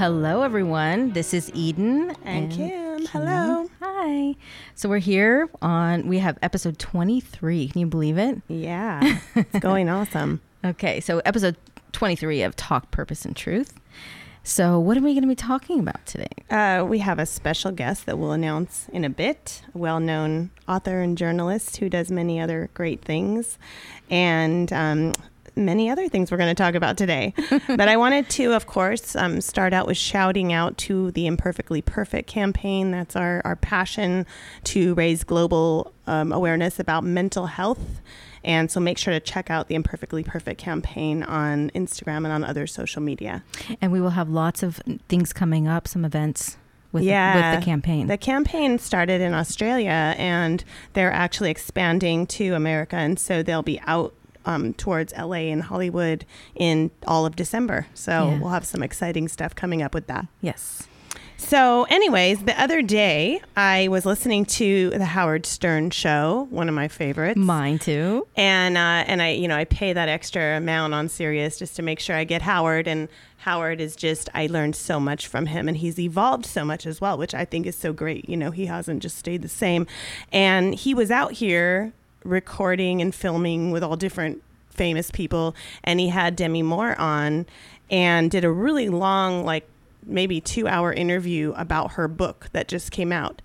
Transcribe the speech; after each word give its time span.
Hello, 0.00 0.44
everyone. 0.44 1.10
This 1.10 1.34
is 1.34 1.50
Eden 1.52 2.16
and, 2.24 2.50
Kim. 2.50 3.04
Hello. 3.08 3.68
Hi. 3.82 4.34
So 4.74 4.88
we're 4.88 4.96
here 4.96 5.50
on. 5.60 6.08
We 6.08 6.20
have 6.20 6.38
episode 6.40 6.78
twenty-three. 6.78 7.68
Can 7.68 7.80
you 7.82 7.86
believe 7.86 8.16
it? 8.16 8.40
Yeah, 8.48 9.18
it's 9.34 9.58
going 9.58 9.88
awesome. 9.90 10.40
Okay, 10.64 11.00
so 11.00 11.18
episode 11.26 11.58
twenty-three 11.92 12.40
of 12.40 12.56
Talk 12.56 12.90
Purpose 12.90 13.26
and 13.26 13.36
Truth. 13.36 13.78
So, 14.42 14.80
what 14.80 14.96
are 14.96 15.02
we 15.02 15.12
going 15.12 15.20
to 15.20 15.28
be 15.28 15.34
talking 15.34 15.78
about 15.80 16.06
today? 16.06 16.32
Uh, 16.48 16.82
we 16.88 17.00
have 17.00 17.18
a 17.18 17.26
special 17.26 17.70
guest 17.70 18.06
that 18.06 18.18
we'll 18.18 18.32
announce 18.32 18.88
in 18.94 19.04
a 19.04 19.10
bit, 19.10 19.60
a 19.74 19.78
well 19.78 20.00
known 20.00 20.50
author 20.66 21.02
and 21.02 21.18
journalist 21.18 21.76
who 21.76 21.90
does 21.90 22.10
many 22.10 22.40
other 22.40 22.70
great 22.72 23.04
things. 23.04 23.58
And 24.08 24.72
um, 24.72 25.12
many 25.56 25.90
other 25.90 26.08
things 26.08 26.30
we're 26.30 26.38
going 26.38 26.54
to 26.54 26.60
talk 26.60 26.74
about 26.74 26.96
today. 26.96 27.34
but 27.68 27.88
I 27.88 27.96
wanted 27.96 28.28
to, 28.30 28.54
of 28.54 28.66
course, 28.66 29.16
um, 29.16 29.40
start 29.40 29.72
out 29.72 29.86
with 29.86 29.96
shouting 29.96 30.52
out 30.52 30.76
to 30.78 31.10
the 31.12 31.26
Imperfectly 31.26 31.82
Perfect 31.82 32.28
campaign. 32.28 32.90
That's 32.90 33.16
our, 33.16 33.42
our 33.44 33.56
passion 33.56 34.26
to 34.64 34.94
raise 34.94 35.24
global 35.24 35.92
um, 36.06 36.32
awareness 36.32 36.78
about 36.78 37.04
mental 37.04 37.46
health 37.46 38.00
and 38.42 38.70
so 38.70 38.80
make 38.80 38.98
sure 38.98 39.12
to 39.12 39.20
check 39.20 39.50
out 39.50 39.68
the 39.68 39.74
Imperfectly 39.74 40.24
Perfect 40.24 40.60
campaign 40.60 41.22
on 41.22 41.70
Instagram 41.70 42.18
and 42.18 42.28
on 42.28 42.44
other 42.44 42.66
social 42.66 43.02
media. 43.02 43.44
And 43.80 43.92
we 43.92 44.00
will 44.00 44.10
have 44.10 44.28
lots 44.28 44.62
of 44.62 44.80
things 45.08 45.32
coming 45.32 45.68
up, 45.68 45.86
some 45.86 46.04
events 46.04 46.56
with, 46.92 47.04
yeah, 47.04 47.34
the, 47.34 47.56
with 47.56 47.60
the 47.60 47.64
campaign. 47.64 48.06
The 48.06 48.18
campaign 48.18 48.78
started 48.78 49.20
in 49.20 49.34
Australia 49.34 50.14
and 50.16 50.64
they're 50.94 51.12
actually 51.12 51.50
expanding 51.50 52.26
to 52.28 52.54
America. 52.54 52.96
And 52.96 53.18
so 53.18 53.42
they'll 53.42 53.62
be 53.62 53.80
out 53.86 54.14
um, 54.44 54.74
towards 54.74 55.12
LA 55.16 55.50
and 55.50 55.62
Hollywood 55.62 56.24
in 56.54 56.90
all 57.06 57.26
of 57.26 57.36
December. 57.36 57.86
So 57.94 58.10
yeah. 58.10 58.38
we'll 58.38 58.50
have 58.50 58.66
some 58.66 58.82
exciting 58.82 59.28
stuff 59.28 59.54
coming 59.54 59.82
up 59.82 59.94
with 59.94 60.06
that. 60.06 60.26
Yes. 60.40 60.88
So, 61.40 61.84
anyways, 61.88 62.44
the 62.44 62.60
other 62.60 62.82
day 62.82 63.40
I 63.56 63.88
was 63.88 64.04
listening 64.04 64.44
to 64.44 64.90
the 64.90 65.06
Howard 65.06 65.46
Stern 65.46 65.90
show, 65.90 66.46
one 66.50 66.68
of 66.68 66.74
my 66.74 66.86
favorites. 66.86 67.38
Mine 67.38 67.78
too. 67.78 68.28
And 68.36 68.76
uh, 68.76 69.04
and 69.06 69.22
I, 69.22 69.30
you 69.30 69.48
know, 69.48 69.56
I 69.56 69.64
pay 69.64 69.94
that 69.94 70.08
extra 70.08 70.58
amount 70.58 70.92
on 70.92 71.08
Sirius 71.08 71.58
just 71.58 71.76
to 71.76 71.82
make 71.82 71.98
sure 71.98 72.14
I 72.14 72.24
get 72.24 72.42
Howard. 72.42 72.86
And 72.86 73.08
Howard 73.38 73.80
is 73.80 73.96
just 73.96 74.28
I 74.34 74.48
learned 74.48 74.76
so 74.76 75.00
much 75.00 75.26
from 75.26 75.46
him, 75.46 75.66
and 75.66 75.78
he's 75.78 75.98
evolved 75.98 76.44
so 76.44 76.62
much 76.62 76.86
as 76.86 77.00
well, 77.00 77.16
which 77.16 77.34
I 77.34 77.46
think 77.46 77.66
is 77.66 77.74
so 77.74 77.94
great. 77.94 78.28
You 78.28 78.36
know, 78.36 78.50
he 78.50 78.66
hasn't 78.66 79.02
just 79.02 79.16
stayed 79.16 79.40
the 79.40 79.48
same. 79.48 79.86
And 80.30 80.74
he 80.74 80.92
was 80.92 81.10
out 81.10 81.32
here 81.32 81.94
recording 82.24 83.00
and 83.00 83.14
filming 83.14 83.70
with 83.70 83.82
all 83.82 83.96
different 83.96 84.42
famous 84.68 85.10
people, 85.10 85.54
and 85.84 86.00
he 86.00 86.08
had 86.08 86.36
Demi 86.36 86.62
Moore 86.62 86.98
on 86.98 87.46
and 87.90 88.30
did 88.30 88.44
a 88.44 88.50
really 88.50 88.88
long 88.88 89.44
like 89.44 89.66
maybe 90.06 90.40
two 90.40 90.66
hour 90.66 90.92
interview 90.92 91.52
about 91.56 91.92
her 91.92 92.08
book 92.08 92.48
that 92.52 92.68
just 92.68 92.90
came 92.90 93.12
out. 93.12 93.42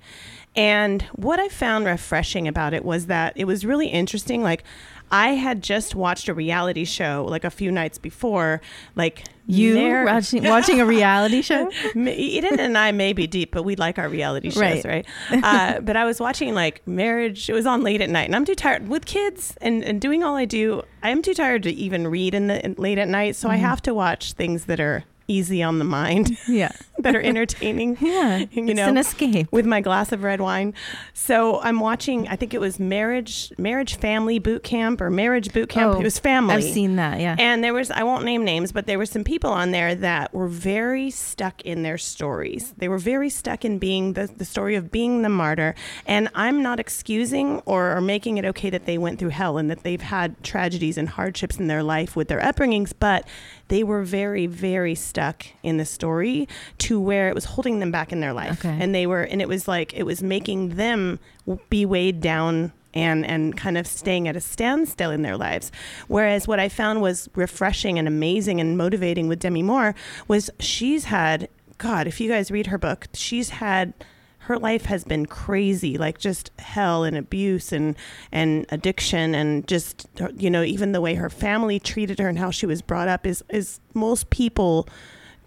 And 0.55 1.01
what 1.13 1.39
I 1.39 1.49
found 1.49 1.85
refreshing 1.85 2.47
about 2.47 2.73
it 2.73 2.85
was 2.85 3.07
that 3.07 3.33
it 3.35 3.45
was 3.45 3.65
really 3.65 3.87
interesting. 3.87 4.41
Like, 4.41 4.63
I 5.11 5.31
had 5.31 5.61
just 5.61 5.95
watched 5.95 6.29
a 6.29 6.33
reality 6.33 6.85
show 6.85 7.25
like 7.29 7.43
a 7.43 7.49
few 7.49 7.71
nights 7.71 7.97
before, 7.97 8.61
like 8.95 9.25
you 9.47 9.75
Mar- 9.75 10.05
watching, 10.13 10.43
watching 10.43 10.81
a 10.81 10.85
reality 10.85 11.41
show. 11.41 11.71
Eden 11.95 12.59
and 12.59 12.77
I 12.77 12.91
may 12.91 13.13
be 13.13 13.27
deep, 13.27 13.51
but 13.51 13.63
we 13.63 13.75
like 13.75 13.99
our 13.99 14.09
reality 14.09 14.49
shows, 14.49 14.85
right? 14.85 14.85
right? 14.85 15.05
Uh, 15.45 15.79
but 15.79 15.95
I 15.95 16.05
was 16.05 16.19
watching 16.19 16.55
like 16.55 16.85
marriage. 16.87 17.49
It 17.49 17.53
was 17.53 17.65
on 17.65 17.83
late 17.83 18.01
at 18.01 18.09
night, 18.09 18.25
and 18.25 18.35
I'm 18.35 18.45
too 18.45 18.55
tired 18.55 18.87
with 18.87 19.05
kids 19.05 19.55
and, 19.61 19.83
and 19.83 20.01
doing 20.01 20.23
all 20.23 20.35
I 20.35 20.45
do. 20.45 20.81
I'm 21.03 21.21
too 21.21 21.33
tired 21.33 21.63
to 21.63 21.71
even 21.71 22.07
read 22.07 22.33
in 22.33 22.47
the 22.47 22.63
in, 22.65 22.75
late 22.77 22.97
at 22.97 23.07
night, 23.07 23.35
so 23.35 23.47
mm-hmm. 23.47 23.55
I 23.55 23.57
have 23.57 23.81
to 23.83 23.93
watch 23.93 24.33
things 24.33 24.65
that 24.65 24.79
are 24.79 25.03
easy 25.27 25.63
on 25.63 25.79
the 25.79 25.85
mind. 25.85 26.37
Yeah. 26.47 26.71
that 26.99 27.15
are 27.15 27.21
entertaining. 27.21 27.97
yeah. 28.01 28.45
You 28.51 28.73
know, 28.73 28.87
an 28.87 28.97
escape. 28.97 29.47
With 29.51 29.65
my 29.65 29.81
glass 29.81 30.11
of 30.11 30.23
red 30.23 30.39
wine. 30.39 30.73
So 31.13 31.59
I'm 31.61 31.79
watching, 31.79 32.27
I 32.27 32.35
think 32.35 32.53
it 32.53 32.61
was 32.61 32.79
Marriage 32.79 33.51
Marriage 33.57 33.97
Family 33.97 34.39
Boot 34.39 34.63
Camp 34.63 35.01
or 35.01 35.09
Marriage 35.09 35.51
Boot 35.51 35.69
Camp. 35.69 35.95
Oh, 35.95 35.99
it 35.99 36.03
was 36.03 36.19
family. 36.19 36.55
I've 36.55 36.63
seen 36.63 36.95
that, 36.95 37.19
yeah. 37.19 37.35
And 37.37 37.63
there 37.63 37.73
was, 37.73 37.91
I 37.91 38.03
won't 38.03 38.23
name 38.23 38.45
names, 38.45 38.71
but 38.71 38.85
there 38.85 38.97
were 38.97 39.05
some 39.05 39.23
people 39.23 39.49
on 39.49 39.71
there 39.71 39.95
that 39.95 40.33
were 40.33 40.47
very 40.47 41.11
stuck 41.11 41.61
in 41.61 41.83
their 41.83 41.97
stories. 41.97 42.73
They 42.77 42.87
were 42.87 42.97
very 42.97 43.29
stuck 43.29 43.65
in 43.65 43.77
being 43.77 44.13
the, 44.13 44.27
the 44.27 44.45
story 44.45 44.75
of 44.75 44.91
being 44.91 45.21
the 45.21 45.29
martyr. 45.29 45.75
And 46.05 46.29
I'm 46.35 46.63
not 46.63 46.79
excusing 46.79 47.59
or, 47.65 47.95
or 47.97 48.01
making 48.01 48.37
it 48.37 48.45
okay 48.45 48.69
that 48.69 48.85
they 48.85 48.97
went 48.97 49.19
through 49.19 49.29
hell 49.29 49.57
and 49.57 49.69
that 49.69 49.83
they've 49.83 50.01
had 50.01 50.41
tragedies 50.43 50.97
and 50.97 51.09
hardships 51.09 51.57
in 51.57 51.67
their 51.67 51.83
life 51.83 52.15
with 52.15 52.27
their 52.27 52.39
upbringings, 52.41 52.93
but 52.97 53.27
they 53.67 53.83
were 53.83 54.03
very, 54.03 54.47
very 54.47 54.95
stuck 54.95 55.45
in 55.63 55.77
the 55.77 55.85
story 55.85 56.47
to 56.79 56.99
where 56.99 57.29
it 57.29 57.35
was 57.35 57.45
holding 57.45 57.79
them 57.79 57.91
back 57.91 58.11
in 58.11 58.19
their 58.19 58.33
life. 58.33 58.63
Okay. 58.63 58.77
And 58.79 58.93
they 58.93 59.07
were, 59.07 59.21
and 59.21 59.41
it 59.41 59.47
was 59.47 59.67
like, 59.67 59.93
it 59.93 60.03
was 60.03 60.21
making 60.21 60.69
them 60.75 61.19
be 61.69 61.85
weighed 61.85 62.21
down 62.21 62.71
and 62.93 63.25
and 63.25 63.57
kind 63.57 63.77
of 63.77 63.85
staying 63.85 64.25
at 64.27 64.37
a 64.37 64.41
standstill 64.41 65.11
in 65.11 65.21
their 65.21 65.35
lives. 65.35 65.71
Whereas 66.07 66.47
what 66.47 66.59
I 66.59 66.69
found 66.69 67.01
was 67.01 67.29
refreshing 67.35 67.99
and 67.99 68.07
amazing 68.07 68.61
and 68.61 68.77
motivating 68.77 69.27
with 69.27 69.39
Demi 69.39 69.63
Moore 69.63 69.93
was 70.29 70.49
she's 70.59 71.05
had 71.05 71.49
God, 71.77 72.07
if 72.07 72.21
you 72.21 72.29
guys 72.29 72.51
read 72.51 72.67
her 72.67 72.77
book, 72.77 73.07
she's 73.13 73.49
had 73.49 73.93
her 74.45 74.59
life 74.59 74.85
has 74.85 75.03
been 75.03 75.25
crazy, 75.25 75.97
like 75.97 76.19
just 76.19 76.51
hell 76.59 77.03
and 77.03 77.17
abuse 77.17 77.71
and 77.71 77.95
and 78.31 78.67
addiction 78.69 79.33
and 79.33 79.67
just 79.67 80.07
you 80.37 80.51
know 80.51 80.61
even 80.61 80.91
the 80.91 81.01
way 81.01 81.15
her 81.15 81.31
family 81.31 81.79
treated 81.79 82.19
her 82.19 82.29
and 82.29 82.37
how 82.37 82.51
she 82.51 82.67
was 82.67 82.81
brought 82.83 83.07
up 83.07 83.25
is 83.25 83.43
is 83.49 83.79
most 83.95 84.29
people 84.29 84.87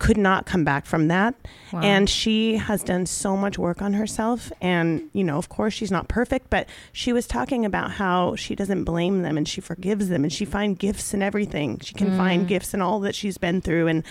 could 0.01 0.17
not 0.17 0.47
come 0.47 0.65
back 0.65 0.85
from 0.87 1.09
that. 1.09 1.35
Wow. 1.73 1.81
And 1.81 2.09
she 2.09 2.57
has 2.57 2.83
done 2.83 3.07
so 3.07 3.37
much 3.37 3.59
work 3.59 3.83
on 3.83 3.95
herself. 3.95 4.53
And, 4.61 5.11
you 5.13 5.25
know, 5.25 5.39
of 5.39 5.49
course, 5.49 5.75
she's 5.75 5.91
not 5.91 6.07
perfect, 6.07 6.51
but 6.51 6.69
she 6.93 7.13
was 7.13 7.27
talking 7.27 7.65
about 7.65 7.91
how 7.91 8.37
she 8.37 8.55
doesn't 8.55 8.85
blame 8.85 9.23
them 9.23 9.37
and 9.37 9.49
she 9.49 9.61
forgives 9.61 10.09
them 10.09 10.23
and 10.23 10.33
she 10.33 10.45
finds 10.45 10.79
gifts 10.79 11.15
in 11.15 11.21
everything. 11.23 11.81
She 11.81 11.95
can 11.95 12.11
mm. 12.11 12.17
find 12.17 12.47
gifts 12.47 12.75
in 12.75 12.81
all 12.81 13.01
that 13.01 13.17
she's 13.17 13.39
been 13.39 13.61
through. 13.61 13.89
And, 13.89 14.05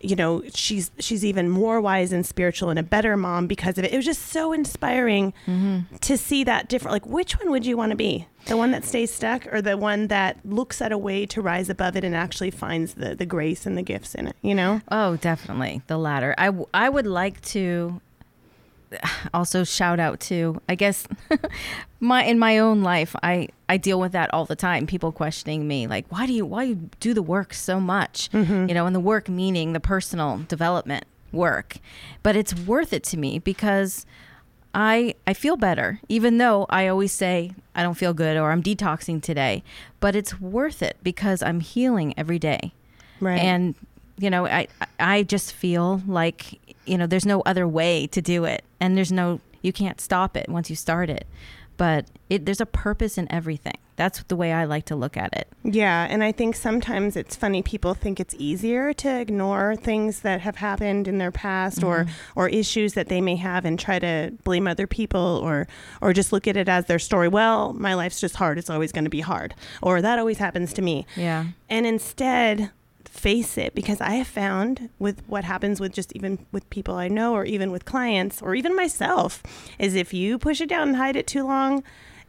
you 0.00 0.16
know 0.16 0.42
she's 0.54 0.90
she's 0.98 1.24
even 1.24 1.48
more 1.48 1.80
wise 1.80 2.12
and 2.12 2.24
spiritual 2.24 2.70
and 2.70 2.78
a 2.78 2.82
better 2.82 3.16
mom 3.16 3.46
because 3.46 3.78
of 3.78 3.84
it. 3.84 3.92
It 3.92 3.96
was 3.96 4.04
just 4.04 4.22
so 4.22 4.52
inspiring 4.52 5.32
mm-hmm. 5.46 5.96
to 5.96 6.16
see 6.16 6.44
that 6.44 6.68
different 6.68 6.92
like 6.92 7.06
which 7.06 7.38
one 7.38 7.50
would 7.50 7.66
you 7.66 7.76
want 7.76 7.90
to 7.90 7.96
be? 7.96 8.26
The 8.46 8.56
one 8.56 8.70
that 8.70 8.84
stays 8.84 9.12
stuck 9.12 9.52
or 9.52 9.60
the 9.60 9.76
one 9.76 10.06
that 10.06 10.38
looks 10.44 10.80
at 10.80 10.92
a 10.92 10.98
way 10.98 11.26
to 11.26 11.42
rise 11.42 11.68
above 11.68 11.96
it 11.96 12.04
and 12.04 12.14
actually 12.14 12.50
finds 12.50 12.94
the 12.94 13.14
the 13.14 13.26
grace 13.26 13.66
and 13.66 13.76
the 13.76 13.82
gifts 13.82 14.14
in 14.14 14.28
it 14.28 14.36
you 14.42 14.54
know? 14.54 14.80
Oh 14.90 15.16
definitely. 15.16 15.82
The 15.86 15.98
latter. 15.98 16.34
I 16.38 16.50
i 16.72 16.88
would 16.88 17.06
like 17.06 17.40
to 17.42 18.00
also 19.34 19.64
shout 19.64 20.00
out 20.00 20.20
to 20.20 20.60
i 20.68 20.74
guess 20.74 21.06
my 22.00 22.24
in 22.24 22.38
my 22.38 22.58
own 22.58 22.82
life 22.82 23.14
i 23.22 23.48
i 23.68 23.76
deal 23.76 23.98
with 23.98 24.12
that 24.12 24.32
all 24.32 24.44
the 24.44 24.56
time. 24.56 24.86
People 24.86 25.12
questioning 25.12 25.66
me 25.66 25.86
like 25.86 26.06
why 26.08 26.26
do 26.26 26.32
you 26.32 26.44
why 26.46 26.64
you 26.64 26.90
do 27.00 27.14
the 27.14 27.22
work 27.22 27.52
so 27.54 27.80
much? 27.80 28.30
Mm-hmm. 28.30 28.68
you 28.68 28.74
know 28.74 28.86
and 28.86 28.94
the 28.94 29.00
work 29.00 29.28
meaning 29.28 29.72
the 29.72 29.80
personal 29.80 30.38
development 30.48 31.04
work. 31.32 31.78
But 32.22 32.36
it's 32.36 32.54
worth 32.54 32.92
it 32.92 33.02
to 33.04 33.16
me 33.16 33.38
because 33.38 34.06
i 34.74 35.14
i 35.26 35.32
feel 35.32 35.56
better 35.56 36.00
even 36.08 36.36
though 36.38 36.66
i 36.68 36.86
always 36.86 37.10
say 37.10 37.50
i 37.74 37.82
don't 37.82 37.94
feel 37.94 38.12
good 38.12 38.36
or 38.36 38.50
i'm 38.52 38.62
detoxing 38.62 39.22
today. 39.22 39.62
But 40.00 40.14
it's 40.14 40.40
worth 40.40 40.82
it 40.82 40.96
because 41.02 41.42
i'm 41.42 41.60
healing 41.60 42.14
every 42.16 42.38
day. 42.38 42.72
Right. 43.20 43.40
And 43.40 43.74
you 44.18 44.30
know 44.30 44.46
i 44.46 44.66
i 44.98 45.22
just 45.22 45.52
feel 45.52 46.02
like 46.06 46.58
you 46.86 46.98
know, 46.98 47.06
there's 47.06 47.26
no 47.26 47.40
other 47.42 47.66
way 47.66 48.06
to 48.08 48.22
do 48.22 48.44
it. 48.44 48.64
And 48.80 48.96
there's 48.96 49.12
no, 49.12 49.40
you 49.62 49.72
can't 49.72 50.00
stop 50.00 50.36
it 50.36 50.48
once 50.48 50.70
you 50.70 50.76
start 50.76 51.10
it. 51.10 51.26
But 51.76 52.06
it, 52.30 52.46
there's 52.46 52.60
a 52.60 52.66
purpose 52.66 53.18
in 53.18 53.30
everything. 53.30 53.76
That's 53.96 54.22
the 54.24 54.36
way 54.36 54.52
I 54.52 54.64
like 54.64 54.86
to 54.86 54.96
look 54.96 55.16
at 55.16 55.34
it. 55.36 55.48
Yeah. 55.62 56.06
And 56.08 56.22
I 56.22 56.32
think 56.32 56.54
sometimes 56.54 57.16
it's 57.16 57.34
funny, 57.36 57.62
people 57.62 57.94
think 57.94 58.20
it's 58.20 58.34
easier 58.38 58.92
to 58.94 59.20
ignore 59.20 59.74
things 59.76 60.20
that 60.20 60.40
have 60.42 60.56
happened 60.56 61.08
in 61.08 61.18
their 61.18 61.30
past 61.30 61.78
mm-hmm. 61.78 61.86
or, 61.86 62.06
or 62.34 62.48
issues 62.48 62.94
that 62.94 63.08
they 63.08 63.20
may 63.20 63.36
have 63.36 63.64
and 63.64 63.78
try 63.78 63.98
to 63.98 64.32
blame 64.44 64.66
other 64.66 64.86
people 64.86 65.40
or, 65.42 65.66
or 66.00 66.12
just 66.12 66.32
look 66.32 66.46
at 66.46 66.56
it 66.56 66.68
as 66.68 66.86
their 66.86 66.98
story. 66.98 67.28
Well, 67.28 67.72
my 67.72 67.94
life's 67.94 68.20
just 68.20 68.36
hard. 68.36 68.58
It's 68.58 68.70
always 68.70 68.92
going 68.92 69.04
to 69.04 69.10
be 69.10 69.20
hard. 69.20 69.54
Or 69.82 70.02
that 70.02 70.18
always 70.18 70.38
happens 70.38 70.72
to 70.74 70.82
me. 70.82 71.06
Yeah. 71.16 71.46
And 71.70 71.86
instead, 71.86 72.70
face 73.16 73.56
it 73.58 73.74
because 73.74 74.00
I 74.00 74.10
have 74.16 74.26
found 74.28 74.90
with 74.98 75.22
what 75.26 75.44
happens 75.44 75.80
with 75.80 75.92
just 75.92 76.12
even 76.14 76.44
with 76.52 76.68
people 76.70 76.94
I 76.94 77.08
know 77.08 77.34
or 77.34 77.44
even 77.44 77.70
with 77.70 77.84
clients 77.84 78.42
or 78.42 78.54
even 78.54 78.76
myself 78.76 79.42
is 79.78 79.94
if 79.94 80.12
you 80.14 80.38
push 80.38 80.60
it 80.60 80.68
down 80.68 80.88
and 80.88 80.96
hide 80.96 81.16
it 81.16 81.26
too 81.26 81.44
long, 81.44 81.82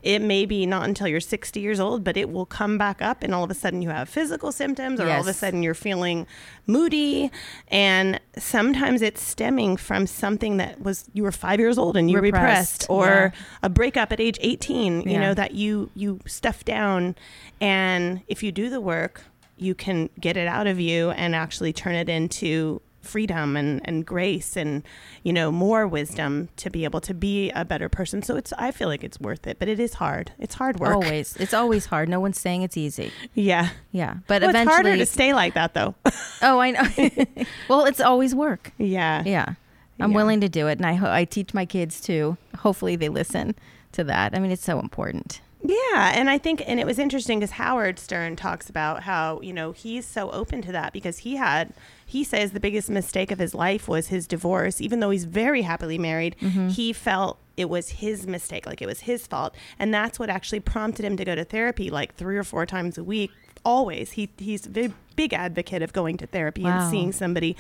it 0.04 0.20
may 0.22 0.46
be 0.46 0.66
not 0.68 0.88
until 0.88 1.08
you're 1.08 1.20
60 1.20 1.60
years 1.60 1.80
old, 1.80 2.04
but 2.04 2.16
it 2.16 2.30
will 2.30 2.46
come 2.46 2.78
back 2.78 3.02
up, 3.02 3.24
and 3.24 3.34
all 3.34 3.44
of 3.44 3.50
a 3.50 3.56
sudden 3.56 3.82
you 3.82 3.90
have 3.90 4.08
physical 4.08 4.52
symptoms, 4.52 5.00
or 5.02 5.10
all 5.10 5.22
of 5.22 5.28
a 5.28 5.34
sudden 5.34 5.64
you're 5.64 5.74
feeling 5.74 6.28
moody. 6.68 7.32
And 7.70 8.20
sometimes 8.38 9.02
it's 9.02 9.22
stemming 9.22 9.76
from 9.76 10.06
something 10.08 10.58
that 10.58 10.80
was 10.82 11.06
you 11.14 11.24
were 11.24 11.32
five 11.32 11.60
years 11.60 11.78
old 11.80 11.98
and 11.98 12.10
you 12.12 12.20
repressed, 12.20 12.84
Repressed, 12.84 12.90
or 12.90 13.06
yeah. 13.08 13.32
a 13.64 13.70
breakup 13.70 14.12
at 14.12 14.20
age 14.22 14.38
18, 14.40 15.02
you 15.02 15.12
Yeah. 15.14 15.20
know, 15.20 15.34
that 15.34 15.56
you 15.56 15.90
you 15.96 16.20
stuff 16.28 16.64
down. 16.64 17.16
And 17.60 18.22
if 18.28 18.44
you 18.44 18.52
do 18.52 18.70
the 18.70 18.80
work, 18.80 19.24
you 19.58 19.74
can 19.76 20.10
get 20.20 20.38
it 20.38 20.48
out 20.48 20.68
of 20.68 20.80
you 20.80 21.12
and 21.12 21.36
actually 21.36 21.74
turn 21.74 21.96
it 21.96 22.10
into 22.10 22.82
freedom 23.02 23.56
and, 23.56 23.80
and 23.86 24.06
grace 24.06 24.58
and 24.58 24.84
you 25.24 25.32
know 25.32 25.50
more 25.50 25.88
wisdom 25.88 26.50
to 26.58 26.70
be 26.70 26.84
able 26.84 27.00
to 27.00 27.14
be 27.14 27.50
a 27.52 27.64
better 27.64 27.88
person 27.88 28.22
so 28.22 28.36
it's 28.36 28.52
i 28.58 28.70
feel 28.70 28.90
like 28.90 29.02
it's 29.02 29.18
worth 29.22 29.48
it 29.48 29.58
but 29.60 29.70
it 29.70 29.80
is 29.80 29.94
hard 29.94 30.30
it's 30.40 30.56
hard 30.56 30.78
work 30.78 30.94
Always. 30.94 31.38
It's 31.38 31.54
always 31.54 31.86
hard. 31.86 32.10
No 32.10 32.20
one's 32.20 32.38
saying 32.38 32.64
it's 32.64 32.76
easy. 32.76 33.14
yeah 33.34 33.70
Yeah. 33.94 34.16
But 34.28 34.42
well, 34.42 34.50
it's 34.50 34.56
eventually. 34.58 34.74
harder 34.74 34.98
to 34.98 35.06
stay 35.06 35.34
like 35.34 35.54
that 35.54 35.74
though 35.74 35.96
oh, 36.42 36.60
I 36.60 36.72
know. 36.72 37.46
well, 37.70 37.86
it's 37.86 38.02
always 38.02 38.36
work. 38.36 38.74
yeah 38.78 39.24
Yeah. 39.26 39.54
I'm 40.02 40.12
Yeah. 40.12 40.18
willing 40.18 40.42
to 40.42 40.50
do 40.50 40.68
it. 40.68 40.78
And 40.80 40.86
I, 40.86 40.94
ho- 40.96 41.10
I 41.12 41.24
teach 41.24 41.54
my 41.54 41.66
kids 41.66 42.02
too. 42.02 42.36
Hopefully 42.58 42.96
they 42.98 43.10
listen 43.10 43.56
to 43.94 44.04
that. 44.04 44.36
I 44.36 44.40
mean, 44.40 44.52
it's 44.52 44.64
so 44.66 44.80
important. 44.80 45.40
Yeah, 45.64 46.12
and 46.14 46.30
I 46.30 46.38
think, 46.38 46.62
and 46.68 46.80
it 46.80 46.86
was 46.86 47.00
interesting 47.00 47.40
because 47.40 47.52
Howard 47.52 47.98
Stern 48.00 48.36
talks 48.36 48.70
about 48.70 49.04
how 49.04 49.42
you 49.42 49.52
know 49.52 49.72
he's 49.72 50.06
so 50.06 50.30
open 50.32 50.62
to 50.62 50.72
that 50.72 50.94
because 50.94 51.20
he 51.20 51.36
had, 51.38 51.74
he 52.06 52.24
says 52.24 52.52
the 52.52 52.60
biggest 52.60 52.90
mistake 52.90 53.32
of 53.32 53.40
his 53.40 53.56
life 53.56 53.88
was 53.88 54.08
his 54.08 54.28
divorce. 54.28 54.80
Even 54.82 55.00
though 55.00 55.10
he's 55.10 55.26
very 55.26 55.64
happily 55.64 55.98
married, 55.98 56.36
mm-hmm. 56.40 56.70
he 56.70 56.94
felt 56.94 57.40
it 57.58 57.70
was 57.70 57.90
his 57.90 58.28
mistake, 58.28 58.66
like 58.68 58.82
it 58.82 58.86
was 58.86 59.02
his 59.02 59.26
fault, 59.26 59.56
and 59.80 59.94
that's 59.94 60.20
what 60.20 60.30
actually 60.30 60.60
prompted 60.60 61.04
him 61.04 61.18
to 61.18 61.26
go 61.26 61.34
to 61.34 61.44
therapy 61.44 61.90
like 61.90 62.14
three 62.16 62.38
or 62.38 62.44
four 62.44 62.66
times 62.66 62.98
a 62.98 63.04
week. 63.04 63.32
Always, 63.66 64.12
he 64.12 64.30
he's 64.38 64.68
a 64.68 64.70
big, 64.70 64.94
big 65.16 65.34
advocate 65.34 65.82
of 65.82 65.92
going 65.92 66.18
to 66.18 66.28
therapy 66.28 66.64
Wow. 66.64 66.82
and 66.82 66.92
seeing 66.92 67.12
somebody, 67.12 67.58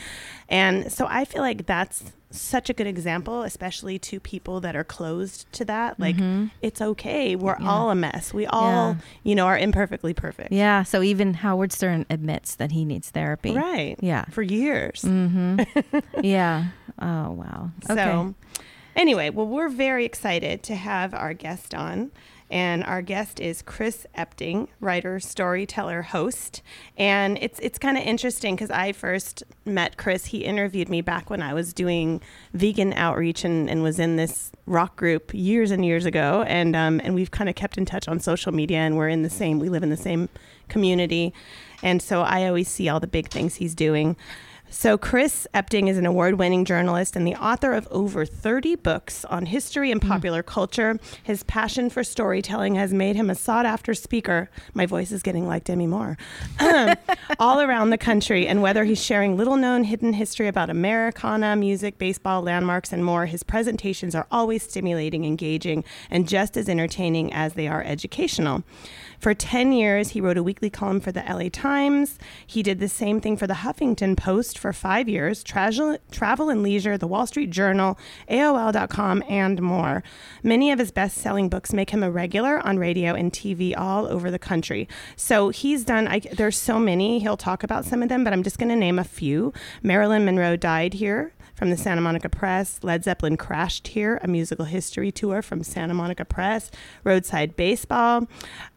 and 0.47 0.91
so 0.91 1.07
I 1.09 1.25
feel 1.25 1.41
like 1.41 1.65
that's 1.65 2.13
such 2.29 2.69
a 2.69 2.73
good 2.73 2.87
example, 2.87 3.43
especially 3.43 3.97
to 3.99 4.19
people 4.19 4.59
that 4.59 4.75
are 4.75 4.83
closed 4.83 5.51
to 5.53 5.63
that. 5.65 5.99
Like, 5.99 6.17
it's 6.61 6.81
okay. 6.81 7.35
We're 7.35 7.53
Mm-hmm. 7.55 7.63
Yeah. 7.63 7.69
all 7.71 7.89
a 7.89 7.95
mess. 7.95 8.33
We 8.33 8.45
all, 8.45 8.91
Yeah. 8.91 8.95
you 9.23 9.35
know, 9.35 9.45
are 9.47 9.57
imperfectly 9.57 10.13
perfect. 10.13 10.51
Yeah. 10.51 10.83
So 10.83 11.01
even 11.01 11.35
Howard 11.35 11.71
Stern 11.71 12.05
admits 12.09 12.55
that 12.55 12.71
he 12.71 12.83
needs 12.85 13.09
therapy. 13.09 13.53
Right. 13.55 13.95
Yeah. 14.01 14.25
For 14.25 14.41
years. 14.41 15.03
Mm-hmm. 15.03 15.99
yeah. 16.23 16.65
Oh, 16.99 17.31
wow. 17.31 17.71
Okay. 17.89 17.95
So, 18.03 18.35
anyway, 18.95 19.29
well, 19.29 19.47
we're 19.47 19.69
very 19.69 20.03
excited 20.05 20.63
to 20.63 20.75
have 20.75 21.13
our 21.13 21.33
guest 21.33 21.73
on. 21.73 22.11
And 22.49 22.83
our 22.85 23.01
guest 23.01 23.39
is 23.39 23.61
Chris 23.61 24.07
Epting, 24.17 24.67
writer, 24.79 25.19
storyteller, 25.19 26.01
host. 26.01 26.61
And 26.97 27.37
it's 27.41 27.59
it's 27.59 27.77
kind 27.77 27.97
of 27.97 28.03
interesting 28.03 28.55
because 28.55 28.71
I 28.71 28.93
first 28.93 29.43
met 29.65 29.97
Chris. 29.97 30.25
He 30.27 30.45
interviewed 30.45 30.87
me 30.87 31.01
back 31.01 31.29
when 31.29 31.41
I 31.41 31.53
was 31.53 31.73
doing 31.73 32.21
vegan 32.53 32.93
outreach 32.93 33.43
and, 33.43 33.69
and 33.69 33.83
was 33.83 33.99
in 33.99 34.15
this 34.15 34.51
rock 34.65 34.95
group 34.95 35.33
years 35.33 35.71
and 35.71 35.85
years 35.85 36.05
ago. 36.05 36.43
And 36.47 36.75
um, 36.75 37.01
and 37.03 37.13
we've 37.15 37.31
kind 37.31 37.49
of 37.49 37.55
kept 37.55 37.77
in 37.77 37.85
touch 37.85 38.07
on 38.07 38.19
social 38.19 38.53
media 38.53 38.77
and 38.77 38.95
we're 38.95 39.09
in 39.09 39.23
the 39.23 39.29
same 39.29 39.59
we 39.59 39.67
live 39.69 39.83
in 39.83 39.89
the 39.89 39.97
same 39.97 40.29
community. 40.69 41.33
And 41.83 42.01
so 42.01 42.21
I 42.21 42.47
always 42.47 42.69
see 42.69 42.89
all 42.89 42.99
the 42.99 43.07
big 43.07 43.29
things 43.29 43.55
he's 43.55 43.75
doing. 43.75 44.15
So, 44.69 44.97
Chris 44.97 45.47
Epting 45.53 45.87
is 45.87 45.97
an 45.97 46.05
award 46.05 46.37
winning 46.37 46.65
journalist 46.65 47.15
and 47.15 47.25
the 47.25 47.35
author 47.35 47.71
of 47.71 47.87
over 47.89 48.25
30 48.25 48.75
books 48.75 49.23
on 49.25 49.45
history 49.45 49.91
and 49.91 50.01
mm. 50.01 50.07
popular 50.07 50.43
culture. 50.43 50.99
His 51.23 51.43
passion 51.43 51.89
for 51.89 52.03
storytelling 52.03 52.75
has 52.75 52.93
made 52.93 53.15
him 53.15 53.29
a 53.29 53.35
sought 53.35 53.65
after 53.65 53.93
speaker. 53.93 54.49
My 54.73 54.85
voice 54.85 55.11
is 55.11 55.23
getting 55.23 55.47
like 55.47 55.63
Demi 55.63 55.87
Moore. 55.87 56.17
Um, 56.59 56.95
all 57.39 57.61
around 57.61 57.91
the 57.91 57.97
country. 57.97 58.45
And 58.45 58.61
whether 58.61 58.83
he's 58.83 59.03
sharing 59.03 59.37
little 59.37 59.55
known 59.55 59.85
hidden 59.85 60.13
history 60.13 60.47
about 60.47 60.69
Americana, 60.69 61.55
music, 61.55 61.97
baseball, 61.97 62.41
landmarks, 62.41 62.91
and 62.91 63.05
more, 63.05 63.25
his 63.25 63.43
presentations 63.43 64.15
are 64.15 64.27
always 64.31 64.63
stimulating, 64.63 65.23
engaging, 65.23 65.85
and 66.11 66.27
just 66.27 66.57
as 66.57 66.67
entertaining 66.67 67.31
as 67.31 67.53
they 67.53 67.67
are 67.69 67.83
educational. 67.83 68.63
For 69.19 69.33
10 69.33 69.71
years, 69.71 70.09
he 70.09 70.21
wrote 70.21 70.37
a 70.37 70.43
weekly 70.43 70.69
column 70.69 70.99
for 70.99 71.11
the 71.11 71.23
LA 71.27 71.49
Times. 71.51 72.19
He 72.45 72.61
did 72.61 72.79
the 72.79 72.87
same 72.87 73.19
thing 73.19 73.35
for 73.35 73.47
the 73.47 73.55
Huffington 73.55 74.15
Post 74.15 74.59
for 74.59 74.71
five 74.71 75.09
years, 75.09 75.43
Travel, 75.43 75.97
Travel 76.11 76.49
and 76.49 76.61
Leisure, 76.61 76.97
the 76.97 77.07
Wall 77.07 77.25
Street 77.25 77.49
Journal, 77.49 77.97
AOL.com, 78.29 79.23
and 79.27 79.61
more. 79.61 80.03
Many 80.43 80.71
of 80.71 80.77
his 80.79 80.91
best 80.91 81.17
selling 81.17 81.49
books 81.49 81.73
make 81.73 81.89
him 81.89 82.03
a 82.03 82.11
regular 82.11 82.59
on 82.65 82.77
radio 82.77 83.15
and 83.15 83.33
TV 83.33 83.75
all 83.75 84.05
over 84.05 84.29
the 84.29 84.39
country. 84.39 84.87
So 85.15 85.49
he's 85.49 85.83
done, 85.83 86.07
I, 86.07 86.19
there's 86.19 86.57
so 86.57 86.79
many, 86.79 87.19
he'll 87.19 87.37
talk 87.37 87.63
about 87.63 87.85
some 87.85 88.03
of 88.03 88.09
them, 88.09 88.23
but 88.23 88.33
I'm 88.33 88.43
just 88.43 88.59
going 88.59 88.69
to 88.69 88.75
name 88.75 88.99
a 88.99 89.03
few. 89.03 89.51
Marilyn 89.81 90.25
Monroe 90.25 90.55
died 90.55 90.93
here 90.93 91.33
from 91.57 91.71
the 91.71 91.75
Santa 91.77 92.01
Monica 92.01 92.29
Press. 92.29 92.79
Led 92.83 93.03
Zeppelin 93.03 93.35
crashed 93.35 93.87
here, 93.89 94.19
a 94.23 94.27
musical 94.27 94.65
history 94.65 95.11
tour 95.11 95.41
from 95.41 95.63
Santa 95.63 95.93
Monica 95.95 96.23
Press. 96.23 96.69
Roadside 97.03 97.55
Baseball, 97.55 98.27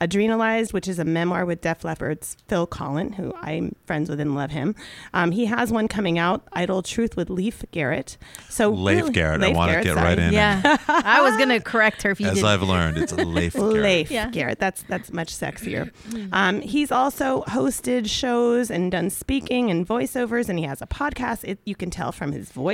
Adrenalized, 0.01 0.73
which 0.73 0.89
is 0.89 0.99
a 0.99 1.05
memoir 1.05 1.45
with 1.45 1.61
Def 1.61 1.85
Leppard's 1.85 2.37
Phil 2.49 2.67
Collen, 2.67 3.15
who 3.17 3.35
I'm 3.43 3.77
friends 3.85 4.09
with 4.09 4.19
and 4.19 4.35
love 4.35 4.51
him. 4.51 4.75
Um, 5.13 5.31
he 5.33 5.45
has 5.45 5.71
one 5.71 5.89
coming 5.89 6.19
out, 6.19 6.43
Idol 6.55 6.83
Truth 6.83 7.17
with 7.17 7.29
Leif 7.29 7.65
Garrett. 7.71 8.17
So 8.49 8.71
Leif 8.71 8.97
really- 9.03 9.13
Garrett. 9.13 9.43
I 9.43 9.49
Leif 9.49 9.57
want 9.57 9.73
to 9.73 9.83
get 9.83 9.95
sorry. 9.95 10.07
right 10.07 10.19
in. 10.19 10.33
Yeah. 10.33 10.77
I 10.89 11.21
was 11.21 11.37
going 11.37 11.51
to 11.51 11.61
correct 11.61 12.01
her 12.03 12.11
if 12.13 12.21
you 12.21 12.29
As 12.29 12.37
did. 12.37 12.45
I've 12.45 12.63
learned, 12.63 12.97
it's 12.97 13.13
Leif 13.13 13.53
Garrett. 13.55 13.73
Leif 13.75 14.11
Yeah. 14.11 14.31
Garrett. 14.31 14.59
That's 14.59 14.83
that's 14.85 15.13
much 15.13 15.35
sexier. 15.35 15.91
Um, 16.33 16.63
he's 16.63 16.91
also 16.91 17.43
hosted 17.43 18.09
shows 18.09 18.71
and 18.71 18.91
done 18.91 19.11
speaking 19.11 19.71
and 19.71 19.87
voiceovers, 19.87 20.49
and 20.49 20.59
he 20.59 20.65
has 20.65 20.81
a 20.81 20.87
podcast. 20.87 21.45
It, 21.45 21.59
you 21.67 21.75
can 21.75 21.91
tell 21.91 22.13
from 22.13 22.33
his 22.33 22.51
voice, 22.51 22.70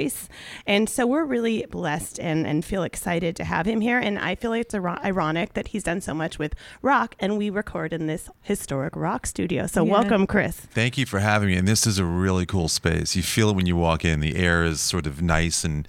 and 0.66 0.88
so 0.88 1.06
we're 1.06 1.24
really 1.24 1.64
blessed 1.70 2.18
and 2.20 2.46
and 2.46 2.64
feel 2.64 2.82
excited 2.82 3.34
to 3.36 3.44
have 3.44 3.66
him 3.66 3.80
here. 3.80 3.98
And 3.98 4.18
I 4.18 4.34
feel 4.34 4.50
like 4.50 4.62
it's 4.62 4.74
iro- 4.74 4.98
ironic 5.04 5.54
that 5.54 5.68
he's 5.68 5.82
done 5.82 6.00
so 6.00 6.12
much 6.14 6.38
with 6.38 6.54
rock, 6.82 7.14
and 7.18 7.38
we 7.38 7.50
record 7.50 7.92
in 7.92 8.06
this 8.06 8.28
historic 8.42 8.94
rock 8.96 9.26
studio. 9.26 9.66
So 9.66 9.84
Yeah. 9.84 9.92
welcome, 9.92 10.26
Chris. 10.26 10.56
Thank 10.56 10.98
you 10.98 11.06
for 11.06 11.20
having 11.20 11.48
me. 11.48 11.56
And 11.56 11.66
this 11.66 11.86
is 11.86 11.98
a 11.98 12.04
really 12.04 12.46
cool 12.46 12.68
space. 12.68 13.16
You 13.16 13.22
feel 13.22 13.50
it 13.50 13.56
when 13.56 13.66
you 13.66 13.76
walk 13.76 14.04
in. 14.04 14.20
The 14.20 14.36
air 14.36 14.64
is 14.64 14.80
sort 14.80 15.06
of 15.06 15.22
nice 15.22 15.64
and, 15.64 15.86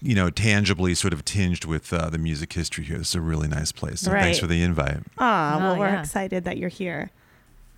you 0.00 0.14
know, 0.14 0.30
tangibly 0.30 0.94
sort 0.94 1.12
of 1.12 1.24
tinged 1.24 1.64
with 1.64 1.92
uh, 1.92 2.10
the 2.10 2.18
music 2.18 2.52
history 2.52 2.84
here. 2.84 2.96
It's 2.98 3.14
a 3.14 3.20
really 3.20 3.48
nice 3.48 3.72
place. 3.72 4.00
So 4.00 4.10
thanks 4.10 4.38
for 4.38 4.46
the 4.48 4.62
invite. 4.62 4.98
Ah, 5.18 5.56
well, 5.60 5.74
Oh, 5.74 5.78
we're 5.78 5.88
yeah. 5.88 6.00
excited 6.00 6.44
that 6.44 6.58
you're 6.58 6.68
here. 6.68 7.10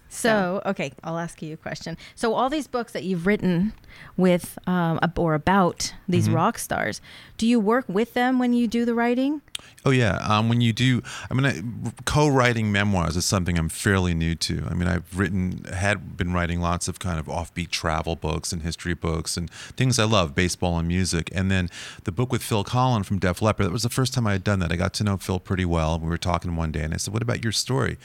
So, 0.08 0.62
okay, 0.64 0.92
I'll 1.02 1.18
ask 1.18 1.42
you 1.42 1.54
a 1.54 1.56
question. 1.56 1.96
So, 2.14 2.34
all 2.34 2.48
these 2.48 2.68
books 2.68 2.92
that 2.92 3.02
you've 3.02 3.26
written 3.26 3.72
with 4.16 4.58
um, 4.66 5.00
or 5.16 5.34
about 5.34 5.92
these 6.08 6.26
Mm-hmm. 6.26 6.36
rock 6.36 6.58
stars, 6.58 7.00
do 7.36 7.48
you 7.48 7.58
work 7.58 7.84
with 7.88 8.14
them 8.14 8.38
when 8.38 8.52
you 8.52 8.68
do 8.68 8.84
the 8.84 8.94
writing? 8.94 9.42
Oh 9.84 9.90
yeah, 9.90 10.16
um, 10.22 10.48
when 10.48 10.60
you 10.60 10.72
do, 10.72 11.02
I 11.30 11.34
mean, 11.34 11.46
I, 11.46 11.92
co-writing 12.04 12.70
memoirs 12.70 13.16
is 13.16 13.24
something 13.24 13.58
I'm 13.58 13.68
fairly 13.68 14.14
new 14.14 14.34
to. 14.36 14.66
I 14.70 14.74
mean, 14.74 14.88
I've 14.88 15.18
written, 15.18 15.64
had 15.64 16.16
been 16.16 16.32
writing 16.32 16.60
lots 16.60 16.86
of 16.86 16.98
kind 17.00 17.18
of 17.18 17.26
offbeat 17.26 17.70
travel 17.70 18.14
books 18.14 18.52
and 18.52 18.62
history 18.62 18.94
books 18.94 19.36
and 19.36 19.50
things 19.76 19.98
I 19.98 20.04
love, 20.04 20.34
baseball 20.34 20.78
and 20.78 20.86
music. 20.86 21.28
And 21.34 21.50
then 21.50 21.70
the 22.04 22.12
book 22.12 22.30
with 22.30 22.42
Phil 22.42 22.64
Collen 22.64 23.04
from 23.04 23.18
Def 23.18 23.42
Leppard, 23.42 23.66
that 23.66 23.72
was 23.72 23.82
the 23.82 23.90
first 23.90 24.14
time 24.14 24.26
I 24.26 24.32
had 24.32 24.44
done 24.44 24.60
that. 24.60 24.70
I 24.72 24.76
got 24.76 24.94
to 24.94 25.04
know 25.04 25.16
Phil 25.16 25.40
pretty 25.40 25.64
well. 25.64 25.98
We 25.98 26.08
were 26.08 26.18
talking 26.18 26.54
one 26.56 26.70
day, 26.72 26.82
and 26.82 26.94
I 26.94 26.98
said, 26.98 27.12
"What 27.12 27.22
about 27.22 27.42
your 27.42 27.52
story?" 27.52 27.98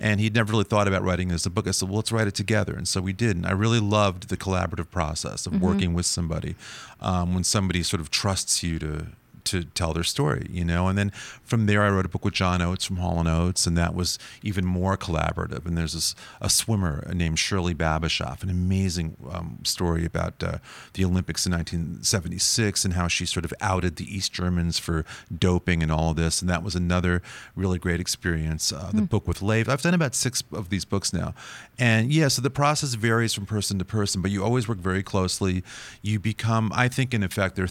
And 0.00 0.20
he'd 0.20 0.34
never 0.34 0.52
really 0.52 0.64
thought 0.64 0.88
about 0.88 1.02
writing 1.02 1.28
this 1.28 1.42
as 1.42 1.46
a 1.46 1.50
book. 1.50 1.68
I 1.68 1.70
said, 1.70 1.88
"Well, 1.88 1.96
let's 1.96 2.12
write 2.12 2.26
it 2.26 2.34
together." 2.34 2.74
And 2.74 2.86
so 2.86 3.00
we 3.00 3.12
did. 3.12 3.36
And 3.36 3.46
I 3.46 3.52
really 3.52 3.80
loved 3.80 4.28
the 4.28 4.36
collaborative 4.36 4.90
process 4.90 5.46
of 5.46 5.60
working 5.60 5.94
with 5.94 6.06
somebody 6.06 6.56
um, 7.00 7.34
when 7.34 7.44
somebody 7.44 7.82
sort 7.82 8.00
of 8.00 8.10
trusts 8.10 8.62
you 8.62 8.78
to 8.80 9.06
to 9.44 9.64
tell 9.64 9.92
their 9.92 10.04
story, 10.04 10.46
you 10.50 10.64
know. 10.64 10.88
And 10.88 10.98
then 10.98 11.10
from 11.42 11.66
there, 11.66 11.82
I 11.82 11.90
wrote 11.90 12.06
a 12.06 12.08
book 12.08 12.24
with 12.24 12.34
John 12.34 12.62
Oates 12.62 12.84
from 12.84 12.96
Hall 12.96 13.18
and 13.18 13.28
Oates, 13.28 13.66
and 13.66 13.76
that 13.76 13.94
was 13.94 14.18
even 14.42 14.64
more 14.64 14.96
collaborative. 14.96 15.66
And 15.66 15.76
there's 15.76 15.92
this 15.92 16.14
a 16.40 16.50
swimmer 16.50 17.08
named 17.12 17.38
Shirley 17.38 17.74
Babashoff, 17.74 18.42
an 18.42 18.50
amazing 18.50 19.16
um, 19.30 19.58
story 19.64 20.04
about 20.04 20.42
uh, 20.42 20.58
the 20.94 21.04
Olympics 21.04 21.46
in 21.46 21.52
1976 21.52 22.84
and 22.84 22.94
how 22.94 23.08
she 23.08 23.26
sort 23.26 23.44
of 23.44 23.52
outed 23.60 23.96
the 23.96 24.14
East 24.14 24.32
Germans 24.32 24.78
for 24.78 25.04
doping 25.36 25.82
and 25.82 25.92
all 25.92 26.14
this. 26.14 26.40
And 26.40 26.48
that 26.48 26.62
was 26.62 26.74
another 26.74 27.22
really 27.54 27.78
great 27.78 28.00
experience. 28.00 28.72
Uh, 28.72 28.90
the 28.92 29.02
book 29.02 29.26
with 29.26 29.42
Leif. 29.42 29.68
I've 29.68 29.82
done 29.82 29.94
about 29.94 30.14
six 30.14 30.42
of 30.52 30.70
these 30.70 30.84
books 30.84 31.12
now, 31.12 31.34
and 31.78 32.12
yeah, 32.12 32.28
so 32.28 32.40
the 32.40 32.50
process 32.50 32.94
varies 32.94 33.34
from 33.34 33.46
person 33.46 33.78
to 33.78 33.84
person, 33.84 34.22
but 34.22 34.30
you 34.30 34.44
always 34.44 34.68
work 34.68 34.78
very 34.78 35.02
closely. 35.02 35.62
You 36.02 36.18
become, 36.18 36.72
I 36.74 36.88
think, 36.88 37.12
in 37.12 37.22
effect, 37.22 37.56
they're 37.56 37.66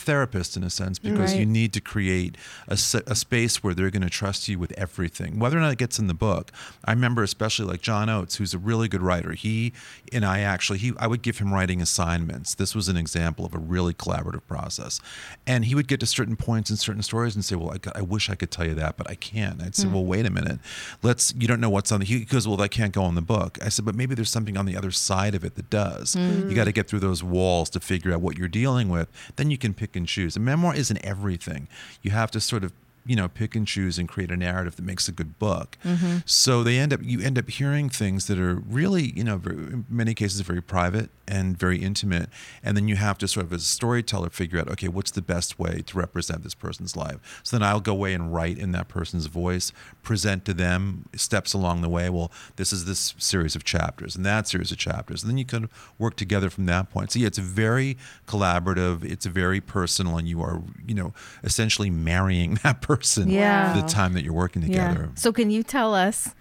in 0.57 0.63
a 0.63 0.69
sense 0.69 0.99
because 0.99 1.35
you 1.35 1.45
need 1.45 1.62
need 1.63 1.73
to 1.73 1.81
create 1.81 2.37
a 2.67 2.77
space 2.77 3.63
where 3.63 3.73
they're 3.73 3.89
going 3.89 4.01
to 4.03 4.09
trust 4.09 4.47
you 4.47 4.59
with 4.59 4.73
everything, 4.73 5.39
whether 5.39 5.57
or 5.57 5.61
not 5.61 5.71
it 5.71 5.77
gets 5.77 5.97
in 5.97 6.07
the 6.07 6.13
book. 6.13 6.51
I 6.85 6.91
remember 6.91 7.23
especially 7.23 7.65
like 7.65 7.81
John 7.81 8.09
Oates, 8.09 8.35
who's 8.35 8.53
a 8.53 8.57
really 8.57 8.87
good 8.87 9.01
writer. 9.01 9.31
He 9.31 9.73
and 10.11 10.25
I 10.25 10.41
actually 10.41 10.79
he 10.79 10.91
I 10.99 11.07
would 11.07 11.21
give 11.21 11.37
him 11.39 11.53
writing 11.53 11.81
assignments. 11.81 12.55
This 12.55 12.75
was 12.75 12.89
an 12.89 12.97
example 12.97 13.45
of 13.45 13.53
a 13.53 13.57
really 13.57 13.93
collaborative 13.93 14.45
process, 14.47 14.99
and 15.47 15.65
he 15.65 15.75
would 15.75 15.87
get 15.87 15.99
to 16.01 16.05
certain 16.05 16.35
points 16.35 16.69
in 16.69 16.77
certain 16.77 17.01
stories 17.01 17.35
and 17.35 17.45
say, 17.45 17.55
"Well, 17.55 17.71
I, 17.71 17.99
I 17.99 18.01
wish 18.01 18.29
I 18.29 18.35
could 18.35 18.51
tell 18.51 18.67
you 18.67 18.75
that, 18.75 18.97
but 18.97 19.09
I 19.09 19.15
can't." 19.15 19.61
I'd 19.63 19.75
say, 19.75 19.87
hmm. 19.87 19.93
"Well, 19.93 20.05
wait 20.05 20.25
a 20.25 20.29
minute. 20.29 20.59
Let's. 21.01 21.33
You 21.37 21.47
don't 21.47 21.61
know 21.61 21.69
what's 21.69 21.91
on 21.91 22.01
the." 22.01 22.05
He 22.05 22.25
goes, 22.25 22.47
"Well, 22.47 22.57
that 22.57 22.69
can't 22.69 22.93
go 22.93 23.05
in 23.05 23.15
the 23.15 23.21
book." 23.21 23.57
I 23.63 23.69
said, 23.69 23.85
"But 23.85 23.95
maybe 23.95 24.15
there's 24.15 24.29
something 24.29 24.57
on 24.57 24.65
the 24.65 24.75
other 24.75 24.91
side 24.91 25.35
of 25.35 25.43
it 25.45 25.55
that 25.55 25.69
does. 25.69 26.13
Hmm. 26.13 26.49
You 26.49 26.55
got 26.55 26.65
to 26.65 26.71
get 26.71 26.87
through 26.87 26.99
those 26.99 27.23
walls 27.23 27.69
to 27.71 27.79
figure 27.79 28.13
out 28.13 28.21
what 28.21 28.37
you're 28.37 28.47
dealing 28.47 28.89
with. 28.89 29.07
Then 29.37 29.49
you 29.51 29.57
can 29.57 29.73
pick 29.73 29.95
and 29.95 30.07
choose. 30.07 30.35
A 30.35 30.39
memoir 30.39 30.75
isn't 30.75 30.97
everything. 31.03 31.52
You 32.01 32.11
have 32.11 32.31
to 32.31 32.39
sort 32.39 32.63
of 32.63 32.71
you 33.05 33.15
know 33.15 33.27
pick 33.27 33.55
and 33.55 33.67
choose 33.67 33.97
and 33.99 34.07
create 34.07 34.31
a 34.31 34.37
narrative 34.37 34.75
that 34.77 34.83
makes 34.83 35.07
a 35.07 35.11
good 35.11 35.37
book. 35.39 35.77
Mm-hmm. 35.83 36.17
So 36.25 36.63
they 36.63 36.77
end 36.77 36.93
up 36.93 37.01
you 37.03 37.19
end 37.21 37.37
up 37.37 37.49
hearing 37.49 37.89
things 37.89 38.27
that 38.27 38.39
are 38.39 38.55
really 38.55 39.11
you 39.15 39.23
know 39.23 39.37
very, 39.37 39.55
in 39.55 39.85
many 39.89 40.13
cases 40.13 40.39
very 40.41 40.61
private 40.61 41.09
and 41.27 41.57
very 41.57 41.77
intimate. 41.77 42.29
And 42.63 42.75
then 42.77 42.87
you 42.87 42.95
have 42.95 43.17
to 43.19 43.27
sort 43.27 43.45
of 43.45 43.53
as 43.53 43.61
a 43.61 43.65
storyteller 43.65 44.29
figure 44.29 44.59
out 44.59 44.69
okay 44.69 44.87
what's 44.87 45.11
the 45.11 45.21
best 45.21 45.59
way 45.59 45.81
to 45.85 45.97
represent 45.97 46.43
this 46.43 46.53
person's 46.53 46.95
life? 46.95 47.41
So 47.43 47.57
then 47.57 47.67
i'll 47.67 47.81
go 47.81 47.91
away 47.91 48.13
and 48.13 48.33
write 48.33 48.57
in 48.57 48.71
that 48.71 48.87
person's 48.87 49.25
voice 49.25 49.71
present 50.01 50.45
to 50.45 50.53
them 50.53 51.05
steps 51.15 51.53
along 51.53 51.81
the 51.81 51.89
way. 51.89 52.09
Well 52.09 52.31
this 52.55 52.71
is 52.71 52.85
this 52.85 53.15
series 53.17 53.55
of 53.55 53.63
chapters 53.63 54.15
and 54.15 54.25
that 54.25 54.47
series 54.47 54.71
of 54.71 54.77
chapters. 54.77 55.23
And 55.23 55.29
then 55.29 55.37
you 55.37 55.45
can 55.45 55.69
work 55.97 56.15
together 56.15 56.49
from 56.49 56.65
that 56.67 56.89
point. 56.89 57.11
So 57.11 57.19
yeah 57.19 57.27
it's 57.27 57.37
very 57.37 57.97
collaborative. 58.27 59.03
It's 59.03 59.25
very 59.25 59.59
personal 59.59 60.17
and 60.17 60.27
you 60.27 60.41
are 60.41 60.61
you 60.87 60.95
know 60.95 61.13
essentially 61.43 61.89
marrying 61.89 62.53
that 62.63 62.81
person 62.81 62.92
Yeah. 63.01 63.73
the 63.81 63.87
time 63.87 64.13
that 64.13 64.23
you're 64.23 64.33
working 64.33 64.61
together 64.61 65.09
So 65.15 65.31
can 65.31 65.49
you 65.51 65.63
tell 65.63 65.93
us 65.95 66.33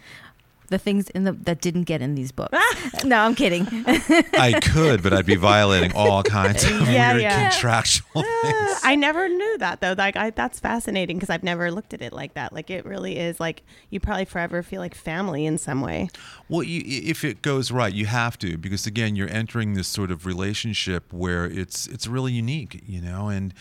the 0.68 0.78
things 0.78 1.10
in 1.10 1.24
the 1.24 1.32
that 1.32 1.60
didn't 1.60 1.82
get 1.82 2.00
in 2.00 2.14
these 2.14 2.32
books? 2.32 2.56
no, 3.04 3.18
I'm 3.18 3.34
kidding. 3.34 3.66
I 3.86 4.58
could, 4.62 5.02
but 5.02 5.12
I'd 5.12 5.26
be 5.26 5.34
violating 5.34 5.92
all 5.94 6.22
kinds 6.38 6.64
of 6.64 6.88
Yeah, 6.88 7.12
weird 7.12 7.22
yeah. 7.22 7.50
contractual 7.50 8.06
ah, 8.16 8.40
things. 8.42 8.80
I 8.82 8.94
never 8.94 9.28
knew 9.28 9.58
that 9.58 9.82
though. 9.82 9.94
Like 9.98 10.16
I, 10.16 10.30
that's 10.30 10.60
fascinating 10.60 11.18
because 11.18 11.28
I've 11.28 11.42
never 11.42 11.70
looked 11.70 11.92
at 11.92 12.00
it 12.00 12.14
like 12.14 12.32
that. 12.34 12.54
Like 12.54 12.70
it 12.70 12.86
really 12.86 13.18
is 13.18 13.38
like 13.38 13.62
you 13.90 14.00
probably 14.00 14.24
forever 14.24 14.62
feel 14.62 14.80
like 14.80 14.94
family 14.94 15.44
in 15.44 15.58
some 15.58 15.82
way. 15.82 16.08
Well, 16.48 16.62
you, 16.62 16.80
if 16.86 17.22
it 17.22 17.42
goes 17.42 17.70
right, 17.70 17.92
you 17.92 18.06
have 18.06 18.38
to 18.38 18.56
because 18.56 18.86
again, 18.86 19.14
you're 19.14 19.28
entering 19.30 19.74
this 19.74 19.88
sort 19.88 20.10
of 20.10 20.24
relationship 20.24 21.12
where 21.12 21.44
it's 21.44 21.86
it's 21.86 22.06
really 22.06 22.32
unique, 22.32 22.82
you 22.86 23.02
know, 23.02 23.28
and 23.28 23.52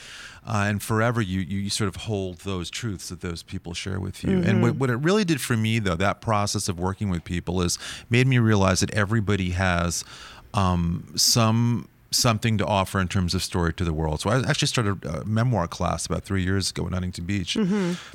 uh, 0.45 0.65
and 0.67 0.81
forever 0.81 1.21
you, 1.21 1.39
you 1.41 1.59
you 1.59 1.69
sort 1.69 1.87
of 1.87 1.95
hold 1.97 2.39
those 2.39 2.69
truths 2.69 3.09
that 3.09 3.21
those 3.21 3.43
people 3.43 3.73
share 3.73 3.99
with 3.99 4.23
you. 4.23 4.41
And 4.41 4.61
what, 4.61 4.75
what 4.75 4.89
it 4.89 4.95
really 4.95 5.23
did 5.23 5.39
for 5.39 5.55
me 5.55 5.79
though, 5.79 5.95
that 5.95 6.21
process 6.21 6.67
of 6.67 6.79
working 6.79 7.09
with 7.09 7.23
people 7.23 7.61
is 7.61 7.77
made 8.09 8.27
me 8.27 8.39
realize 8.39 8.79
that 8.79 8.91
everybody 8.91 9.51
has 9.51 10.03
um, 10.53 11.13
some 11.15 11.87
something 12.11 12.57
to 12.57 12.65
offer 12.65 12.99
in 12.99 13.07
terms 13.07 13.33
of 13.33 13.41
story 13.41 13.73
to 13.73 13.85
the 13.85 13.93
world. 13.93 14.19
So 14.19 14.29
I 14.29 14.41
actually 14.41 14.67
started 14.67 15.05
a 15.05 15.23
memoir 15.23 15.65
class 15.65 16.05
about 16.05 16.23
three 16.23 16.43
years 16.43 16.69
ago 16.69 16.85
in 16.85 16.91
Huntington 16.91 17.23
Beach 17.25 17.53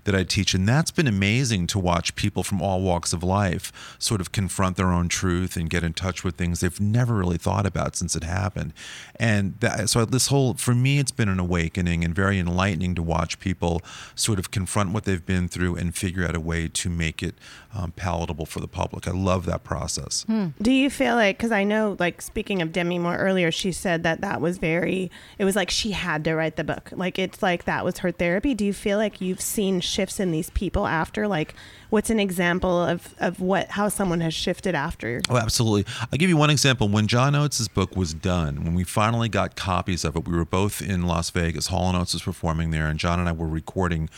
that 0.04 0.14
I 0.14 0.22
teach, 0.22 0.52
and 0.52 0.68
that's 0.68 0.90
been 0.90 1.06
amazing 1.06 1.66
to 1.68 1.78
watch 1.78 2.14
people 2.14 2.42
from 2.42 2.60
all 2.60 2.82
walks 2.82 3.14
of 3.14 3.22
life 3.22 3.96
sort 3.98 4.20
of 4.20 4.32
confront 4.32 4.76
their 4.76 4.92
own 4.92 5.08
truth 5.08 5.56
and 5.56 5.70
get 5.70 5.82
in 5.82 5.94
touch 5.94 6.22
with 6.24 6.36
things 6.36 6.60
they've 6.60 6.78
never 6.78 7.14
really 7.14 7.38
thought 7.38 7.64
about 7.64 7.96
since 7.96 8.14
it 8.14 8.22
happened. 8.22 8.74
And 9.18 9.58
that, 9.60 9.88
so 9.88 10.04
this 10.04 10.26
whole, 10.26 10.52
for 10.54 10.74
me, 10.74 10.98
it's 10.98 11.10
been 11.10 11.30
an 11.30 11.40
awakening 11.40 12.04
and 12.04 12.14
very 12.14 12.38
enlightening 12.38 12.94
to 12.96 13.02
watch 13.02 13.40
people 13.40 13.80
sort 14.14 14.38
of 14.38 14.50
confront 14.50 14.92
what 14.92 15.04
they've 15.04 15.24
been 15.24 15.48
through 15.48 15.76
and 15.76 15.94
figure 15.94 16.26
out 16.26 16.36
a 16.36 16.40
way 16.40 16.68
to 16.68 16.90
make 16.90 17.22
it 17.22 17.34
um, 17.74 17.92
palatable 17.92 18.44
for 18.44 18.60
the 18.60 18.68
public. 18.68 19.08
I 19.08 19.12
love 19.12 19.46
that 19.46 19.64
process. 19.64 20.26
Do 20.60 20.70
you 20.70 20.90
feel 20.90 21.14
like 21.14 21.38
because 21.38 21.52
I 21.52 21.64
know 21.64 21.96
like 21.98 22.20
speaking 22.20 22.60
of 22.60 22.72
Demi 22.72 22.98
Moore 22.98 23.16
earlier, 23.16 23.50
she 23.50 23.72
said 23.72 23.85
that 23.86 24.20
that 24.20 24.40
was 24.40 24.58
very. 24.58 25.10
It 25.38 25.44
was 25.44 25.56
like 25.56 25.70
she 25.70 25.92
had 25.92 26.24
to 26.24 26.34
write 26.34 26.56
the 26.56 26.64
book. 26.64 26.90
Like 26.92 27.18
it's 27.18 27.42
like 27.42 27.64
that 27.64 27.84
was 27.84 27.98
her 27.98 28.10
therapy. 28.10 28.54
Do 28.54 28.64
you 28.64 28.72
feel 28.72 28.98
like 28.98 29.20
you've 29.20 29.40
seen 29.40 29.80
shifts 29.80 30.20
in 30.20 30.30
these 30.32 30.50
people 30.50 30.86
after? 30.86 31.28
Like, 31.28 31.54
what's 31.90 32.10
an 32.10 32.20
example 32.20 32.82
of 32.82 33.14
of 33.18 33.40
what 33.40 33.68
how 33.70 33.88
someone 33.88 34.20
has 34.20 34.34
shifted 34.34 34.74
after? 34.74 35.20
Oh, 35.30 35.36
absolutely. 35.36 35.92
I'll 36.00 36.18
give 36.18 36.30
you 36.30 36.36
one 36.36 36.50
example. 36.50 36.88
When 36.88 37.06
John 37.06 37.34
Oates' 37.34 37.68
book 37.68 37.96
was 37.96 38.14
done, 38.14 38.64
when 38.64 38.74
we 38.74 38.84
finally 38.84 39.28
got 39.28 39.56
copies 39.56 40.04
of 40.04 40.16
it, 40.16 40.26
we 40.26 40.36
were 40.36 40.44
both 40.44 40.82
in 40.82 41.06
Las 41.06 41.30
Vegas. 41.30 41.68
Hall 41.68 41.88
and 41.88 41.96
Oates 41.96 42.12
was 42.12 42.22
performing 42.22 42.70
there, 42.70 42.86
and 42.86 42.98
John 42.98 43.20
and 43.20 43.28
I 43.28 43.32
were 43.32 43.46
recording 43.46 44.08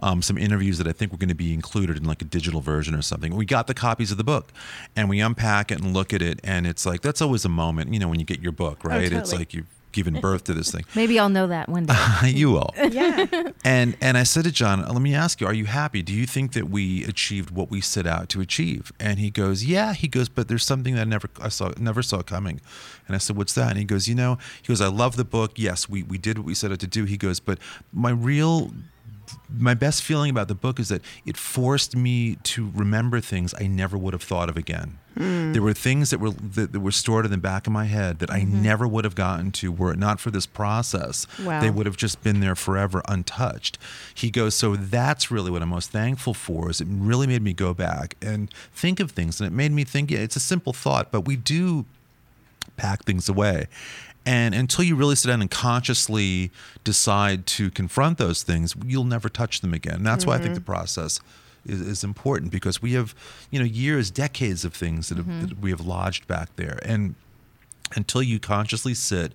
um, 0.00 0.22
some 0.22 0.38
interviews 0.38 0.78
that 0.78 0.86
I 0.86 0.92
think 0.92 1.12
were 1.12 1.18
going 1.18 1.28
to 1.28 1.34
be 1.34 1.52
included 1.52 1.96
in 1.96 2.04
like 2.04 2.22
a 2.22 2.24
digital 2.24 2.60
version 2.60 2.94
or 2.94 3.02
something. 3.02 3.34
We 3.34 3.46
got 3.46 3.66
the 3.66 3.74
copies 3.74 4.10
of 4.10 4.16
the 4.16 4.24
book, 4.24 4.52
and 4.94 5.08
we 5.08 5.20
unpack 5.20 5.70
it 5.70 5.80
and 5.80 5.92
look 5.92 6.12
at 6.12 6.22
it, 6.22 6.40
and 6.44 6.66
it's 6.66 6.86
like 6.86 7.02
that's 7.02 7.22
always 7.22 7.44
a 7.44 7.50
moment, 7.50 7.92
you 7.92 7.98
know, 7.98 8.08
when 8.08 8.20
you 8.20 8.26
get 8.26 8.40
your 8.40 8.52
book, 8.52 8.84
right? 8.84 9.04
It's 9.04 9.30
totally. 9.30 9.38
like 9.38 9.54
you've 9.54 9.66
given 9.96 10.20
birth 10.20 10.44
to 10.44 10.52
this 10.52 10.70
thing. 10.70 10.84
Maybe 10.94 11.18
I'll 11.18 11.30
know 11.30 11.46
that 11.46 11.70
one 11.70 11.86
day. 11.86 11.94
you 12.24 12.52
will. 12.52 12.70
Yeah. 12.76 13.26
And 13.64 13.96
and 14.00 14.16
I 14.16 14.22
said 14.22 14.44
to 14.44 14.52
John, 14.52 14.86
let 14.86 15.02
me 15.02 15.12
ask 15.12 15.40
you, 15.40 15.46
are 15.46 15.52
you 15.52 15.64
happy? 15.64 16.00
Do 16.00 16.12
you 16.12 16.24
think 16.24 16.52
that 16.52 16.70
we 16.70 17.04
achieved 17.04 17.50
what 17.50 17.68
we 17.68 17.80
set 17.80 18.06
out 18.06 18.28
to 18.28 18.40
achieve? 18.40 18.92
And 19.00 19.18
he 19.18 19.28
goes, 19.28 19.64
yeah. 19.64 19.92
He 19.92 20.06
goes, 20.06 20.28
but 20.28 20.46
there's 20.46 20.64
something 20.64 20.94
that 20.94 21.00
I 21.00 21.04
never 21.04 21.28
I 21.40 21.48
saw 21.48 21.72
never 21.78 22.00
saw 22.00 22.22
coming. 22.22 22.60
And 23.08 23.16
I 23.16 23.18
said, 23.18 23.36
what's 23.36 23.54
that? 23.54 23.70
And 23.70 23.78
he 23.78 23.84
goes, 23.84 24.06
you 24.06 24.14
know, 24.14 24.38
he 24.62 24.68
goes, 24.68 24.80
I 24.80 24.86
love 24.86 25.16
the 25.16 25.24
book. 25.24 25.52
Yes, 25.56 25.88
we 25.88 26.04
we 26.04 26.16
did 26.16 26.38
what 26.38 26.46
we 26.46 26.54
set 26.54 26.70
out 26.70 26.78
to 26.80 26.86
do. 26.86 27.04
He 27.04 27.16
goes, 27.16 27.40
but 27.40 27.58
my 27.92 28.10
real 28.10 28.70
my 29.48 29.74
best 29.74 30.02
feeling 30.02 30.30
about 30.30 30.48
the 30.48 30.54
book 30.54 30.78
is 30.78 30.88
that 30.88 31.02
it 31.24 31.36
forced 31.36 31.96
me 31.96 32.36
to 32.44 32.70
remember 32.74 33.20
things 33.20 33.54
I 33.58 33.66
never 33.66 33.96
would 33.96 34.12
have 34.12 34.22
thought 34.22 34.48
of 34.48 34.56
again. 34.56 34.98
Hmm. 35.16 35.52
There 35.52 35.62
were 35.62 35.72
things 35.72 36.10
that 36.10 36.20
were 36.20 36.30
that, 36.30 36.72
that 36.72 36.80
were 36.80 36.92
stored 36.92 37.24
in 37.24 37.30
the 37.30 37.38
back 37.38 37.66
of 37.66 37.72
my 37.72 37.86
head 37.86 38.18
that 38.18 38.30
I 38.30 38.40
mm-hmm. 38.40 38.62
never 38.62 38.86
would 38.86 39.04
have 39.04 39.14
gotten 39.14 39.50
to 39.52 39.72
were 39.72 39.92
it 39.92 39.98
not 39.98 40.20
for 40.20 40.30
this 40.30 40.46
process. 40.46 41.26
Wow. 41.42 41.60
They 41.60 41.70
would 41.70 41.86
have 41.86 41.96
just 41.96 42.22
been 42.22 42.40
there 42.40 42.54
forever 42.54 43.02
untouched. 43.08 43.78
He 44.14 44.30
goes, 44.30 44.54
so 44.54 44.76
that's 44.76 45.30
really 45.30 45.50
what 45.50 45.62
I'm 45.62 45.70
most 45.70 45.90
thankful 45.90 46.34
for. 46.34 46.70
Is 46.70 46.80
it 46.80 46.88
really 46.90 47.26
made 47.26 47.42
me 47.42 47.54
go 47.54 47.72
back 47.72 48.16
and 48.20 48.52
think 48.72 49.00
of 49.00 49.12
things, 49.12 49.40
and 49.40 49.46
it 49.46 49.54
made 49.54 49.72
me 49.72 49.84
think. 49.84 50.10
Yeah, 50.10 50.18
it's 50.18 50.36
a 50.36 50.40
simple 50.40 50.72
thought, 50.72 51.10
but 51.10 51.22
we 51.22 51.36
do 51.36 51.86
pack 52.76 53.04
things 53.04 53.28
away. 53.28 53.68
And 54.26 54.54
until 54.54 54.84
you 54.84 54.96
really 54.96 55.14
sit 55.14 55.28
down 55.28 55.40
and 55.40 55.50
consciously 55.50 56.50
decide 56.82 57.46
to 57.46 57.70
confront 57.70 58.18
those 58.18 58.42
things, 58.42 58.74
you'll 58.84 59.04
never 59.04 59.28
touch 59.28 59.60
them 59.60 59.72
again. 59.72 59.94
And 59.94 60.06
that's 60.06 60.26
why 60.26 60.34
I 60.34 60.38
think 60.38 60.48
mm-hmm. 60.48 60.54
the 60.54 60.60
process 60.62 61.20
is, 61.64 61.80
is 61.80 62.04
important 62.04 62.50
because 62.50 62.82
we 62.82 62.94
have, 62.94 63.14
you 63.50 63.60
know, 63.60 63.64
years, 63.64 64.10
decades 64.10 64.64
of 64.64 64.74
things 64.74 65.08
that, 65.08 65.18
have, 65.18 65.26
mm-hmm. 65.26 65.46
that 65.46 65.60
we 65.60 65.70
have 65.70 65.80
lodged 65.80 66.26
back 66.26 66.54
there. 66.56 66.80
And 66.84 67.14
until 67.94 68.22
you 68.22 68.38
consciously 68.40 68.94
sit 68.94 69.32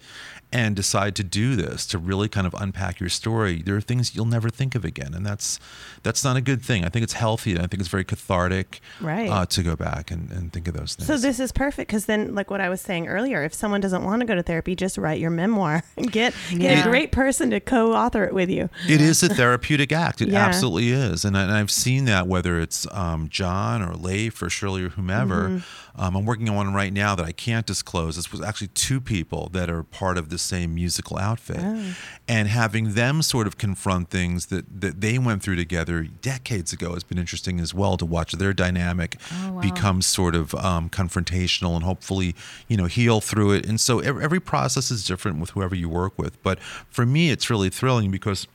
and 0.53 0.75
decide 0.75 1.15
to 1.15 1.23
do 1.23 1.55
this 1.55 1.85
to 1.85 1.97
really 1.97 2.27
kind 2.27 2.45
of 2.45 2.53
unpack 2.59 2.99
your 2.99 3.07
story 3.07 3.61
there 3.61 3.73
are 3.77 3.79
things 3.81 4.13
you'll 4.13 4.25
never 4.25 4.49
think 4.49 4.75
of 4.75 4.83
again 4.83 5.13
and 5.13 5.25
that's 5.25 5.57
that's 6.03 6.25
not 6.25 6.35
a 6.35 6.41
good 6.41 6.61
thing 6.61 6.83
i 6.83 6.89
think 6.89 7.03
it's 7.03 7.13
healthy 7.13 7.51
and 7.53 7.61
i 7.61 7.67
think 7.67 7.79
it's 7.79 7.87
very 7.87 8.03
cathartic 8.03 8.81
Right. 8.99 9.29
uh, 9.29 9.45
to 9.45 9.63
go 9.63 9.77
back 9.77 10.11
and, 10.11 10.29
and 10.29 10.51
think 10.51 10.67
of 10.67 10.73
those 10.73 10.95
things 10.95 11.07
So 11.07 11.15
this 11.17 11.39
is 11.39 11.53
perfect 11.53 11.87
because 11.87 12.05
then, 12.05 12.35
like 12.35 12.51
what 12.51 12.59
I 12.61 12.67
was 12.69 12.81
saying 12.81 13.07
earlier, 13.07 13.43
if 13.43 13.53
someone 13.53 13.79
doesn't 13.81 14.03
want 14.03 14.19
to 14.19 14.25
go 14.25 14.35
to 14.35 14.43
therapy, 14.43 14.75
just 14.75 14.97
write 14.97 15.19
your 15.19 15.29
memoir. 15.31 15.83
And 15.97 16.11
get 16.11 16.33
get 16.49 16.59
Yeah. 16.61 16.79
a 16.81 16.83
great 16.83 17.11
person 17.11 17.49
to 17.51 17.59
co-author 17.59 18.23
it 18.25 18.33
with 18.33 18.49
you. 18.49 18.69
It 18.87 19.01
is 19.01 19.23
a 19.23 19.29
therapeutic 19.29 19.91
act. 19.91 20.21
It 20.21 20.29
Yeah. 20.29 20.45
absolutely 20.45 20.91
is, 20.91 21.23
and, 21.25 21.37
I, 21.37 21.43
and 21.43 21.51
I've 21.51 21.71
seen 21.71 22.05
that 22.05 22.27
whether 22.27 22.59
it's 22.59 22.85
um, 22.91 23.27
John 23.29 23.81
or 23.81 23.95
Leif 23.95 24.41
or 24.41 24.49
Shirley 24.49 24.83
or 24.83 24.89
whomever. 24.89 25.49
Mm-hmm. 25.49 25.90
Um, 25.95 26.15
I'm 26.15 26.25
working 26.25 26.47
on 26.49 26.55
one 26.55 26.73
right 26.73 26.93
now 26.93 27.15
that 27.15 27.25
I 27.25 27.31
can't 27.31 27.65
disclose. 27.65 28.15
This 28.15 28.31
was 28.31 28.41
actually 28.41 28.67
two 28.69 29.01
people 29.01 29.49
that 29.53 29.69
are 29.69 29.83
part 29.83 30.17
of 30.17 30.29
the 30.29 30.37
same 30.37 30.73
musical 30.75 31.17
outfit, 31.17 31.59
Oh. 31.61 31.93
and 32.27 32.47
having 32.47 32.93
them 32.93 33.21
sort 33.21 33.45
of 33.47 33.57
confront 33.57 34.09
things 34.09 34.45
that 34.47 34.81
that 34.81 35.01
they 35.01 35.17
went 35.19 35.43
through 35.43 35.57
together 35.57 36.03
decades 36.03 36.71
ago 36.73 36.93
has 36.93 37.03
been 37.03 37.17
interesting 37.17 37.59
as 37.59 37.73
well 37.73 37.97
to 37.97 38.05
watch 38.05 38.31
their 38.33 38.53
dynamic 38.53 39.17
Oh, 39.33 39.53
wow. 39.53 39.61
become 39.61 40.01
sort 40.01 40.35
of 40.35 40.55
um, 40.55 40.89
confrontational 40.89 41.75
and 41.75 41.83
hopefully 41.83 42.35
you 42.67 42.77
know 42.77 42.85
heal 42.85 43.19
through 43.21 43.51
it. 43.51 43.65
And 43.65 43.79
so 43.79 43.99
every, 43.99 44.23
every 44.23 44.39
process 44.39 44.91
is 44.91 45.05
different 45.05 45.39
with 45.39 45.51
whoever 45.51 45.75
you 45.75 45.89
work 45.89 46.17
with, 46.17 46.41
but 46.43 46.59
for 46.89 47.05
me, 47.05 47.29
it's 47.31 47.49
really 47.49 47.69
thrilling 47.69 48.11
because 48.11 48.47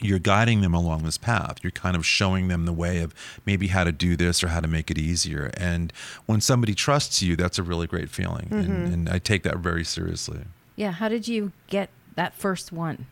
you're 0.00 0.18
guiding 0.18 0.60
them 0.60 0.74
along 0.74 1.02
this 1.02 1.18
path. 1.18 1.58
You're 1.62 1.70
kind 1.70 1.96
of 1.96 2.04
showing 2.06 2.48
them 2.48 2.64
the 2.64 2.72
way 2.72 3.00
of 3.00 3.14
maybe 3.46 3.68
how 3.68 3.84
to 3.84 3.92
do 3.92 4.16
this 4.16 4.42
or 4.42 4.48
how 4.48 4.60
to 4.60 4.68
make 4.68 4.90
it 4.90 4.98
easier. 4.98 5.50
And 5.56 5.92
when 6.26 6.40
somebody 6.40 6.74
trusts 6.74 7.22
you, 7.22 7.36
that's 7.36 7.58
a 7.58 7.62
really 7.62 7.86
great 7.86 8.10
feeling. 8.10 8.48
And, 8.50 8.68
mm-hmm. 8.68 8.92
and 8.92 9.08
I 9.08 9.18
take 9.18 9.42
that 9.44 9.58
very 9.58 9.84
seriously. 9.84 10.40
yeah. 10.76 10.92
How 10.92 11.08
did 11.08 11.28
you 11.28 11.52
get 11.68 11.90
that 12.16 12.34
first 12.34 12.72
one? 12.72 13.06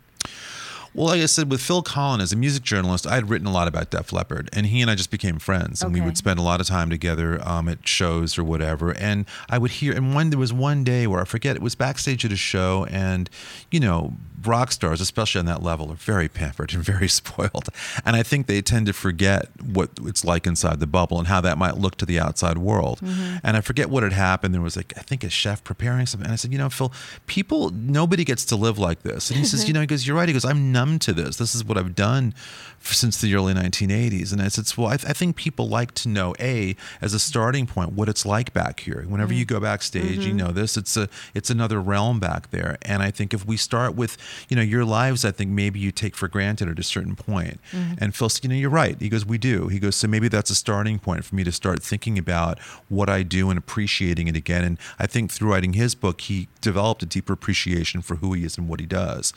Well, 0.98 1.06
like 1.06 1.22
I 1.22 1.26
said, 1.26 1.48
with 1.48 1.60
Phil 1.60 1.84
Collen 1.84 2.20
as 2.20 2.32
a 2.32 2.36
music 2.36 2.64
journalist, 2.64 3.06
I 3.06 3.14
had 3.14 3.30
written 3.30 3.46
a 3.46 3.52
lot 3.52 3.68
about 3.68 3.90
Def 3.90 4.12
Leppard, 4.12 4.50
and 4.52 4.66
he 4.66 4.82
and 4.82 4.90
I 4.90 4.96
just 4.96 5.12
became 5.12 5.38
friends, 5.38 5.80
and 5.80 5.94
we 5.94 6.00
would 6.00 6.16
spend 6.16 6.40
a 6.40 6.42
lot 6.42 6.60
of 6.60 6.66
time 6.66 6.90
together 6.90 7.40
um, 7.46 7.68
at 7.68 7.86
shows 7.86 8.36
or 8.36 8.42
whatever. 8.42 8.90
And 8.90 9.24
I 9.48 9.58
would 9.58 9.70
hear, 9.70 9.94
and 9.94 10.12
one 10.12 10.30
there 10.30 10.40
was 10.40 10.52
one 10.52 10.82
day 10.82 11.06
where 11.06 11.20
I 11.20 11.24
forget 11.24 11.54
it 11.54 11.62
was 11.62 11.76
backstage 11.76 12.24
at 12.24 12.32
a 12.32 12.36
show, 12.36 12.84
and 12.90 13.30
you 13.70 13.78
know, 13.78 14.14
rock 14.44 14.72
stars, 14.72 15.00
especially 15.00 15.38
on 15.38 15.46
that 15.46 15.62
level, 15.62 15.90
are 15.92 15.94
very 15.94 16.28
pampered 16.28 16.74
and 16.74 16.82
very 16.84 17.08
spoiled. 17.08 17.68
And 18.04 18.16
I 18.16 18.22
think 18.22 18.46
they 18.46 18.60
tend 18.60 18.86
to 18.86 18.92
forget 18.92 19.48
what 19.62 19.90
it's 20.02 20.24
like 20.24 20.46
inside 20.46 20.80
the 20.80 20.86
bubble 20.86 21.18
and 21.18 21.28
how 21.28 21.40
that 21.42 21.58
might 21.58 21.76
look 21.76 21.96
to 21.98 22.06
the 22.06 22.18
outside 22.18 22.58
world. 22.58 23.00
Mm-hmm. 23.00 23.36
And 23.42 23.56
I 23.56 23.60
forget 23.60 23.90
what 23.90 24.02
had 24.02 24.12
happened. 24.12 24.54
There 24.54 24.60
was 24.60 24.76
like, 24.76 24.92
I 24.96 25.02
think 25.02 25.24
a 25.24 25.30
chef 25.30 25.62
preparing 25.64 26.06
something. 26.06 26.26
And 26.26 26.32
I 26.32 26.36
said, 26.36 26.52
you 26.52 26.58
know, 26.58 26.70
Phil, 26.70 26.92
people, 27.26 27.70
nobody 27.70 28.24
gets 28.24 28.44
to 28.46 28.56
live 28.56 28.78
like 28.78 29.02
this. 29.02 29.30
And 29.30 29.38
he 29.38 29.44
says, 29.44 29.68
you 29.68 29.74
know, 29.74 29.80
he 29.80 29.86
goes, 29.86 30.06
you're 30.06 30.16
right. 30.16 30.28
He 30.28 30.32
goes, 30.32 30.44
I'm 30.44 30.72
numb 30.72 30.87
to 31.00 31.12
this. 31.12 31.36
This 31.36 31.54
is 31.54 31.64
what 31.64 31.76
I've 31.76 31.94
done 31.94 32.34
since 32.80 33.20
the 33.20 33.34
early 33.34 33.54
1980s. 33.54 34.32
And 34.32 34.40
I 34.40 34.48
said, 34.48 34.72
well, 34.76 34.88
I, 34.88 34.94
I 34.94 35.12
think 35.12 35.36
people 35.36 35.68
like 35.68 35.92
to 35.94 36.08
know, 36.08 36.34
A, 36.40 36.76
as 37.00 37.14
a 37.14 37.18
starting 37.18 37.66
point, 37.66 37.92
what 37.92 38.08
it's 38.08 38.24
like 38.24 38.52
back 38.52 38.80
here. 38.80 39.04
Whenever 39.06 39.32
you 39.32 39.44
mm-hmm. 39.44 39.56
go 39.56 39.60
backstage, 39.60 40.18
you 40.18 40.28
mm-hmm. 40.28 40.36
know 40.36 40.52
this, 40.52 40.76
it's 40.76 40.96
a, 40.96 41.08
it's 41.34 41.50
another 41.50 41.80
realm 41.80 42.20
back 42.20 42.50
there. 42.50 42.78
And 42.82 43.02
I 43.02 43.10
think 43.10 43.34
if 43.34 43.44
we 43.44 43.56
start 43.56 43.94
with, 43.94 44.16
you 44.48 44.56
know, 44.56 44.62
your 44.62 44.84
lives, 44.84 45.24
I 45.24 45.32
think 45.32 45.50
maybe 45.50 45.80
you 45.80 45.90
take 45.90 46.16
for 46.16 46.28
granted 46.28 46.68
at 46.68 46.78
a 46.78 46.82
certain 46.82 47.16
point. 47.16 47.60
Mm-hmm. 47.72 47.94
And 47.98 48.14
Phil 48.14 48.28
said, 48.28 48.44
you 48.44 48.50
know, 48.50 48.56
you're 48.56 48.70
right. 48.70 48.98
He 49.00 49.08
goes, 49.08 49.26
we 49.26 49.38
do. 49.38 49.68
He 49.68 49.78
goes, 49.78 49.96
so 49.96 50.06
maybe 50.08 50.28
that's 50.28 50.50
a 50.50 50.54
starting 50.54 50.98
point 50.98 51.24
for 51.24 51.34
me 51.34 51.44
to 51.44 51.52
start 51.52 51.82
thinking 51.82 52.18
about 52.18 52.58
what 52.88 53.08
I 53.08 53.22
do 53.22 53.50
and 53.50 53.58
appreciating 53.58 54.28
it 54.28 54.36
again. 54.36 54.64
And 54.64 54.78
I 54.98 55.06
think 55.06 55.32
through 55.32 55.50
writing 55.50 55.72
his 55.72 55.94
book, 55.94 56.20
he 56.22 56.48
developed 56.60 57.02
a 57.02 57.06
deeper 57.06 57.32
appreciation 57.32 58.02
for 58.02 58.16
who 58.16 58.32
he 58.34 58.44
is 58.44 58.56
and 58.56 58.68
what 58.68 58.80
he 58.80 58.86
does. 58.86 59.32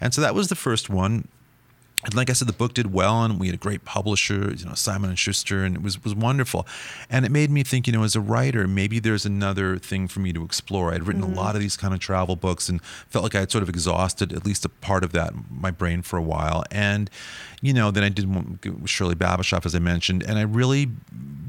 And 0.00 0.14
so 0.14 0.20
that 0.20 0.34
was 0.34 0.48
the 0.48 0.54
first 0.54 0.83
one 0.88 1.28
and 2.04 2.14
like 2.14 2.28
I 2.28 2.34
said, 2.34 2.48
the 2.48 2.52
book 2.52 2.74
did 2.74 2.92
well, 2.92 3.24
and 3.24 3.40
we 3.40 3.46
had 3.46 3.54
a 3.54 3.58
great 3.58 3.84
publisher, 3.84 4.52
you 4.54 4.66
know, 4.66 4.74
Simon 4.74 5.08
and 5.10 5.18
Schuster, 5.18 5.64
and 5.64 5.76
it 5.76 5.82
was 5.82 6.02
was 6.04 6.14
wonderful. 6.14 6.66
And 7.08 7.24
it 7.24 7.32
made 7.32 7.50
me 7.50 7.62
think, 7.62 7.86
you 7.86 7.94
know, 7.94 8.02
as 8.02 8.14
a 8.14 8.20
writer, 8.20 8.68
maybe 8.68 8.98
there's 8.98 9.24
another 9.24 9.78
thing 9.78 10.08
for 10.08 10.20
me 10.20 10.32
to 10.34 10.44
explore. 10.44 10.92
I'd 10.92 11.06
written 11.06 11.22
a 11.22 11.26
mm-hmm. 11.26 11.36
lot 11.36 11.54
of 11.54 11.62
these 11.62 11.76
kind 11.76 11.94
of 11.94 12.00
travel 12.00 12.36
books, 12.36 12.68
and 12.68 12.82
felt 12.84 13.22
like 13.22 13.34
I 13.34 13.40
had 13.40 13.50
sort 13.50 13.62
of 13.62 13.68
exhausted 13.68 14.32
at 14.32 14.44
least 14.44 14.64
a 14.64 14.68
part 14.68 15.02
of 15.02 15.12
that 15.12 15.32
my 15.50 15.70
brain 15.70 16.02
for 16.02 16.18
a 16.18 16.22
while. 16.22 16.64
And 16.70 17.08
you 17.62 17.72
know, 17.72 17.90
then 17.90 18.04
I 18.04 18.10
did 18.10 18.32
one 18.32 18.58
with 18.62 18.90
Shirley 18.90 19.14
Babashoff, 19.14 19.64
as 19.64 19.74
I 19.74 19.78
mentioned, 19.78 20.22
and 20.22 20.38
I 20.38 20.42
really, 20.42 20.90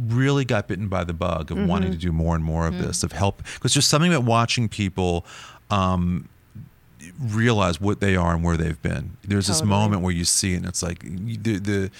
really 0.08 0.46
got 0.46 0.70
bitten 0.70 0.88
by 0.88 1.04
the 1.04 1.14
bug 1.14 1.52
of 1.52 1.58
wanting 1.58 1.90
mm-hmm. 1.90 2.00
to 2.00 2.06
do 2.06 2.12
more 2.14 2.36
and 2.36 2.44
more 2.44 2.68
of 2.68 2.76
mm-hmm. 2.76 2.84
this, 2.84 3.04
of 3.04 3.12
help, 3.12 3.44
because 3.56 3.74
there's 3.74 3.88
something 3.88 4.14
about 4.14 4.26
watching 4.26 4.70
people. 4.70 5.26
Um, 5.70 6.30
realize 7.20 7.80
what 7.80 8.00
they 8.00 8.16
are 8.16 8.34
and 8.34 8.44
where 8.44 8.58
they've 8.58 8.82
been. 8.82 9.18
There's 9.24 9.48
this 9.48 9.64
moment 9.64 10.02
where 10.02 10.14
you 10.14 10.26
see 10.26 10.54
it 10.54 10.58
and 10.58 10.66
it's 10.66 10.84
like 10.84 11.00
the 11.00 11.58
the 11.58 11.92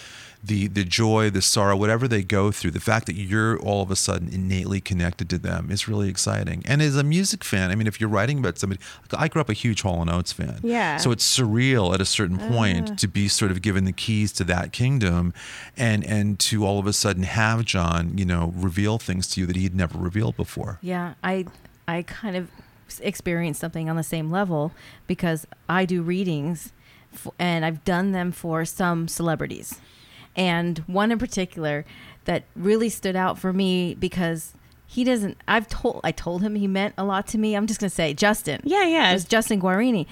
the 0.46 0.68
the 0.68 0.84
joy, 0.84 1.30
the 1.30 1.42
sorrow, 1.42 1.76
whatever 1.76 2.08
they 2.08 2.24
go 2.24 2.52
through, 2.52 2.72
the 2.72 2.80
fact 2.80 3.08
that 3.08 3.16
you're 3.16 3.58
all 3.60 3.82
of 3.82 3.92
a 3.92 3.96
sudden 3.96 4.30
innately 4.30 4.80
connected 4.80 5.30
to 5.30 5.38
them 5.38 5.72
is 5.72 5.88
really 5.88 6.10
exciting. 6.10 6.62
And 6.66 6.82
as 6.82 6.96
a 6.96 7.04
music 7.04 7.44
fan, 7.44 7.72
I 7.72 7.76
mean, 7.76 7.88
if 7.88 8.00
you're 8.00 8.10
writing 8.10 8.40
about 8.40 8.58
somebody, 8.58 8.82
I 9.14 9.28
grew 9.28 9.42
up 9.42 9.50
a 9.50 9.54
huge 9.54 9.82
Hall 9.82 10.02
and 10.02 10.10
Oates 10.10 10.34
fan. 10.34 10.60
Yeah. 10.64 10.98
So 10.98 11.12
it's 11.12 11.26
surreal 11.26 11.94
at 11.94 12.02
a 12.02 12.06
certain 12.06 12.38
point 12.38 12.92
ah. 12.92 12.96
to 12.96 13.08
be 13.08 13.28
sort 13.28 13.52
of 13.52 13.62
given 13.62 13.86
the 13.86 13.92
keys 13.92 14.32
to 14.34 14.44
that 14.46 14.72
kingdom, 14.72 15.34
and 15.76 16.06
and 16.06 16.40
to 16.42 16.66
all 16.66 16.80
of 16.80 16.88
a 16.88 16.94
sudden 16.94 17.24
have 17.24 17.66
John, 17.66 18.18
you 18.18 18.26
know, 18.26 18.54
reveal 18.56 18.98
things 18.98 19.28
to 19.30 19.42
you 19.42 19.48
that 19.48 19.56
he'd 19.56 19.76
never 19.76 19.98
revealed 19.98 20.36
before. 20.36 20.80
Yeah, 20.82 21.16
I 21.24 21.46
I 21.88 22.04
kind 22.04 22.36
of 22.36 22.50
s- 22.88 23.00
experienced 23.04 23.60
something 23.62 23.90
on 23.90 23.96
the 23.96 24.04
same 24.04 24.30
level 24.30 24.72
because 25.08 25.46
I 25.70 25.86
do 25.86 26.02
readings 26.02 26.72
f- 27.14 27.28
and 27.40 27.64
I've 27.66 27.84
done 27.86 28.12
them 28.12 28.32
for 28.32 28.66
some 28.66 29.08
celebrities. 29.08 29.80
And 30.36 30.80
one 30.80 31.12
in 31.12 31.18
particular 31.18 31.86
that 32.26 32.44
really 32.56 32.90
stood 32.90 33.16
out 33.16 33.38
for 33.40 33.54
me 33.54 33.94
because 33.96 34.54
he 34.88 35.04
doesn't 35.04 35.38
I've 35.48 35.68
told 35.68 36.02
I 36.04 36.12
told 36.12 36.42
him 36.42 36.56
he 36.56 36.68
meant 36.68 36.94
a 36.98 37.04
lot 37.04 37.28
to 37.28 37.38
me. 37.38 37.56
I'm 37.56 37.68
just 37.68 37.80
going 37.80 37.90
to 37.90 37.96
say 37.96 38.14
Justin. 38.14 38.62
Yeah, 38.64 38.86
yeah. 38.86 39.10
It 39.12 39.14
was 39.14 39.26
Justin 39.26 39.62
Guarini. 39.62 40.06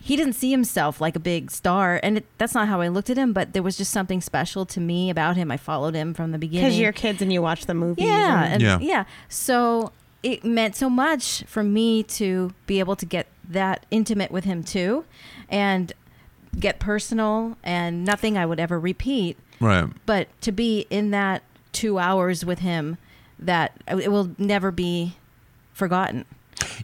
He 0.00 0.14
didn't 0.16 0.34
see 0.34 0.50
himself 0.52 1.00
like 1.00 1.16
a 1.16 1.20
big 1.20 1.50
star, 1.50 1.98
and 2.04 2.18
it, 2.18 2.24
that's 2.38 2.54
not 2.54 2.68
how 2.68 2.80
I 2.80 2.86
looked 2.86 3.10
at 3.10 3.16
him. 3.16 3.32
But 3.32 3.52
there 3.52 3.64
was 3.64 3.76
just 3.76 3.90
something 3.92 4.20
special 4.20 4.64
to 4.66 4.78
me 4.80 5.10
about 5.10 5.36
him. 5.36 5.50
I 5.50 5.56
followed 5.56 5.94
him 5.96 6.14
from 6.14 6.30
the 6.30 6.38
beginning 6.38 6.66
Because 6.68 6.78
you're 6.78 6.92
kids 6.92 7.20
and 7.20 7.32
you 7.32 7.42
watch 7.42 7.66
the 7.66 7.74
movies. 7.74 8.04
yeah, 8.04 8.44
and- 8.44 8.52
and 8.54 8.62
Yeah. 8.62 8.78
yeah. 8.80 9.04
So 9.28 9.90
it 10.22 10.44
meant 10.44 10.76
so 10.76 10.90
much 10.90 11.44
for 11.46 11.62
me 11.62 12.02
to 12.02 12.52
be 12.66 12.80
able 12.80 12.96
to 12.96 13.06
get 13.06 13.26
that 13.48 13.86
intimate 13.90 14.30
with 14.30 14.44
him 14.44 14.62
too, 14.62 15.04
and 15.48 15.92
get 16.58 16.78
personal 16.78 17.56
and 17.62 18.04
nothing 18.04 18.36
I 18.36 18.46
would 18.46 18.60
ever 18.60 18.78
repeat. 18.78 19.36
Right. 19.60 19.86
But 20.06 20.28
to 20.42 20.52
be 20.52 20.86
in 20.90 21.10
that 21.10 21.42
two 21.72 21.98
hours 21.98 22.44
with 22.44 22.60
him, 22.60 22.96
that 23.38 23.80
uh, 23.90 23.98
it 23.98 24.10
will 24.10 24.30
never 24.38 24.70
be 24.70 25.16
forgotten. 25.72 26.24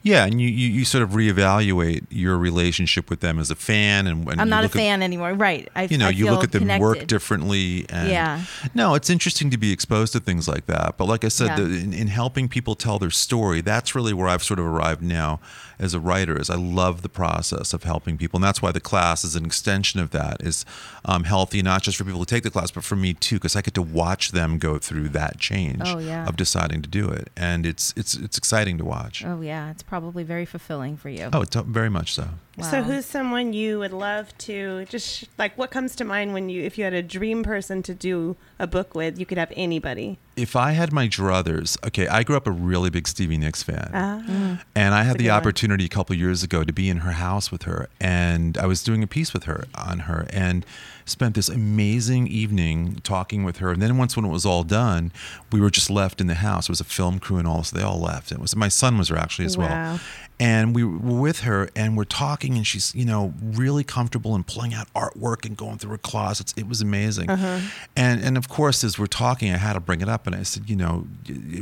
Yeah, 0.05 0.27
and 0.27 0.39
you, 0.41 0.49
you, 0.49 0.69
you 0.69 0.85
sort 0.85 1.03
of 1.03 1.11
reevaluate 1.13 2.05
your 2.11 2.37
relationship 2.39 3.09
with 3.09 3.21
them 3.21 3.39
as 3.39 3.51
a 3.51 3.55
fan, 3.55 4.07
and, 4.07 4.29
and 4.29 4.39
I'm 4.41 4.51
not 4.51 4.61
a 4.61 4.63
look 4.65 4.77
at- 4.77 4.79
fan 4.79 5.03
anymore, 5.03 5.33
right? 5.33 5.67
I, 5.75 5.85
you 5.85 5.97
know, 5.99 6.09
I 6.09 6.11
you 6.11 6.27
look 6.31 6.45
at 6.45 6.53
them 6.53 6.69
work 6.79 7.07
differently. 7.07 7.87
And 7.89 8.11
Yeah. 8.11 8.43
No, 8.75 8.95
it's 8.95 9.09
interesting 9.09 9.51
to 9.51 9.57
be 9.59 9.73
exposed 9.73 10.13
to 10.13 10.21
things 10.21 10.47
like 10.47 10.67
that. 10.67 10.99
But 10.99 11.07
like 11.07 11.25
I 11.25 11.29
said, 11.29 11.47
Yeah. 11.49 11.57
the, 11.57 11.65
in, 11.83 11.93
in 11.95 12.09
helping 12.09 12.49
people 12.49 12.75
tell 12.75 12.99
their 12.99 13.11
story, 13.11 13.63
that's 13.63 13.95
really 13.95 14.13
where 14.13 14.29
I've 14.29 14.43
sort 14.45 14.59
of 14.61 14.67
arrived 14.67 15.03
now 15.03 15.41
as 15.79 15.95
a 15.95 16.01
writer. 16.01 16.39
Is 16.39 16.51
I 16.51 16.57
love 16.57 17.01
the 17.01 17.09
process 17.09 17.73
of 17.73 17.85
helping 17.85 18.19
people, 18.19 18.37
and 18.37 18.45
that's 18.45 18.61
why 18.61 18.73
the 18.73 18.81
class 18.81 19.25
is 19.25 19.35
an 19.37 19.47
extension 19.47 20.01
of 20.01 20.11
that. 20.11 20.43
Is 20.43 20.67
um, 21.07 21.25
healthy 21.25 21.63
not 21.63 21.83
just 21.83 21.97
for 21.97 22.05
people 22.05 22.21
who 22.21 22.27
take 22.27 22.43
the 22.45 22.51
class, 22.51 22.71
but 22.71 22.85
for 22.85 22.95
me 22.97 23.15
too, 23.15 23.37
because 23.37 23.57
I 23.57 23.63
get 23.63 23.73
to 23.75 23.83
watch 23.83 24.33
them 24.33 24.59
go 24.59 24.77
through 24.79 25.09
that 25.11 25.39
change 25.39 25.81
Oh, 25.87 25.99
yeah. 25.99 26.27
of 26.29 26.37
deciding 26.37 26.83
to 26.83 26.91
do 26.91 27.09
it, 27.09 27.31
and 27.37 27.65
it's 27.65 27.95
it's 27.97 28.15
it's 28.15 28.37
exciting 28.37 28.77
to 28.79 28.85
watch. 28.85 29.25
Oh 29.25 29.41
yeah, 29.41 29.71
it's 29.71 29.83
probably 29.83 29.94
very 30.25 30.45
fulfilling 30.45 30.97
for 30.97 31.09
you. 31.09 31.31
Oh, 31.33 31.45
very 31.67 31.91
much 31.91 32.13
so. 32.15 32.29
So 32.63 32.83
who's 32.83 33.05
someone 33.05 33.53
you 33.53 33.81
would 33.81 33.93
love 33.93 34.37
to 34.39 34.85
just 34.85 35.09
sh- 35.09 35.25
like 35.39 35.59
what 35.59 35.71
comes 35.73 35.97
to 35.97 36.05
mind 36.05 36.35
when 36.35 36.49
you 36.49 36.63
if 36.63 36.79
you 36.79 36.85
had 36.85 36.95
a 36.95 37.03
dream 37.03 37.43
person 37.43 37.83
to 37.83 37.95
do 37.95 38.37
a 38.61 38.67
book 38.69 38.95
with, 38.95 39.19
you 39.19 39.27
could 39.27 39.39
have 39.39 39.53
anybody. 39.57 40.19
If 40.37 40.55
I 40.57 40.73
had 40.73 40.93
my 40.93 41.07
druthers, 41.09 41.77
okay, 41.87 42.07
I 42.09 42.23
grew 42.25 42.37
up 42.37 42.47
a 42.47 42.51
really 42.53 42.91
big 42.91 43.07
Stevie 43.09 43.39
Nicks 43.39 43.63
fan. 43.63 43.91
Ah. 43.95 44.61
And 44.75 44.95
I 44.95 45.03
had 45.05 45.15
the 45.19 45.25
good 45.25 45.31
one. 45.31 45.37
opportunity 45.37 45.85
a 45.85 45.89
couple 45.89 46.15
years 46.17 46.43
ago 46.43 46.65
to 46.65 46.73
be 46.73 46.89
in 46.89 46.99
her 46.99 47.13
house 47.13 47.51
with 47.53 47.65
her, 47.65 47.89
and 48.01 48.57
I 48.59 48.67
was 48.67 48.83
doing 48.83 49.03
a 49.03 49.07
piece 49.07 49.33
with 49.33 49.45
her 49.45 49.65
on 49.77 50.01
her, 50.01 50.27
and 50.31 50.65
spent 51.07 51.35
this 51.35 51.49
amazing 51.49 52.27
evening 52.29 53.01
talking 53.05 53.45
with 53.45 53.59
her. 53.59 53.71
And 53.73 53.81
then 53.83 53.97
once 53.99 54.17
when 54.17 54.25
it 54.25 54.31
was 54.31 54.47
all 54.47 54.65
done, 54.65 55.13
we 55.53 55.61
were 55.61 55.71
just 55.71 55.89
left 55.91 56.21
in 56.21 56.27
the 56.29 56.35
house. 56.35 56.65
It 56.65 56.71
was 56.71 56.81
a 56.81 56.85
film 56.85 57.19
crew 57.21 57.37
and 57.37 57.47
all, 57.47 57.63
so 57.63 57.77
they 57.77 57.83
all 57.85 58.01
left. 58.01 58.33
It 58.33 58.39
was 58.41 58.57
my 58.57 58.69
son 58.69 58.97
was 58.99 59.09
there 59.09 59.19
actually 59.19 59.45
as 59.45 59.57
Wow. 59.59 59.67
well. 59.69 60.01
And 60.45 60.75
we 60.75 60.85
were 60.85 60.99
with 61.21 61.41
her, 61.41 61.71
and 61.75 61.97
we're 61.97 62.05
talking, 62.25 62.57
and 62.57 62.67
she's 62.67 62.95
you 62.95 63.07
know 63.07 63.33
really 63.43 63.83
comfortable 63.83 64.35
and 64.35 64.47
pulling 64.47 64.75
out 64.75 64.93
artwork 64.93 65.47
and 65.47 65.57
going 65.57 65.79
through 65.79 65.93
her 65.93 65.99
closets. 65.99 66.53
It 66.55 66.69
was 66.69 66.83
amazing. 66.83 67.31
Uh-huh. 67.31 67.61
And 67.97 68.23
and 68.23 68.37
of 68.37 68.47
course, 68.49 68.85
as 68.85 68.99
we're 68.99 69.07
talking, 69.25 69.51
I 69.53 69.57
had 69.57 69.73
to 69.73 69.81
bring 69.81 70.03
it 70.03 70.09
up, 70.09 70.27
and 70.27 70.37
I 70.37 70.43
said, 70.43 70.69
you 70.69 70.77
know, 70.77 71.07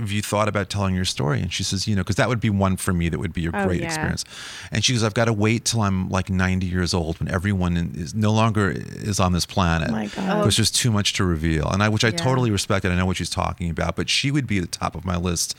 have 0.00 0.10
you 0.10 0.20
thought 0.22 0.48
about 0.48 0.68
telling 0.68 0.94
your 0.96 1.04
story? 1.04 1.40
And 1.40 1.52
she 1.52 1.62
says, 1.62 1.86
you 1.86 1.94
know, 1.94 2.02
because 2.02 2.16
that 2.16 2.28
would 2.28 2.40
be 2.40 2.50
one 2.50 2.76
for 2.76 2.92
me 2.92 3.08
that 3.08 3.18
would 3.20 3.32
be 3.32 3.46
a 3.46 3.50
Oh, 3.54 3.66
great 3.66 3.80
yeah. 3.80 3.86
experience. 3.86 4.24
And 4.72 4.84
she 4.84 4.94
goes, 4.94 5.04
I've 5.04 5.14
got 5.14 5.26
to 5.26 5.32
wait 5.32 5.64
till 5.66 5.82
I'm 5.82 6.08
like 6.08 6.28
90 6.30 6.66
years 6.66 6.92
old 6.94 7.20
when 7.20 7.28
everyone 7.28 7.76
is 7.94 8.14
no 8.14 8.32
longer 8.32 8.70
is 9.10 9.20
on 9.20 9.32
this 9.32 9.46
planet. 9.46 9.90
My 9.92 10.06
God. 10.08 10.38
Because 10.38 10.56
there's 10.56 10.70
too 10.72 10.90
much 10.90 11.12
to 11.14 11.24
reveal, 11.24 11.68
and 11.70 11.82
I 11.84 11.88
which 11.88 12.04
I 12.04 12.08
Yeah. 12.08 12.16
totally 12.28 12.50
respect, 12.50 12.84
and 12.84 12.92
I 12.92 12.96
know 12.96 13.06
what 13.06 13.18
she's 13.18 13.30
talking 13.30 13.70
about. 13.70 13.94
But 13.94 14.08
she 14.10 14.30
would 14.32 14.46
be 14.48 14.56
at 14.58 14.62
the 14.62 14.78
top 14.78 14.94
of 14.96 15.04
my 15.04 15.16
list. 15.16 15.54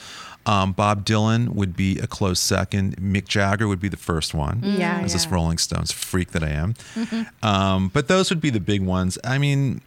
Um, 0.46 0.74
Bob 0.74 1.06
Dylan 1.06 1.50
would 1.50 1.76
be 1.76 2.00
a 2.00 2.08
close 2.08 2.40
second. 2.40 2.98
Mick 2.98 3.28
Jagger 3.28 3.68
would 3.68 3.80
be 3.80 3.88
the 3.90 3.98
first 3.98 4.34
one. 4.34 4.62
Yeah, 4.64 5.00
as 5.00 5.14
this. 5.14 5.28
Rolling 5.28 5.58
Stones 5.58 5.92
freak 5.92 6.32
that 6.32 6.44
I 6.44 6.50
am. 6.50 6.76
Um, 7.42 7.90
but 7.90 8.08
those 8.08 8.30
would 8.30 8.42
be 8.42 8.50
the 8.50 8.60
big 8.60 8.82
ones. 8.82 9.18
I 9.24 9.38
mean, 9.38 9.82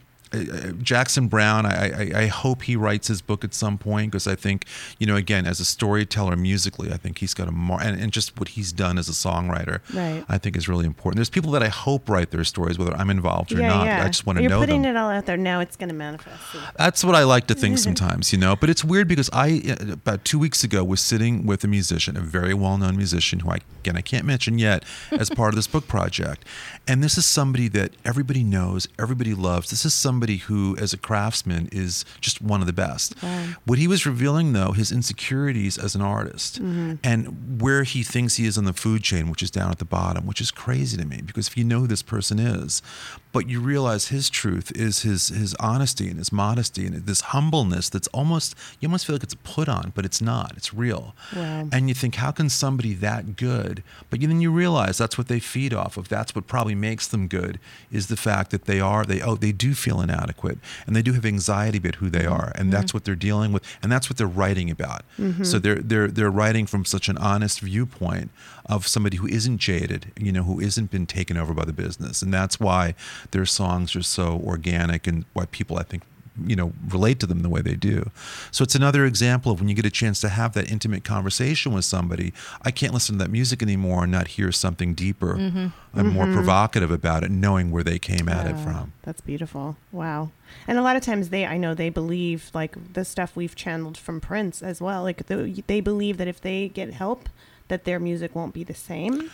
Jackson 0.82 1.28
Browne, 1.28 1.66
I, 1.66 1.70
I, 2.16 2.20
I 2.22 2.26
hope 2.26 2.62
he 2.62 2.76
writes 2.76 3.08
his 3.08 3.22
book 3.22 3.44
at 3.44 3.54
some 3.54 3.78
point 3.78 4.10
because 4.10 4.26
I 4.26 4.34
think, 4.34 4.66
you 4.98 5.06
know, 5.06 5.16
again, 5.16 5.46
as 5.46 5.60
a 5.60 5.64
storyteller 5.64 6.36
musically, 6.36 6.92
I 6.92 6.96
think 6.96 7.18
he's 7.18 7.34
got 7.34 7.48
a 7.48 7.52
more, 7.52 7.80
and, 7.80 8.00
and 8.00 8.12
just 8.12 8.38
what 8.38 8.48
he's 8.48 8.72
done 8.72 8.98
as 8.98 9.08
a 9.08 9.12
songwriter, 9.12 9.80
Right. 9.94 10.24
I 10.28 10.38
think 10.38 10.56
is 10.56 10.68
really 10.68 10.86
important. 10.86 11.16
There's 11.16 11.30
people 11.30 11.50
that 11.52 11.62
I 11.62 11.68
hope 11.68 12.08
write 12.08 12.30
their 12.30 12.44
stories, 12.44 12.78
whether 12.78 12.94
I'm 12.94 13.10
involved 13.10 13.52
or 13.52 13.60
yeah, 13.60 13.68
not. 13.68 13.86
yeah. 13.86 14.04
I 14.04 14.08
just 14.08 14.26
want 14.26 14.38
to 14.38 14.42
know. 14.42 14.58
You're 14.58 14.66
putting 14.66 14.84
it 14.84 14.96
all 14.96 15.10
out 15.10 15.26
there. 15.26 15.36
Now 15.36 15.60
it's 15.60 15.76
going 15.76 15.88
to 15.90 15.94
manifest. 15.94 16.42
That's 16.76 17.04
what 17.04 17.14
I 17.14 17.22
like 17.24 17.46
to 17.46 17.54
think 17.54 17.78
sometimes, 17.86 18.32
you 18.32 18.38
know. 18.38 18.56
But 18.56 18.70
it's 18.70 18.84
weird 18.84 19.08
because 19.08 19.30
I, 19.32 19.62
uh, 19.68 19.92
about 19.92 20.24
two 20.24 20.38
weeks 20.38 20.64
ago, 20.64 20.82
was 20.84 21.00
sitting 21.00 21.46
with 21.46 21.62
a 21.64 21.68
musician, 21.68 22.16
a 22.16 22.20
very 22.20 22.54
well 22.54 22.76
known 22.78 22.96
musician 22.96 23.40
who 23.40 23.50
I, 23.50 23.58
again, 23.80 23.96
I 23.96 24.02
can't 24.02 24.24
mention 24.24 24.58
yet 24.58 24.84
as 25.12 25.30
part 25.40 25.50
of 25.50 25.56
this 25.56 25.66
book 25.66 25.86
project. 25.86 26.44
And 26.88 27.02
this 27.02 27.16
is 27.16 27.26
somebody 27.26 27.68
that 27.68 27.92
everybody 28.04 28.42
knows, 28.42 28.88
everybody 28.98 29.34
loves. 29.34 29.70
This 29.70 29.84
is 29.84 29.94
somebody 29.94 30.15
somebody 30.16 30.38
who, 30.38 30.74
as 30.78 30.94
a 30.94 30.96
craftsman, 30.96 31.68
is 31.72 32.06
just 32.22 32.40
one 32.40 32.62
of 32.62 32.66
the 32.66 32.72
best. 32.72 33.14
What 33.66 33.78
he 33.78 33.86
was 33.86 34.06
revealing, 34.06 34.54
though, 34.54 34.72
his 34.72 34.90
insecurities 34.90 35.76
as 35.76 35.94
an 35.94 36.00
artist 36.00 36.54
mm-hmm. 36.54 36.94
and 37.04 37.60
where 37.60 37.82
he 37.82 38.02
thinks 38.02 38.36
he 38.36 38.46
is 38.46 38.56
on 38.56 38.64
the 38.64 38.72
food 38.72 39.02
chain, 39.02 39.28
which 39.28 39.42
is 39.42 39.50
down 39.50 39.70
at 39.70 39.78
the 39.78 39.84
bottom, 39.84 40.26
which 40.26 40.40
is 40.40 40.50
crazy 40.50 40.96
to 40.96 41.04
me 41.04 41.20
because 41.20 41.48
if 41.48 41.56
you 41.58 41.64
know 41.64 41.80
who 41.80 41.86
this 41.86 42.02
person 42.02 42.38
is, 42.38 42.80
but 43.36 43.50
you 43.50 43.60
realize 43.60 44.08
his 44.08 44.30
truth 44.30 44.72
is 44.74 45.02
his 45.02 45.28
his 45.28 45.54
honesty 45.60 46.08
and 46.08 46.16
his 46.16 46.32
modesty 46.32 46.86
and 46.86 47.04
this 47.04 47.20
humbleness 47.20 47.90
that's 47.90 48.08
almost 48.08 48.54
you 48.80 48.88
almost 48.88 49.06
feel 49.06 49.14
like 49.14 49.22
it's 49.22 49.34
put 49.44 49.68
on, 49.68 49.92
but 49.94 50.06
it's 50.06 50.22
not. 50.22 50.54
It's 50.56 50.72
real. 50.72 51.14
Wow. 51.34 51.68
And 51.70 51.90
you 51.90 51.94
think, 51.94 52.14
how 52.14 52.30
can 52.30 52.48
somebody 52.48 52.94
that 52.94 53.36
good? 53.36 53.82
But 54.08 54.22
then 54.22 54.40
you 54.40 54.50
realize 54.50 54.96
that's 54.96 55.18
what 55.18 55.28
they 55.28 55.38
feed 55.38 55.74
off 55.74 55.98
of. 55.98 56.08
That's 56.08 56.34
what 56.34 56.46
probably 56.46 56.74
makes 56.74 57.06
them 57.06 57.28
good 57.28 57.58
is 57.92 58.06
the 58.06 58.16
fact 58.16 58.52
that 58.52 58.64
they 58.64 58.80
are 58.80 59.04
they 59.04 59.20
oh 59.20 59.34
they 59.34 59.52
do 59.52 59.74
feel 59.74 60.00
inadequate 60.00 60.58
and 60.86 60.96
they 60.96 61.02
do 61.02 61.12
have 61.12 61.26
anxiety 61.26 61.76
about 61.76 61.96
who 61.96 62.08
they 62.08 62.20
mm-hmm. 62.20 62.32
are 62.32 62.52
and 62.54 62.72
that's 62.72 62.86
mm-hmm. 62.86 62.96
what 62.96 63.04
they're 63.04 63.14
dealing 63.14 63.52
with 63.52 63.62
and 63.82 63.92
that's 63.92 64.08
what 64.08 64.16
they're 64.16 64.26
writing 64.26 64.70
about. 64.70 65.02
So 65.18 65.22
mm-hmm. 65.22 65.58
they're 65.58 65.82
they're 65.82 66.08
they're 66.08 66.30
writing 66.30 66.64
from 66.64 66.86
such 66.86 67.10
an 67.10 67.18
honest 67.18 67.60
viewpoint 67.60 68.30
of 68.68 68.86
somebody 68.86 69.16
who 69.16 69.26
isn't 69.26 69.58
jaded, 69.58 70.12
you 70.18 70.32
know, 70.32 70.42
who 70.42 70.60
isn't 70.60 70.90
been 70.90 71.06
taken 71.06 71.36
over 71.36 71.54
by 71.54 71.64
the 71.64 71.72
business, 71.72 72.22
and 72.22 72.32
that's 72.32 72.60
why 72.60 72.94
their 73.30 73.46
songs 73.46 73.96
are 73.96 74.02
so 74.02 74.40
organic 74.44 75.06
and 75.06 75.24
why 75.32 75.46
people 75.46 75.78
I 75.78 75.82
think 75.82 76.02
you 76.44 76.54
know 76.54 76.72
relate 76.88 77.18
to 77.18 77.26
them 77.26 77.40
the 77.40 77.48
way 77.48 77.62
they 77.62 77.74
do 77.74 78.10
so 78.50 78.62
it's 78.62 78.74
another 78.74 79.06
example 79.06 79.52
of 79.52 79.58
when 79.58 79.70
you 79.70 79.74
get 79.74 79.86
a 79.86 79.90
chance 79.90 80.20
to 80.20 80.28
have 80.28 80.52
that 80.52 80.70
intimate 80.70 81.02
conversation 81.02 81.72
with 81.72 81.82
somebody 81.82 82.30
i 82.60 82.70
can't 82.70 82.92
listen 82.92 83.16
to 83.16 83.24
that 83.24 83.30
music 83.30 83.62
anymore 83.62 84.02
and 84.02 84.12
not 84.12 84.28
hear 84.28 84.52
something 84.52 84.92
deeper 84.92 85.36
mm-hmm. 85.36 85.68
and 85.98 86.08
more 86.10 86.24
mm-hmm. 86.24 86.34
provocative 86.34 86.90
about 86.90 87.24
it 87.24 87.30
knowing 87.30 87.70
where 87.70 87.82
they 87.82 87.98
came 87.98 88.28
at 88.28 88.46
it 88.46 88.58
from 88.58 88.92
That's 89.06 89.20
beautiful. 89.20 89.76
Wow. 89.92 90.30
And 90.66 90.78
a 90.78 90.82
lot 90.82 90.96
of 90.96 91.02
times 91.02 91.28
they, 91.28 91.46
I 91.46 91.58
know 91.58 91.74
they 91.74 91.90
believe 91.90 92.50
like 92.52 92.94
the 92.94 93.04
stuff 93.04 93.36
we've 93.36 93.54
channeled 93.54 93.96
from 93.96 94.20
Prince 94.20 94.62
as 94.62 94.80
well. 94.80 95.04
Like 95.04 95.28
the, 95.28 95.62
they 95.68 95.80
believe 95.80 96.18
that 96.18 96.26
if 96.26 96.40
they 96.40 96.68
get 96.68 96.92
help, 96.92 97.28
that 97.68 97.84
their 97.84 97.98
music 97.98 98.34
won't 98.34 98.54
be 98.54 98.64
the 98.64 98.74
same, 98.74 99.30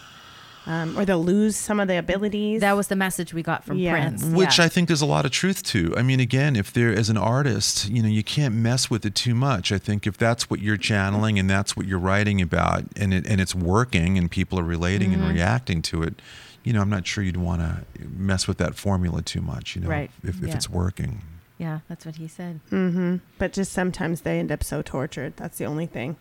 um, 0.66 0.97
or 0.97 1.05
they'll 1.05 1.23
lose 1.25 1.57
some 1.57 1.81
of 1.81 1.88
the 1.88 1.99
abilities. 1.99 2.61
That 2.61 2.77
was 2.77 2.87
the 2.88 2.97
message 2.97 3.35
we 3.35 3.42
got 3.42 3.64
from 3.64 3.79
Yeah. 3.79 3.92
Prince. 3.92 4.25
which 4.25 4.59
yeah. 4.59 4.64
I 4.66 4.68
think 4.68 4.87
there's 4.88 5.03
a 5.03 5.07
lot 5.07 5.25
of 5.25 5.33
truth 5.33 5.62
to. 5.64 5.92
I 5.97 6.03
mean, 6.03 6.21
again, 6.21 6.55
if 6.55 6.73
there 6.73 6.92
as 6.92 7.11
an 7.11 7.16
artist, 7.16 7.88
you 7.88 8.03
know, 8.03 8.09
you 8.09 8.23
can't 8.23 8.55
mess 8.55 8.88
with 8.88 9.05
it 9.05 9.14
too 9.14 9.35
much. 9.35 9.73
I 9.73 9.79
think 9.79 10.07
if 10.07 10.16
that's 10.16 10.49
what 10.49 10.61
you're 10.61 10.77
channeling 10.77 11.38
and 11.38 11.51
that's 11.51 11.77
what 11.77 11.87
you're 11.87 11.99
writing 11.99 12.40
about, 12.40 12.85
and 12.97 13.12
it 13.12 13.27
and 13.27 13.40
it's 13.40 13.55
working, 13.55 14.16
and 14.18 14.31
people 14.31 14.59
are 14.59 14.64
relating 14.64 15.11
Mm-hmm. 15.12 15.23
and 15.25 15.35
reacting 15.35 15.83
to 15.83 16.03
it, 16.05 16.23
you 16.62 16.73
know, 16.73 16.81
I'm 16.81 16.90
not 16.90 17.07
sure 17.09 17.25
you'd 17.25 17.37
want 17.37 17.61
to 17.61 17.85
mess 18.09 18.47
with 18.47 18.59
that 18.59 18.77
formula 18.77 19.21
too 19.21 19.40
much. 19.40 19.75
You 19.75 19.83
know, 19.83 19.88
Right. 19.88 20.11
if, 20.23 20.40
if 20.40 20.49
Yeah. 20.49 20.55
it's 20.55 20.71
working. 20.71 21.23
yeah, 21.59 21.81
that's 21.88 22.07
what 22.07 22.16
he 22.16 22.29
said. 22.29 22.61
Mm-hmm. 22.71 23.16
But 23.38 23.53
just 23.53 23.73
sometimes 23.73 24.21
they 24.21 24.38
end 24.38 24.53
up 24.53 24.62
so 24.64 24.81
tortured. 24.81 25.37
That's 25.37 25.59
the 25.59 25.64
only 25.66 25.87
thing. 25.87 26.16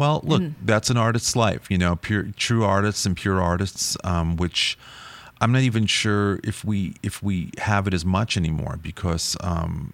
Well, 0.00 0.22
look, 0.24 0.40
And- 0.40 0.54
that's 0.64 0.88
an 0.88 0.96
artist's 0.96 1.36
life, 1.36 1.70
you 1.70 1.76
know, 1.76 1.94
pure 1.96 2.28
true 2.36 2.64
artists 2.64 3.04
and 3.04 3.14
pure 3.14 3.40
artists, 3.40 3.98
um, 4.02 4.36
which 4.36 4.78
I'm 5.42 5.52
not 5.52 5.60
even 5.62 5.84
sure 5.86 6.40
if 6.42 6.64
we 6.64 6.94
if 7.02 7.22
we 7.22 7.50
have 7.58 7.86
it 7.86 7.92
as 7.92 8.04
much 8.04 8.36
anymore 8.36 8.78
because 8.82 9.36
um, 9.40 9.92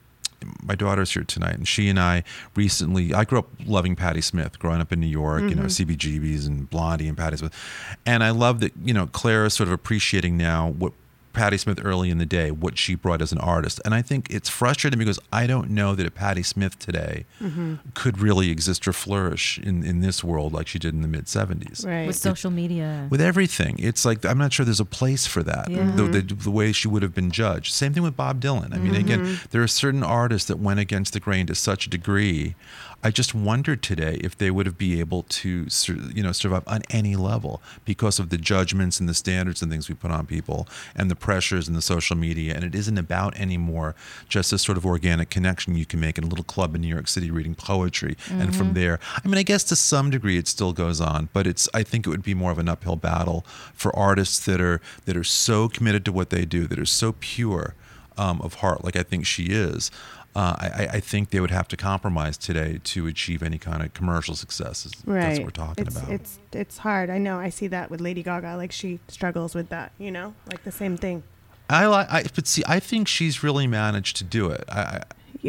my 0.63 0.77
daughter's 0.77 1.13
here 1.13 1.25
tonight 1.25 1.55
and 1.57 1.67
she 1.67 1.89
and 1.89 1.99
I 1.99 2.23
recently 2.55 3.13
I 3.15 3.25
grew 3.25 3.41
up 3.41 3.49
loving 3.67 3.97
Patti 3.97 4.21
Smith, 4.21 4.59
growing 4.61 4.81
up 4.81 4.93
in 4.93 5.01
New 5.01 5.07
York, 5.09 5.43
you 5.43 5.57
know, 5.57 5.65
CBGBs 5.65 6.47
and 6.47 6.71
Blondie 6.71 7.09
and 7.09 7.17
Patti 7.17 7.37
Smith. 7.39 7.53
And 8.05 8.23
I 8.23 8.31
love 8.31 8.61
that, 8.61 8.73
you 8.85 8.95
know, 8.95 9.07
Claire 9.09 9.45
is 9.47 9.55
sort 9.55 9.69
of 9.69 9.73
appreciating 9.73 10.37
now 10.37 10.69
what 10.71 10.93
Patti 11.37 11.59
Smith 11.59 11.79
early 11.85 12.09
in 12.09 12.17
the 12.17 12.25
day, 12.25 12.51
what 12.51 12.79
she 12.79 12.95
brought 12.95 13.21
as 13.21 13.31
an 13.31 13.37
artist. 13.39 13.79
And 13.85 13.95
I 13.95 14.01
think 14.01 14.29
it's 14.31 14.49
frustrating 14.49 14.99
because 14.99 15.19
I 15.31 15.47
don't 15.47 15.69
know 15.69 15.95
that 15.95 16.07
a 16.07 16.11
Patti 16.11 16.43
Smith 16.43 16.79
today 16.79 17.27
mm-hmm. 17.43 17.75
could 17.93 18.19
really 18.19 18.51
exist 18.51 18.89
or 18.89 18.95
flourish 18.95 19.59
in, 19.59 19.85
in 19.85 20.01
this 20.01 20.25
world 20.25 20.55
like 20.55 20.67
she 20.67 20.79
did 20.79 20.95
in 20.95 21.03
the 21.03 21.09
mid 21.09 21.27
70s. 21.27 21.87
Right. 21.87 22.07
With 22.07 22.17
social 22.17 22.51
media. 22.51 23.07
With 23.11 23.21
everything. 23.21 23.77
It's 23.79 24.07
like, 24.07 24.25
I'm 24.25 24.39
not 24.39 24.55
sure 24.55 24.65
there's 24.65 24.81
a 24.81 24.87
place 24.87 25.27
for 25.27 25.43
that, 25.43 25.71
Yeah. 25.71 25.91
the, 25.91 26.05
the, 26.05 26.23
mm-hmm. 26.23 26.43
the 26.43 26.51
way 26.51 26.73
she 26.73 26.89
would 26.89 27.03
have 27.03 27.15
been 27.15 27.31
judged. 27.31 27.75
Same 27.75 27.93
thing 27.93 28.03
with 28.03 28.17
Bob 28.17 28.41
Dylan. 28.41 28.75
I 28.75 28.79
mean, 28.79 28.95
mm-hmm. 28.95 28.95
again, 28.95 29.41
there 29.51 29.63
are 29.63 29.69
certain 29.69 30.03
artists 30.03 30.49
that 30.49 30.59
went 30.59 30.81
against 30.81 31.13
the 31.13 31.21
grain 31.21 31.47
to 31.49 31.55
such 31.55 31.87
a 31.87 31.91
degree. 31.91 32.55
I 33.03 33.11
just 33.11 33.35
wondered 33.35 33.83
today 33.83 34.19
if 34.21 34.37
they 34.37 34.51
would 34.51 34.67
have 34.67 34.79
be 34.79 34.99
able 34.99 35.23
to, 35.23 35.69
you 36.13 36.23
know, 36.23 36.33
survive 36.33 36.65
on 36.67 36.83
any 36.91 37.15
level 37.15 37.63
because 37.85 38.19
of 38.19 38.31
the 38.31 38.39
judgments 38.39 38.99
and 38.99 39.09
the 39.09 39.15
standards 39.15 39.63
and 39.63 39.71
things 39.71 39.89
we 39.89 39.95
put 39.95 40.11
on 40.11 40.27
people 40.27 40.67
and 40.95 41.09
the 41.11 41.15
pressures 41.15 41.69
and 41.69 41.77
the 41.77 41.83
social 41.83 42.17
media. 42.17 42.55
And 42.55 42.65
it 42.65 42.75
isn't 42.75 42.99
about 42.99 43.37
anymore 43.37 43.95
just 44.29 44.51
this 44.51 44.63
sort 44.63 44.77
of 44.77 44.85
organic 44.85 45.31
connection 45.31 45.77
you 45.77 45.87
can 45.87 46.01
make 46.01 46.19
in 46.19 46.25
a 46.25 46.27
little 46.27 46.45
club 46.45 46.75
in 46.75 46.81
New 46.81 46.89
York 46.89 47.07
City 47.07 47.31
reading 47.31 47.55
poetry. 47.55 48.17
And 48.29 48.57
from 48.57 48.75
there, 48.75 48.99
I 49.25 49.29
mean, 49.29 49.39
I 49.39 49.45
guess 49.45 49.63
to 49.65 49.77
some 49.77 50.11
degree 50.11 50.37
it 50.37 50.49
still 50.49 50.73
goes 50.73 51.01
on, 51.01 51.29
but 51.33 51.47
it's, 51.47 51.69
I 51.73 51.85
think 51.85 52.07
it 52.07 52.11
would 52.11 52.25
be 52.25 52.35
more 52.35 52.51
of 52.51 52.59
an 52.59 52.69
uphill 52.69 52.97
battle 52.97 53.47
for 53.73 53.95
artists 53.95 54.45
that 54.47 54.61
are, 54.61 54.81
that 55.05 55.17
are 55.17 55.25
so 55.25 55.69
committed 55.69 56.05
to 56.07 56.13
what 56.13 56.31
they 56.31 56.45
do, 56.45 56.67
that 56.67 56.79
are 56.79 56.87
so 56.87 57.15
pure 57.21 57.75
um, 58.19 58.41
of 58.41 58.55
heart, 58.55 58.85
like 58.85 58.97
I 58.97 59.03
think 59.03 59.27
she 59.27 59.45
is. 59.45 59.91
Uh, 60.37 60.55
I, 60.59 60.89
I- 60.93 61.01
think 61.01 61.31
they 61.31 61.41
would 61.41 61.51
have 61.51 61.67
to 61.69 61.77
compromise 61.77 62.37
today 62.37 62.79
to 62.85 63.07
achieve 63.07 63.43
any 63.43 63.59
kind 63.59 63.83
of 63.83 63.95
commercial 63.95 64.35
successes. 64.35 64.93
Right. 65.07 65.21
That's 65.21 65.39
what 65.39 65.45
we're 65.47 65.51
talking 65.51 65.87
it's, 65.87 65.97
about. 65.97 66.11
It's 66.11 66.39
it's 66.53 66.79
hard. 66.79 67.09
I 67.11 67.19
know. 67.19 67.39
I 67.39 67.49
see 67.49 67.69
that 67.69 67.91
with 67.91 68.01
Lady 68.01 68.23
Gaga. 68.23 68.57
Like 68.57 68.73
she 68.73 69.01
struggles 69.09 69.55
with 69.55 69.71
that. 69.71 69.93
You 69.99 70.11
know, 70.11 70.35
like 70.51 70.63
the 70.65 70.73
same 70.73 70.97
thing. 70.97 71.23
I 71.69 71.87
like, 71.87 72.13
I, 72.13 72.25
but 72.35 72.47
see, 72.47 72.63
I 72.69 72.79
think 72.81 73.09
she's 73.09 73.43
really 73.43 73.67
managed 73.67 74.17
to 74.19 74.25
do 74.25 74.51
it. 74.51 74.65
I, 74.69 75.03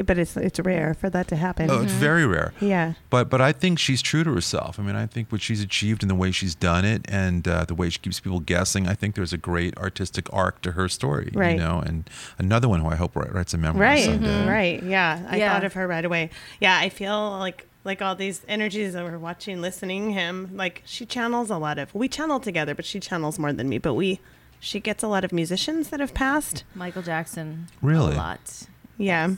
but 0.06 0.18
it's 0.18 0.36
it's 0.38 0.60
rare 0.60 0.94
for 0.94 1.10
that 1.10 1.28
to 1.30 1.36
happen. 1.36 1.70
oh, 1.70 1.82
it's 1.84 1.92
very 1.92 2.26
rare. 2.26 2.54
Yeah. 2.60 2.94
But 3.10 3.30
but 3.30 3.42
I 3.42 3.52
think 3.52 3.80
she's 3.80 4.02
true 4.02 4.24
to 4.24 4.34
herself. 4.34 4.80
I 4.80 4.84
mean, 4.84 4.96
I 4.96 5.06
think 5.06 5.32
what 5.32 5.42
she's 5.42 5.62
achieved 5.62 6.04
and 6.04 6.10
the 6.10 6.16
way 6.16 6.32
she's 6.32 6.56
done 6.56 6.86
it, 6.86 7.06
and 7.10 7.48
uh, 7.48 7.66
the 7.66 7.76
way 7.76 7.90
she 7.90 8.00
keeps 8.00 8.20
people 8.20 8.40
guessing. 8.40 8.88
I 8.88 8.94
think 8.94 9.16
there's 9.16 9.34
a 9.34 9.38
great 9.38 9.78
artistic 9.78 10.32
arc 10.34 10.62
to 10.62 10.72
her 10.74 10.88
story. 10.90 11.32
Right. 11.34 11.52
You 11.52 11.60
know, 11.64 11.80
and 11.80 12.10
another 12.38 12.68
one 12.70 12.82
who 12.82 12.88
I 12.90 12.96
hope 12.96 13.16
writes 13.16 13.54
a 13.54 13.58
memoir 13.58 13.82
Right. 13.84 14.04
someday. 14.06 14.48
Right. 14.48 14.84
Yeah. 14.84 15.26
I 15.30 15.38
Yeah. 15.38 15.54
thought 15.54 15.64
of 15.64 15.74
her 15.74 15.88
right 15.88 16.06
away. 16.06 16.30
Yeah. 16.60 16.78
I 16.78 16.90
feel 16.90 17.32
like 17.40 17.66
like 17.84 18.02
all 18.02 18.16
these 18.16 18.42
energies 18.50 18.92
that 18.94 19.04
we're 19.06 19.18
watching, 19.18 19.62
listening 19.62 20.12
him. 20.12 20.50
Like 20.54 20.84
she 20.86 21.06
channels 21.06 21.50
a 21.50 21.58
lot 21.58 21.78
of. 21.78 21.94
We 21.96 22.08
channel 22.10 22.40
together, 22.40 22.76
but 22.76 22.86
she 22.86 23.00
channels 23.00 23.40
more 23.40 23.54
than 23.54 23.70
me. 23.70 23.78
But 23.78 23.94
we. 23.94 24.20
She 24.60 24.80
gets 24.80 25.04
a 25.04 25.08
lot 25.08 25.24
of 25.24 25.32
musicians 25.32 25.90
that 25.90 26.00
have 26.00 26.16
passed. 26.16 26.64
Michael 26.74 27.04
Jackson. 27.04 27.68
Really? 27.82 28.14
A 28.16 28.18
lot. 28.18 28.64
Yeah. 28.98 29.36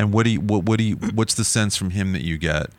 And 0.00 0.14
what 0.14 0.24
do 0.24 0.30
you 0.30 0.40
what 0.40 0.64
what 0.64 0.78
do 0.78 0.84
you 0.84 0.96
what's 0.96 1.34
the 1.34 1.44
sense 1.44 1.76
from 1.76 1.90
him 1.90 2.12
that 2.12 2.22
you 2.22 2.38
get? 2.38 2.70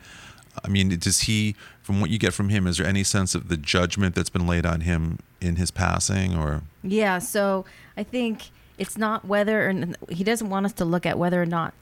I 0.64 0.68
mean, 0.68 0.88
does 0.98 1.20
he 1.20 1.54
from 1.80 2.00
what 2.00 2.10
you 2.10 2.18
get 2.18 2.34
from 2.34 2.48
him? 2.48 2.66
Is 2.66 2.78
there 2.78 2.86
any 2.86 3.04
sense 3.04 3.36
of 3.36 3.48
the 3.48 3.56
judgment 3.56 4.16
that's 4.16 4.28
been 4.28 4.46
laid 4.46 4.66
on 4.66 4.80
him 4.80 5.20
in 5.40 5.54
his 5.54 5.70
passing, 5.70 6.36
or 6.36 6.62
Yeah, 6.82 7.20
so 7.20 7.64
I 7.96 8.02
think 8.02 8.50
it's 8.76 8.98
not 8.98 9.24
whether 9.24 9.66
or 9.66 9.70
n- 9.70 9.96
he 10.08 10.24
doesn't 10.24 10.50
want 10.50 10.66
us 10.66 10.72
to 10.74 10.84
look 10.84 11.06
at 11.06 11.16
whether 11.16 11.40
or 11.40 11.46
not 11.46 11.74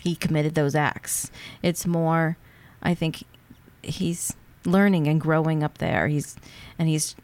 he 0.00 0.14
committed 0.14 0.54
those 0.54 0.76
acts. 0.76 1.30
It's 1.60 1.86
more, 1.86 2.36
I 2.80 2.94
think 2.94 3.24
he's 3.82 4.32
learning 4.64 5.08
and 5.08 5.20
growing 5.20 5.64
up 5.64 5.78
there. 5.78 6.06
He's 6.06 6.36
and 6.78 6.88
he's 6.88 7.16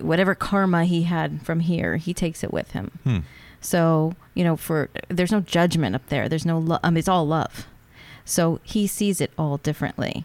whatever 0.00 0.34
karma 0.34 0.84
he 0.86 1.04
had 1.04 1.40
from 1.42 1.60
here, 1.60 1.98
he 1.98 2.12
takes 2.12 2.42
it 2.42 2.52
with 2.52 2.72
him. 2.72 2.90
Hmm. 3.04 3.18
So 3.60 4.14
you 4.34 4.44
know, 4.44 4.56
for 4.56 4.88
there's 5.08 5.32
no 5.32 5.40
judgment 5.40 5.94
up 5.94 6.06
there. 6.08 6.28
There's 6.28 6.46
no 6.46 6.58
love. 6.58 6.80
I 6.82 6.90
mean, 6.90 6.98
it's 6.98 7.08
all 7.08 7.26
love. 7.26 7.66
So 8.24 8.60
he 8.62 8.86
sees 8.86 9.20
it 9.20 9.30
all 9.38 9.56
differently 9.58 10.24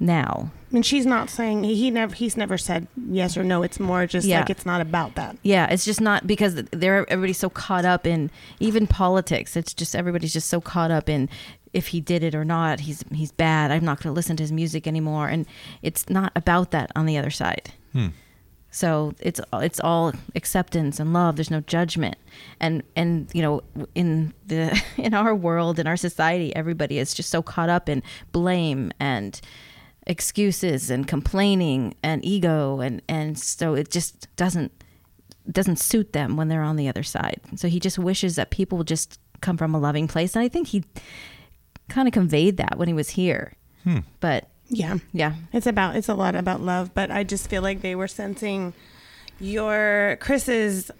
now. 0.00 0.50
And 0.72 0.84
she's 0.84 1.06
not 1.06 1.30
saying 1.30 1.62
he, 1.64 1.76
he 1.76 1.90
never 1.90 2.14
he's 2.14 2.36
never 2.36 2.58
said 2.58 2.88
yes 3.08 3.36
or 3.36 3.44
no. 3.44 3.62
It's 3.62 3.78
more 3.78 4.06
just 4.06 4.26
Yeah. 4.26 4.40
like 4.40 4.50
it's 4.50 4.66
not 4.66 4.80
about 4.80 5.14
that. 5.14 5.36
Yeah, 5.42 5.66
it's 5.70 5.84
just 5.84 6.00
not 6.00 6.26
because 6.26 6.54
they're 6.72 7.08
everybody's 7.10 7.38
so 7.38 7.48
caught 7.48 7.84
up 7.84 8.06
in 8.06 8.30
even 8.58 8.86
politics. 8.86 9.56
It's 9.56 9.72
just 9.72 9.94
everybody's 9.94 10.32
just 10.32 10.48
so 10.48 10.60
caught 10.60 10.90
up 10.90 11.08
in 11.08 11.28
if 11.72 11.88
he 11.88 12.00
did 12.00 12.24
it 12.24 12.34
or 12.34 12.44
not. 12.44 12.80
He's 12.80 13.04
he's 13.12 13.30
bad. 13.30 13.70
I'm 13.70 13.84
not 13.84 14.02
going 14.02 14.12
to 14.12 14.16
listen 14.16 14.36
to 14.38 14.42
his 14.42 14.50
music 14.52 14.86
anymore. 14.88 15.28
And 15.28 15.46
it's 15.80 16.08
not 16.10 16.32
about 16.34 16.72
that 16.72 16.90
on 16.96 17.06
the 17.06 17.16
other 17.16 17.30
side. 17.30 17.72
Hmm. 17.92 18.08
So 18.74 19.14
it's 19.20 19.40
it's 19.52 19.78
all 19.78 20.12
acceptance 20.34 20.98
and 20.98 21.12
love. 21.12 21.36
There's 21.36 21.50
no 21.50 21.60
judgment. 21.60 22.16
And 22.58 22.82
and 22.96 23.30
you 23.32 23.40
know 23.40 23.62
in 23.94 24.34
the 24.44 24.82
in 24.96 25.14
our 25.14 25.32
world 25.32 25.78
in 25.78 25.86
our 25.86 25.96
society, 25.96 26.54
everybody 26.56 26.98
is 26.98 27.14
just 27.14 27.30
so 27.30 27.40
caught 27.40 27.68
up 27.68 27.88
in 27.88 28.02
blame 28.32 28.90
and 28.98 29.40
excuses 30.08 30.90
and 30.90 31.06
complaining 31.06 31.94
and 32.02 32.24
ego 32.24 32.80
and 32.80 33.00
and 33.08 33.38
so 33.38 33.74
it 33.74 33.92
just 33.92 34.26
doesn't 34.34 34.72
doesn't 35.48 35.78
suit 35.78 36.12
them 36.12 36.36
when 36.36 36.48
they're 36.48 36.60
on 36.60 36.74
the 36.74 36.88
other 36.88 37.04
side. 37.04 37.40
So 37.54 37.68
he 37.68 37.78
just 37.78 37.96
wishes 37.96 38.34
that 38.34 38.50
people 38.50 38.76
would 38.78 38.88
just 38.88 39.20
come 39.40 39.56
from 39.56 39.72
a 39.72 39.78
loving 39.78 40.08
place. 40.08 40.34
And 40.34 40.44
I 40.44 40.48
think 40.48 40.68
he 40.68 40.82
kind 41.88 42.08
of 42.08 42.12
conveyed 42.12 42.56
that 42.56 42.76
when 42.76 42.88
he 42.88 42.94
was 42.94 43.10
here. 43.10 43.54
Hmm. 43.84 43.98
But 44.18 44.48
Yeah. 44.74 44.98
yeah, 45.12 45.34
It's 45.52 45.66
about 45.66 45.96
it's 45.96 46.08
a 46.08 46.14
lot 46.14 46.34
about 46.34 46.60
love, 46.60 46.92
but 46.94 47.10
I 47.10 47.24
just 47.24 47.48
feel 47.48 47.62
like 47.62 47.80
they 47.80 47.94
were 47.94 48.08
sensing 48.08 48.72
your 49.40 50.18
Chris's 50.20 50.90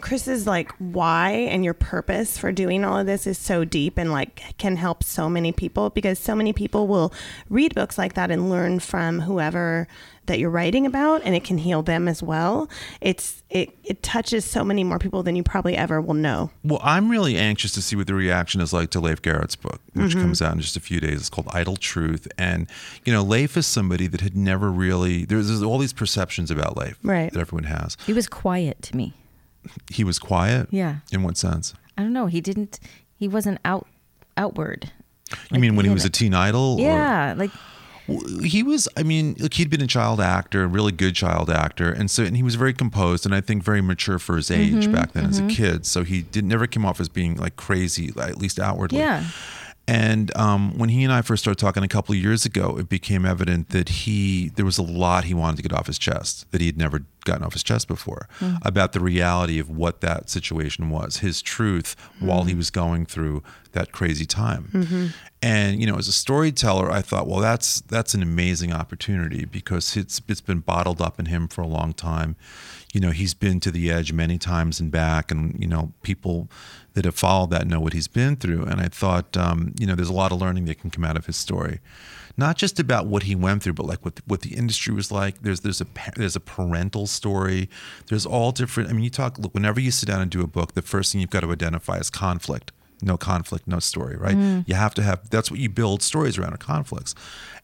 Chris's 0.00 0.46
like 0.46 0.72
why 0.78 1.30
and 1.30 1.64
your 1.64 1.74
purpose 1.74 2.38
for 2.38 2.50
doing 2.52 2.84
all 2.84 2.98
of 2.98 3.06
this 3.06 3.26
is 3.26 3.38
so 3.38 3.64
deep 3.64 3.98
and 3.98 4.10
like 4.10 4.56
can 4.58 4.76
help 4.76 5.04
so 5.04 5.28
many 5.28 5.52
people 5.52 5.90
because 5.90 6.18
so 6.18 6.34
many 6.34 6.52
people 6.52 6.86
will 6.86 7.12
read 7.48 7.74
books 7.74 7.98
like 7.98 8.14
that 8.14 8.30
and 8.30 8.50
learn 8.50 8.80
from 8.80 9.20
whoever 9.20 9.86
that 10.26 10.38
you're 10.38 10.50
writing 10.50 10.86
about 10.86 11.20
and 11.24 11.34
it 11.34 11.42
can 11.44 11.58
heal 11.58 11.82
them 11.82 12.06
as 12.06 12.22
well. 12.22 12.68
It's 13.00 13.42
it 13.50 13.76
it 13.84 14.02
touches 14.02 14.44
so 14.44 14.64
many 14.64 14.84
more 14.84 14.98
people 14.98 15.22
than 15.22 15.36
you 15.36 15.42
probably 15.42 15.76
ever 15.76 16.00
will 16.00 16.14
know. 16.14 16.50
Well, 16.64 16.80
I'm 16.82 17.10
really 17.10 17.36
anxious 17.36 17.72
to 17.72 17.82
see 17.82 17.96
what 17.96 18.06
the 18.06 18.14
reaction 18.14 18.60
is 18.60 18.72
like 18.72 18.90
to 18.90 19.00
Leif 19.00 19.20
Garrett's 19.20 19.56
book, 19.56 19.80
which 19.94 20.12
mm-hmm. 20.12 20.20
comes 20.20 20.40
out 20.40 20.54
in 20.54 20.60
just 20.60 20.76
a 20.76 20.80
few 20.80 21.00
days. 21.00 21.20
It's 21.20 21.28
called 21.28 21.48
Idol 21.52 21.76
Truth. 21.76 22.28
And, 22.38 22.68
you 23.04 23.12
know, 23.12 23.22
Leif 23.22 23.56
is 23.56 23.66
somebody 23.66 24.06
that 24.06 24.20
had 24.20 24.36
never 24.36 24.70
really, 24.70 25.24
there's, 25.24 25.48
there's 25.48 25.62
all 25.62 25.78
these 25.78 25.92
perceptions 25.92 26.50
about 26.50 26.76
Leif 26.76 26.98
Right. 27.02 27.32
that 27.32 27.40
everyone 27.40 27.64
has. 27.64 27.96
He 28.06 28.12
was 28.12 28.28
quiet 28.28 28.80
to 28.82 28.96
me. 28.96 29.14
He 29.90 30.04
was 30.04 30.18
quiet. 30.18 30.68
Yeah. 30.70 30.96
In 31.12 31.22
what 31.22 31.36
sense? 31.36 31.74
I 31.96 32.02
don't 32.02 32.12
know. 32.12 32.26
He 32.26 32.40
didn't. 32.40 32.80
He 33.16 33.28
wasn't 33.28 33.58
out 33.64 33.86
outward. 34.36 34.90
You 35.50 35.60
mean 35.60 35.76
when 35.76 35.84
he 35.86 35.92
was 35.92 36.04
know- 36.04 36.08
a 36.08 36.10
teen 36.10 36.34
idol? 36.34 36.76
or- 36.78 36.80
Yeah, 36.80 37.34
like 37.36 37.50
he 38.42 38.64
was 38.64 38.88
i 38.96 39.02
mean 39.04 39.36
look 39.38 39.54
he'd 39.54 39.70
been 39.70 39.80
a 39.80 39.86
child 39.86 40.20
actor 40.20 40.64
a 40.64 40.66
really 40.66 40.90
good 40.90 41.14
child 41.14 41.48
actor 41.48 41.90
and 41.92 42.10
so 42.10 42.24
and 42.24 42.36
he 42.36 42.42
was 42.42 42.56
very 42.56 42.72
composed 42.74 43.24
and 43.24 43.32
i 43.32 43.40
think 43.40 43.62
very 43.62 43.80
mature 43.80 44.18
for 44.18 44.34
his 44.36 44.50
age 44.50 44.72
Mm-hmm, 44.72 44.92
back 44.92 45.12
then 45.12 45.24
as 45.26 45.38
a 45.38 45.46
kid 45.46 45.86
so 45.86 46.02
he 46.02 46.22
did 46.22 46.44
never 46.44 46.66
came 46.66 46.84
off 46.84 46.98
as 47.00 47.08
being 47.08 47.36
like 47.36 47.54
crazy 47.54 48.12
at 48.20 48.38
least 48.38 48.58
outwardly 48.58 48.98
Yeah. 48.98 49.24
And 49.88 50.34
um, 50.36 50.76
when 50.78 50.88
he 50.88 51.02
and 51.04 51.12
i 51.12 51.22
first 51.22 51.42
started 51.42 51.58
talking 51.58 51.82
a 51.82 51.88
couple 51.88 52.14
of 52.14 52.20
years 52.20 52.44
ago 52.44 52.78
it 52.78 52.88
became 52.88 53.24
evident 53.26 53.70
that 53.70 53.88
he 53.88 54.50
there 54.50 54.64
was 54.64 54.78
a 54.78 54.82
lot 54.82 55.24
he 55.24 55.34
wanted 55.34 55.56
to 55.56 55.62
get 55.62 55.72
off 55.72 55.86
his 55.86 55.98
chest 55.98 56.50
that 56.52 56.60
he 56.60 56.66
had 56.66 56.76
never 56.76 57.04
gotten 57.24 57.44
off 57.44 57.52
his 57.52 57.62
chest 57.62 57.88
before 57.88 58.28
mm. 58.40 58.58
about 58.62 58.92
the 58.92 59.00
reality 59.00 59.58
of 59.58 59.70
what 59.70 60.00
that 60.00 60.28
situation 60.28 60.90
was 60.90 61.18
his 61.18 61.40
truth 61.40 61.96
mm. 62.20 62.26
while 62.26 62.44
he 62.44 62.54
was 62.54 62.70
going 62.70 63.06
through 63.06 63.42
that 63.72 63.90
crazy 63.92 64.26
time. 64.26 64.68
Mm-hmm. 64.72 65.06
And 65.40 65.80
you 65.80 65.86
know 65.86 65.96
as 65.96 66.08
a 66.08 66.12
storyteller 66.12 66.90
i 66.90 67.00
thought 67.00 67.26
well 67.26 67.40
that's 67.40 67.80
that's 67.82 68.14
an 68.14 68.22
amazing 68.22 68.72
opportunity 68.72 69.44
because 69.44 69.96
it's 69.96 70.20
it's 70.28 70.40
been 70.40 70.60
bottled 70.60 71.00
up 71.00 71.18
in 71.18 71.26
him 71.26 71.48
for 71.48 71.62
a 71.62 71.66
long 71.66 71.92
time. 71.92 72.36
You 72.92 73.00
know 73.00 73.10
he's 73.10 73.34
been 73.34 73.58
to 73.60 73.70
the 73.70 73.90
edge 73.90 74.12
many 74.12 74.38
times 74.38 74.78
and 74.78 74.90
back 74.90 75.30
and 75.30 75.60
you 75.60 75.68
know 75.68 75.92
people 76.02 76.48
that 76.94 77.04
have 77.04 77.14
followed 77.14 77.50
that 77.50 77.66
know 77.66 77.80
what 77.80 77.92
he's 77.92 78.08
been 78.08 78.36
through. 78.36 78.64
And 78.64 78.80
i 78.80 78.88
thought 78.88 79.36
um, 79.36 79.74
you 79.78 79.86
know 79.86 79.94
there's 79.94 80.08
a 80.08 80.14
lot 80.14 80.32
of 80.32 80.40
learning 80.40 80.66
that 80.66 80.80
can 80.80 80.90
come 80.90 81.04
out 81.04 81.16
of 81.16 81.26
his 81.26 81.36
story. 81.36 81.80
Not 82.36 82.56
just 82.56 82.80
about 82.80 83.06
what 83.06 83.24
he 83.24 83.34
went 83.34 83.62
through 83.62 83.74
but 83.74 83.86
like 83.86 84.04
what 84.04 84.20
what 84.26 84.42
the 84.42 84.54
industry 84.54 84.94
was 84.94 85.10
like. 85.10 85.42
There's 85.42 85.60
there's 85.60 85.80
a 85.80 85.86
there's 86.16 86.36
a 86.36 86.40
parental 86.40 87.06
story. 87.06 87.68
There's 88.08 88.26
all 88.26 88.52
different 88.52 88.90
i 88.90 88.92
mean 88.92 89.04
you 89.04 89.10
talk 89.10 89.38
look 89.38 89.54
whenever 89.54 89.80
you 89.80 89.90
sit 89.90 90.06
down 90.06 90.20
and 90.20 90.30
do 90.30 90.42
a 90.42 90.46
book 90.46 90.74
the 90.74 90.82
first 90.82 91.12
thing 91.12 91.20
you've 91.20 91.30
got 91.30 91.40
to 91.40 91.50
identify 91.50 91.98
is 91.98 92.10
conflict. 92.10 92.72
No 93.04 93.16
conflict 93.16 93.66
no 93.66 93.80
story 93.80 94.16
right? 94.16 94.36
You 94.66 94.74
have 94.74 94.94
to 94.94 95.02
have 95.02 95.28
that's 95.30 95.50
what 95.50 95.60
you 95.60 95.68
build 95.68 96.02
stories 96.02 96.38
around 96.38 96.54
are 96.54 96.58
conflicts 96.58 97.14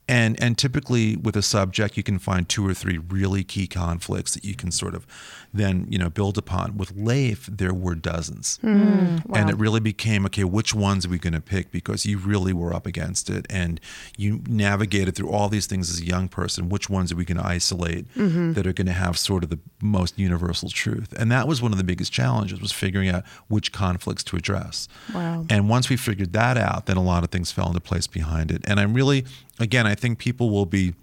and 0.08 0.40
and 0.42 0.56
typically 0.56 1.16
with 1.16 1.36
a 1.36 1.42
subject 1.42 1.96
you 1.96 2.02
can 2.02 2.18
find 2.18 2.48
two 2.48 2.66
or 2.66 2.74
three 2.74 2.98
really 2.98 3.44
key 3.44 3.66
conflicts 3.66 4.34
that 4.34 4.44
you 4.44 4.54
can 4.54 4.70
sort 4.70 4.94
of 4.94 5.06
then 5.52 5.86
you 5.88 5.98
know 5.98 6.10
build 6.10 6.38
upon. 6.38 6.76
With 6.76 6.92
leif 6.96 7.46
there 7.46 7.74
were 7.74 7.94
dozens. 7.94 8.58
Hmm. 8.58 9.16
Hmm. 9.16 9.34
And 9.34 9.50
it 9.50 9.56
really 9.56 9.80
became 9.80 10.24
okay 10.26 10.44
which 10.44 10.74
ones 10.74 11.06
are 11.06 11.08
we 11.08 11.18
going 11.18 11.32
to 11.32 11.40
pick? 11.40 11.70
Because 11.70 12.06
you 12.06 12.18
really 12.18 12.52
were 12.52 12.74
up 12.74 12.86
against 12.86 13.30
it. 13.30 13.46
And 13.50 13.80
you 14.16 14.42
navigated 14.48 15.14
through 15.14 15.30
all 15.30 15.48
these 15.48 15.66
things 15.66 15.90
as 15.90 16.00
a 16.00 16.04
young 16.04 16.28
person. 16.28 16.68
Which 16.68 16.90
ones 16.90 17.12
are 17.12 17.16
we 17.16 17.24
going 17.24 17.38
to 17.38 17.46
isolate 17.46 18.12
mm-hmm. 18.14 18.52
that 18.54 18.66
are 18.66 18.72
going 18.72 18.86
to 18.86 18.92
have 18.92 19.18
sort 19.18 19.44
of 19.44 19.50
the 19.50 19.58
most 19.80 20.18
universal 20.18 20.68
truth? 20.68 21.12
And 21.18 21.30
that 21.32 21.48
was 21.48 21.62
one 21.62 21.72
of 21.72 21.78
the 21.78 21.84
biggest 21.84 22.12
challenges 22.12 22.60
was 22.60 22.72
figuring 22.72 23.08
out 23.08 23.24
which 23.48 23.72
conflicts 23.72 24.24
to 24.24 24.36
address. 24.36 24.88
Wow. 25.14 25.46
and 25.50 25.68
once 25.68 25.88
we 25.88 25.96
figured 25.96 26.32
that 26.32 26.56
out 26.56 26.86
then 26.86 26.96
a 26.96 27.02
lot 27.02 27.24
of 27.24 27.30
things 27.30 27.50
fell 27.50 27.68
into 27.68 27.80
place 27.80 28.06
behind 28.06 28.50
it. 28.50 28.62
And 28.66 28.78
i'm 28.78 28.94
really 28.94 29.24
again 29.58 29.86
i 29.86 29.94
think 29.98 30.18
people 30.18 30.50
will 30.50 30.66
be 30.66 30.94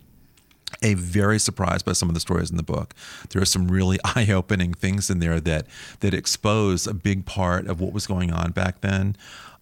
a 0.82 0.94
very 0.96 1.40
surprised 1.40 1.86
by 1.86 1.94
some 1.94 2.10
of 2.10 2.16
the 2.16 2.20
stories 2.20 2.50
in 2.50 2.58
the 2.58 2.64
book. 2.64 2.94
There 3.30 3.42
are 3.42 3.46
some 3.46 3.68
really 3.68 4.00
eye-opening 4.16 4.74
things 4.74 5.10
in 5.10 5.20
there 5.20 5.40
that 5.40 5.68
that 6.00 6.14
expose 6.14 6.88
a 6.88 6.94
big 6.94 7.26
part 7.26 7.68
of 7.68 7.80
what 7.80 7.94
was 7.94 8.08
going 8.08 8.32
on 8.34 8.52
back 8.52 8.82
then. 8.82 9.16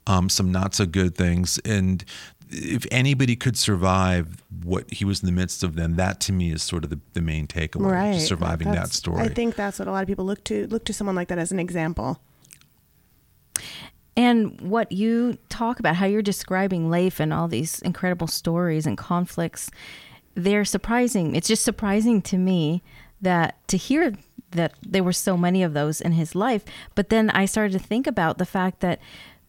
Um, 0.08 0.30
some 0.30 0.52
not 0.52 0.74
so 0.76 0.86
good 0.86 1.16
things, 1.16 1.60
and 1.64 2.04
if 2.50 2.86
anybody 2.92 3.36
could 3.36 3.58
survive 3.58 4.44
what 4.64 4.92
he 4.92 5.06
was 5.06 5.22
in 5.22 5.26
the 5.28 5.32
midst 5.32 5.64
of, 5.64 5.76
then 5.76 5.96
that 5.96 6.20
to 6.22 6.32
me 6.34 6.52
is 6.52 6.62
sort 6.62 6.84
of 6.84 6.90
the, 6.90 7.00
the 7.14 7.22
main 7.22 7.48
takeaway, 7.48 7.92
Right. 7.92 8.20
surviving 8.22 8.72
that 8.72 8.90
story. 8.90 9.22
I 9.22 9.30
think 9.30 9.56
that's 9.56 9.80
what 9.80 9.88
a 9.88 9.92
lot 9.92 10.02
of 10.04 10.08
people 10.08 10.26
look 10.26 10.44
to 10.46 10.68
look 10.68 10.84
to 10.86 10.94
someone 10.94 11.16
like 11.16 11.30
that 11.30 11.38
as 11.40 11.52
an 11.52 11.60
example. 11.60 12.20
And 14.16 14.60
what 14.62 14.92
you 14.92 15.38
talk 15.50 15.80
about, 15.80 15.96
how 15.96 16.06
you're 16.06 16.22
describing 16.22 16.90
life 16.90 17.20
and 17.20 17.34
all 17.34 17.48
these 17.48 17.82
incredible 17.82 18.28
stories 18.28 18.86
and 18.86 18.98
conflicts, 18.98 19.72
they're 20.36 20.66
surprising. 20.66 21.36
It's 21.36 21.48
just 21.48 21.64
surprising 21.64 22.22
to 22.24 22.38
me 22.38 22.84
that 23.22 23.68
to 23.70 23.78
hear 23.78 24.14
that 24.52 24.74
there 24.84 25.04
were 25.04 25.14
so 25.14 25.36
many 25.36 25.64
of 25.64 25.74
those 25.74 26.00
in 26.00 26.12
his 26.12 26.36
life. 26.36 26.64
But 26.94 27.10
then 27.10 27.30
I 27.32 27.46
started 27.46 27.74
to 27.74 27.86
think 27.86 28.06
about 28.06 28.38
the 28.38 28.46
fact 28.46 28.82
that 28.82 29.00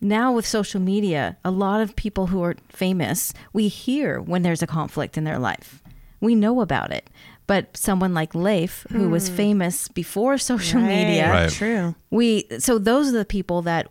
now 0.01 0.33
with 0.33 0.47
social 0.47 0.81
media, 0.81 1.37
a 1.45 1.51
lot 1.51 1.81
of 1.81 1.97
people 1.97 2.29
who 2.29 2.43
are 2.43 2.57
famous, 2.69 3.33
we 3.53 3.69
hear 3.69 4.21
when 4.21 4.43
there's 4.43 4.63
a 4.63 4.67
conflict 4.67 5.17
in 5.17 5.25
their 5.25 5.39
life. 5.39 5.83
We 6.21 6.35
know 6.35 6.61
about 6.61 6.91
it. 6.91 7.09
But 7.47 7.77
someone 7.77 8.15
like 8.15 8.35
Leif, 8.35 8.87
who 8.91 9.11
was 9.11 9.29
famous 9.29 9.89
before 9.89 10.39
social 10.53 10.81
media, 10.81 11.29
Right. 11.31 11.51
True. 11.51 11.95
we 12.11 12.47
so 12.59 12.79
those 12.79 13.09
are 13.09 13.19
the 13.19 13.25
people 13.25 13.63
that 13.63 13.87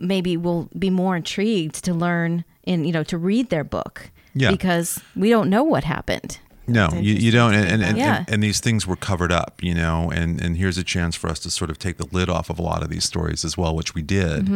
maybe 0.00 0.36
will 0.36 0.68
be 0.78 0.90
more 0.90 1.16
intrigued 1.16 1.84
to 1.84 1.92
learn 1.94 2.44
in 2.64 2.84
you 2.84 2.92
know 2.92 3.04
to 3.04 3.18
read 3.18 3.50
their 3.50 3.64
book 3.64 4.10
Yeah. 4.34 4.50
because 4.50 5.00
we 5.14 5.28
don't 5.30 5.50
know 5.50 5.62
what 5.64 5.84
happened 5.84 6.38
No, 6.66 6.88
you, 6.94 7.12
you 7.14 7.30
don't, 7.30 7.52
and 7.54 7.68
and, 7.68 7.82
and, 7.82 7.98
Yeah. 7.98 8.16
and 8.18 8.30
and 8.32 8.42
these 8.42 8.58
things 8.60 8.86
were 8.86 8.96
covered 8.96 9.32
up, 9.32 9.62
you 9.62 9.74
know, 9.74 10.10
and 10.10 10.40
and 10.40 10.56
here's 10.56 10.78
a 10.78 10.84
chance 10.84 11.14
for 11.14 11.28
us 11.28 11.38
to 11.40 11.50
sort 11.50 11.70
of 11.70 11.76
take 11.78 11.96
the 11.98 12.06
lid 12.16 12.28
off 12.30 12.48
of 12.50 12.58
a 12.58 12.62
lot 12.62 12.82
of 12.82 12.88
these 12.88 13.04
stories 13.04 13.44
as 13.44 13.58
well, 13.58 13.76
which 13.76 13.94
we 13.94 14.00
did. 14.02 14.48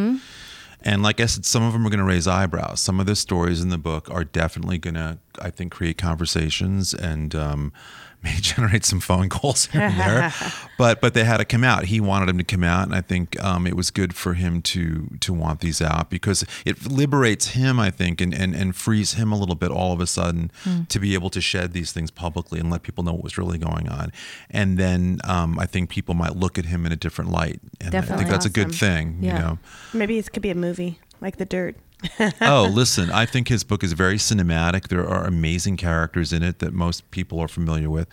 And 0.80 1.02
like 1.02 1.20
I 1.20 1.26
said, 1.26 1.44
some 1.44 1.64
of 1.64 1.72
them 1.72 1.84
are 1.84 1.90
going 1.90 1.98
to 1.98 2.04
raise 2.14 2.28
eyebrows. 2.28 2.78
Some 2.80 3.00
of 3.00 3.06
the 3.06 3.16
stories 3.16 3.60
in 3.60 3.68
the 3.68 3.78
book 3.78 4.08
are 4.10 4.22
definitely 4.24 4.78
going 4.78 4.94
to, 4.94 5.18
I 5.42 5.50
think, 5.50 5.72
create 5.72 5.98
conversations 5.98 6.94
and 6.94 7.34
um, 7.34 7.72
may 8.22 8.34
generate 8.40 8.84
some 8.84 9.00
phone 9.00 9.28
calls 9.28 9.66
here 9.66 9.82
and 9.82 9.98
there. 9.98 10.32
but 10.78 11.00
but 11.00 11.14
they 11.14 11.24
had 11.24 11.36
to 11.36 11.44
come 11.44 11.62
out. 11.62 11.84
He 11.84 12.00
wanted 12.00 12.26
them 12.26 12.38
to 12.38 12.44
come 12.44 12.64
out, 12.64 12.84
and 12.84 12.94
I 12.94 13.00
think 13.00 13.40
um, 13.42 13.66
it 13.66 13.76
was 13.76 13.90
good 13.90 14.14
for 14.14 14.34
him 14.34 14.60
to 14.62 15.08
to 15.20 15.32
want 15.32 15.60
these 15.60 15.80
out 15.80 16.10
because 16.10 16.44
it 16.64 16.84
liberates 16.90 17.48
him, 17.48 17.78
I 17.78 17.90
think, 17.90 18.20
and 18.20 18.34
and, 18.34 18.54
and 18.56 18.74
frees 18.74 19.14
him 19.14 19.30
a 19.32 19.38
little 19.38 19.54
bit 19.54 19.70
all 19.70 19.92
of 19.92 20.00
a 20.00 20.06
sudden 20.06 20.50
to 20.88 20.98
be 20.98 21.14
able 21.14 21.30
to 21.30 21.40
shed 21.40 21.72
these 21.72 21.92
things 21.92 22.10
publicly 22.10 22.58
and 22.58 22.70
let 22.70 22.82
people 22.82 23.04
know 23.04 23.12
what 23.12 23.22
was 23.22 23.38
really 23.38 23.58
going 23.58 23.88
on. 23.88 24.12
And 24.50 24.78
then 24.78 25.20
um, 25.24 25.58
I 25.58 25.66
think 25.66 25.88
people 25.90 26.14
might 26.14 26.34
look 26.36 26.58
at 26.58 26.64
him 26.66 26.86
in 26.86 26.92
a 26.92 26.96
different 26.96 27.30
light, 27.30 27.60
and 27.80 27.94
I 27.94 28.00
think 28.00 28.28
that's 28.28 28.46
a 28.46 28.50
good 28.50 28.68
Awesome. 28.68 28.78
thing. 28.78 29.18
You 29.22 29.32
know. 29.32 29.58
Maybe 29.94 30.18
it 30.18 30.32
could 30.32 30.42
be 30.42 30.50
a 30.50 30.54
movie 30.54 30.98
like 31.20 31.36
The 31.36 31.44
Dirt. 31.44 31.76
oh, 32.40 32.70
listen, 32.72 33.10
I 33.10 33.26
think 33.26 33.48
his 33.48 33.64
book 33.64 33.82
is 33.82 33.92
very 33.92 34.16
cinematic. 34.16 34.88
There 34.88 35.06
are 35.08 35.24
amazing 35.24 35.76
characters 35.76 36.32
in 36.32 36.42
it 36.42 36.60
that 36.60 36.72
most 36.72 37.10
people 37.10 37.40
are 37.40 37.48
familiar 37.48 37.90
with. 37.90 38.08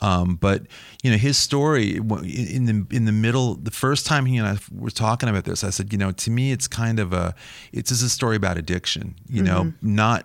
Um, 0.00 0.36
but 0.36 0.62
you 1.02 1.10
know 1.10 1.16
his 1.16 1.36
story 1.36 1.96
in 1.96 2.66
the 2.66 2.86
in 2.94 3.04
the 3.04 3.12
middle. 3.12 3.56
The 3.56 3.70
first 3.70 4.06
time 4.06 4.26
he 4.26 4.36
and 4.36 4.46
I 4.46 4.56
were 4.72 4.90
talking 4.90 5.28
about 5.28 5.44
this, 5.44 5.64
I 5.64 5.70
said, 5.70 5.92
you 5.92 5.98
know, 5.98 6.12
to 6.12 6.30
me, 6.30 6.52
it's 6.52 6.68
kind 6.68 7.00
of 7.00 7.12
a 7.12 7.34
it's 7.72 7.90
just 7.90 8.04
a 8.04 8.08
story 8.08 8.36
about 8.36 8.56
addiction. 8.56 9.16
You 9.28 9.42
know, 9.42 9.72
not 9.82 10.24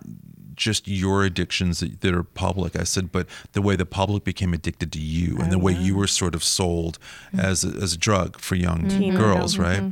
just 0.56 0.88
your 0.88 1.24
addictions 1.24 1.80
that, 1.80 2.00
that 2.00 2.14
are 2.14 2.22
public. 2.22 2.76
I 2.76 2.84
said, 2.84 3.12
but 3.12 3.26
the 3.52 3.62
way 3.62 3.76
the 3.76 3.86
public 3.86 4.24
became 4.24 4.52
addicted 4.52 4.92
to 4.92 5.00
you 5.00 5.38
and 5.38 5.50
the 5.50 5.56
oh, 5.56 5.60
way 5.60 5.72
you 5.72 5.96
were 5.96 6.06
sort 6.06 6.34
of 6.34 6.44
sold 6.44 6.98
mm-hmm. 7.28 7.40
as 7.40 7.64
a, 7.64 7.68
as 7.68 7.94
a 7.94 7.98
drug 7.98 8.38
for 8.38 8.54
young 8.54 8.82
mm-hmm. 8.82 9.02
Mm-hmm. 9.02 9.16
girls, 9.16 9.58
right? 9.58 9.82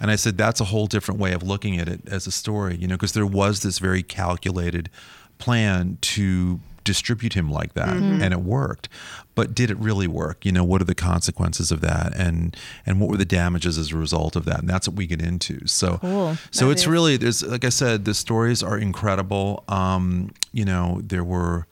And 0.00 0.10
I 0.10 0.16
said 0.16 0.36
that's 0.36 0.60
a 0.60 0.66
whole 0.66 0.86
different 0.86 1.20
way 1.20 1.32
of 1.32 1.42
looking 1.42 1.78
at 1.78 1.88
it 1.88 2.00
as 2.06 2.26
a 2.26 2.32
story, 2.32 2.76
you 2.76 2.86
know, 2.86 2.96
because 2.96 3.12
there 3.12 3.26
was 3.26 3.62
this 3.62 3.78
very 3.78 4.02
calculated 4.02 4.90
plan 5.38 5.98
to 6.02 6.60
distribute 6.84 7.34
him 7.34 7.50
like 7.50 7.74
that 7.74 7.88
and 7.96 8.22
it 8.32 8.40
worked. 8.40 8.88
But 9.34 9.54
did 9.54 9.70
it 9.70 9.78
really 9.78 10.06
work? 10.06 10.44
You 10.44 10.52
know 10.52 10.64
what 10.64 10.80
are 10.80 10.84
the 10.84 10.94
consequences 10.94 11.70
of 11.70 11.80
that? 11.82 12.14
And 12.16 12.56
and 12.86 13.00
what 13.00 13.08
were 13.10 13.16
the 13.16 13.24
damages 13.24 13.78
as 13.78 13.92
a 13.92 13.96
result 13.96 14.36
of 14.36 14.44
that? 14.46 14.60
And 14.60 14.68
that's 14.68 14.86
what 14.88 14.96
we 14.96 15.06
get 15.06 15.22
into. 15.22 15.66
So 15.66 15.98
Cool. 15.98 16.36
so 16.50 16.66
That 16.66 16.72
it's 16.72 16.82
is. 16.82 16.88
really 16.88 17.16
there's 17.16 17.42
like 17.42 17.64
i 17.64 17.68
said 17.70 18.04
the 18.04 18.14
stories 18.14 18.62
are 18.62 18.76
incredible. 18.78 19.64
Um 19.68 20.30
you 20.52 20.64
know 20.64 21.00
there 21.02 21.24
were 21.24 21.66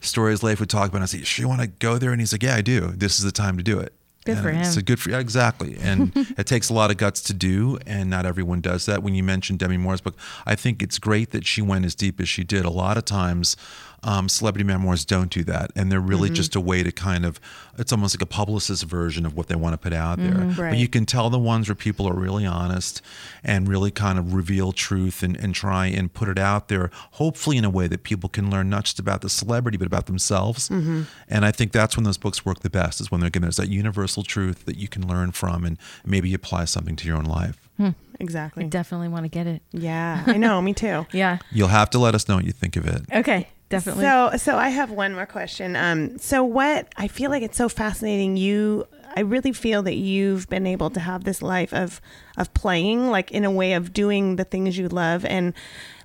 stories 0.00 0.42
Leif 0.42 0.60
would 0.60 0.70
talk 0.70 0.88
about 0.88 0.96
and 0.98 1.02
i 1.04 1.06
say 1.06 1.22
sure 1.22 1.42
you 1.42 1.48
want 1.48 1.60
to 1.60 1.66
go 1.66 1.98
there? 1.98 2.12
And 2.12 2.20
he's 2.20 2.32
like 2.32 2.42
yeah 2.42 2.56
i 2.56 2.60
do. 2.62 2.80
This 2.88 3.18
is 3.18 3.24
the 3.24 3.32
time 3.32 3.56
to 3.56 3.62
do 3.62 3.78
it. 3.78 3.92
Good 4.26 4.36
And 4.36 4.42
for 4.42 4.50
him. 4.50 4.64
so 4.66 4.82
good 4.82 5.00
for 5.00 5.08
yeah, 5.10 5.18
exactly. 5.18 5.76
And 5.80 6.12
it 6.38 6.46
takes 6.46 6.68
a 6.68 6.74
lot 6.74 6.90
of 6.90 6.98
guts 6.98 7.22
to 7.22 7.32
do 7.34 7.78
and 7.86 8.10
not 8.10 8.26
everyone 8.26 8.60
does 8.60 8.84
that. 8.86 9.02
When 9.02 9.14
you 9.14 9.22
mentioned 9.22 9.58
demi 9.58 9.76
moore's 9.78 10.00
book 10.00 10.16
i 10.46 10.54
think 10.54 10.82
it's 10.82 10.98
great 10.98 11.30
that 11.30 11.46
she 11.46 11.62
went 11.62 11.84
as 11.84 11.94
deep 11.94 12.20
as 12.20 12.28
she 12.28 12.44
did. 12.44 12.64
A 12.64 12.70
lot 12.70 12.96
of 12.98 13.04
times 13.04 13.56
um, 14.02 14.28
celebrity 14.28 14.64
memoirs 14.64 15.04
don't 15.04 15.30
do 15.30 15.44
that, 15.44 15.70
and 15.76 15.90
they're 15.90 16.00
really 16.00 16.28
mm-hmm. 16.28 16.34
just 16.34 16.54
a 16.54 16.60
way 16.60 16.82
to 16.82 16.92
kind 16.92 17.24
of 17.24 17.40
it's 17.78 17.92
almost 17.92 18.14
like 18.14 18.22
a 18.22 18.26
publicist 18.26 18.84
version 18.84 19.24
of 19.24 19.34
what 19.34 19.46
they 19.46 19.54
want 19.54 19.72
to 19.72 19.78
put 19.78 19.92
out 19.92 20.18
there. 20.18 20.32
Mm-hmm. 20.32 20.48
But 20.50 20.58
Right. 20.58 20.76
you 20.76 20.88
can 20.88 21.06
tell 21.06 21.30
the 21.30 21.38
ones 21.38 21.68
where 21.68 21.74
people 21.74 22.06
are 22.06 22.14
really 22.14 22.44
honest 22.44 23.00
and 23.42 23.66
really 23.66 23.90
kind 23.90 24.18
of 24.18 24.34
reveal 24.34 24.72
truth 24.72 25.22
and, 25.22 25.36
and 25.36 25.54
try 25.54 25.86
and 25.86 26.12
put 26.12 26.28
it 26.28 26.38
out 26.38 26.68
there, 26.68 26.90
hopefully 27.12 27.56
in 27.56 27.64
a 27.64 27.70
way 27.70 27.86
that 27.86 28.02
people 28.02 28.28
can 28.28 28.50
learn 28.50 28.68
not 28.68 28.84
just 28.84 28.98
about 28.98 29.22
the 29.22 29.30
celebrity 29.30 29.78
but 29.78 29.86
about 29.86 30.06
themselves. 30.06 30.68
Mm-hmm. 30.68 31.02
And 31.28 31.44
I 31.46 31.52
think 31.52 31.72
that's 31.72 31.96
when 31.96 32.04
those 32.04 32.18
books 32.18 32.44
work 32.44 32.60
the 32.60 32.70
best 32.70 33.00
is 33.00 33.10
when 33.10 33.20
they're 33.20 33.30
given 33.30 33.46
there's 33.46 33.56
that 33.56 33.70
universal 33.70 34.22
truth 34.22 34.66
that 34.66 34.76
you 34.76 34.88
can 34.88 35.06
learn 35.08 35.32
from 35.32 35.64
and 35.64 35.78
maybe 36.04 36.34
apply 36.34 36.66
something 36.66 36.96
to 36.96 37.06
your 37.08 37.16
own 37.16 37.24
life. 37.24 37.68
Hmm. 37.78 37.90
Exactly. 38.18 38.64
I 38.64 38.68
definitely 38.68 39.08
want 39.08 39.24
to 39.24 39.30
get 39.30 39.46
it. 39.46 39.62
Yeah, 39.72 40.22
I 40.26 40.36
know. 40.36 40.60
Me 40.60 40.74
too. 40.74 41.06
Yeah. 41.12 41.38
You'll 41.50 41.68
have 41.68 41.88
to 41.90 41.98
let 41.98 42.14
us 42.14 42.28
know 42.28 42.36
what 42.36 42.44
you 42.44 42.52
think 42.52 42.76
of 42.76 42.86
it. 42.86 43.02
Okay. 43.12 43.48
Definitely. 43.70 44.02
So, 44.02 44.32
so 44.36 44.56
I 44.56 44.68
have 44.68 44.90
one 44.90 45.14
more 45.14 45.26
question. 45.26 45.76
Um, 45.76 46.18
so 46.18 46.42
what 46.42 46.88
I 46.96 47.06
feel 47.06 47.30
like 47.30 47.44
it's 47.44 47.56
so 47.56 47.68
fascinating. 47.68 48.36
You, 48.36 48.86
I 49.16 49.20
really 49.20 49.52
feel 49.52 49.84
that 49.84 49.94
you've 49.94 50.48
been 50.48 50.66
able 50.66 50.90
to 50.90 51.00
have 51.00 51.22
this 51.22 51.40
life 51.40 51.72
of 51.72 52.00
of 52.36 52.52
playing, 52.52 53.10
like 53.10 53.30
in 53.30 53.44
a 53.44 53.50
way 53.50 53.74
of 53.74 53.92
doing 53.92 54.36
the 54.36 54.44
things 54.44 54.76
you 54.76 54.88
love, 54.88 55.24
and 55.24 55.54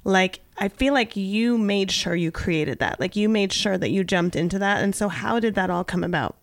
like 0.04 0.41
I 0.58 0.69
feel 0.69 0.93
like 0.93 1.15
you 1.15 1.58
made 1.58 1.89
sure 1.89 2.15
you 2.15 2.32
created 2.32 2.78
that. 2.80 2.99
Like 2.99 3.15
you 3.15 3.28
made 3.28 3.51
sure 3.51 3.80
that 3.80 3.89
you 3.89 4.04
jumped 4.04 4.36
into 4.36 4.60
that. 4.60 4.84
And 4.84 4.95
so, 4.95 5.10
how 5.10 5.39
did 5.39 5.56
that 5.56 5.71
all 5.71 5.84
come 5.84 6.04
about? 6.04 6.38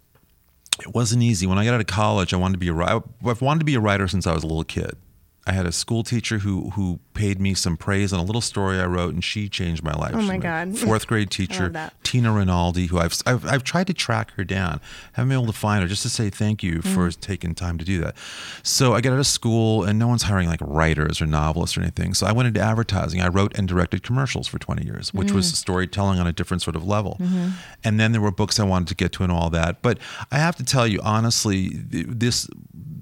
It 0.81 0.93
wasn't 0.93 1.23
easy. 1.23 1.47
When 1.47 1.57
I 1.57 1.65
got 1.65 1.75
out 1.75 1.81
of 1.81 1.87
college, 1.87 2.35
I 2.35 2.37
wanted 2.37 2.55
to 2.55 2.59
be 2.59 2.69
a 2.69 2.73
writer. 2.73 3.05
I've 3.25 3.41
wanted 3.41 3.61
to 3.61 3.65
be 3.65 3.77
a 3.77 3.81
writer 3.81 4.09
since 4.09 4.27
I 4.27 4.35
was 4.35 4.43
a 4.43 4.49
little 4.49 4.65
kid. 4.65 4.97
I 5.45 5.53
had 5.53 5.67
a 5.67 5.73
school 5.73 6.05
teacher 6.05 6.39
who 6.39 6.71
who 6.71 7.01
paid 7.15 7.41
me 7.41 7.53
some 7.55 7.77
praise 7.77 8.13
on 8.13 8.21
a 8.21 8.23
little 8.23 8.41
story 8.41 8.79
I 8.81 8.87
wrote, 8.87 9.13
and 9.13 9.23
she 9.25 9.49
changed 9.49 9.83
my 9.83 9.93
life. 9.93 10.13
Oh, 10.15 10.23
my 10.23 10.39
God. 10.39 10.79
Fourth 10.79 11.07
grade 11.07 11.31
teacher. 11.31 11.91
Tina 12.05 12.33
Rinaldi, 12.33 12.87
who 12.87 12.99
I've, 12.99 13.15
I've 13.27 13.45
I've 13.45 13.65
tried 13.65 13.89
to 13.89 13.93
track 13.93 14.31
her 14.37 14.45
down, 14.45 14.81
haven't 15.15 15.29
been 15.31 15.39
able 15.39 15.53
to 15.53 15.59
find 15.59 15.83
her, 15.83 15.89
just 15.89 16.03
to 16.03 16.09
say 16.09 16.31
thank 16.31 16.63
you 16.63 16.81
for 16.81 17.09
Mm. 17.09 17.21
taking 17.21 17.55
time 17.57 17.77
to 17.79 17.85
do 17.85 18.01
that. 18.01 18.15
So 18.63 18.95
I 18.95 19.01
get 19.01 19.13
out 19.13 19.19
of 19.19 19.27
school, 19.27 19.83
and 19.83 19.99
no 19.99 20.07
one's 20.09 20.23
hiring 20.23 20.47
like 20.49 20.61
writers 20.63 21.21
or 21.21 21.27
novelists 21.27 21.77
or 21.77 21.81
anything. 21.81 22.15
So 22.15 22.27
I 22.27 22.33
went 22.33 22.47
into 22.47 22.61
advertising. 22.61 23.21
I 23.21 23.29
wrote 23.29 23.57
and 23.59 23.67
directed 23.67 24.03
commercials 24.05 24.47
for 24.47 24.59
20 24.61 24.85
years, 24.85 25.13
which 25.13 25.29
Mm. 25.29 25.35
was 25.35 25.53
storytelling 25.53 26.21
on 26.21 26.27
a 26.29 26.33
different 26.33 26.63
sort 26.63 26.77
of 26.77 26.85
level. 26.87 27.17
Mm-hmm. 27.21 27.49
And 27.83 27.99
then 27.99 28.13
there 28.13 28.21
were 28.21 28.31
books 28.31 28.61
I 28.61 28.65
wanted 28.65 28.89
to 28.89 28.95
get 28.95 29.11
to 29.13 29.25
and 29.25 29.33
all 29.33 29.51
that. 29.51 29.83
But 29.83 29.99
I 30.31 30.39
have 30.39 30.55
to 30.57 30.65
tell 30.65 30.87
you 30.87 31.01
honestly, 31.03 31.69
this 31.91 32.49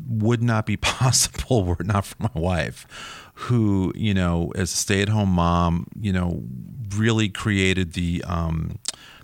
would 0.08 0.42
not 0.42 0.66
be 0.66 0.76
possible 1.00 1.64
were 1.64 1.76
it 1.78 1.86
not 1.86 2.04
for 2.04 2.16
my 2.20 2.29
wife, 2.34 2.86
who, 3.34 3.92
you 3.96 4.14
know, 4.14 4.52
as 4.54 4.72
a 4.72 4.76
stay 4.76 5.02
at 5.02 5.08
home 5.08 5.30
mom, 5.30 5.86
you 5.98 6.12
know, 6.12 6.42
really 6.94 7.28
created 7.28 7.92
the, 7.94 8.22
um, 8.26 8.78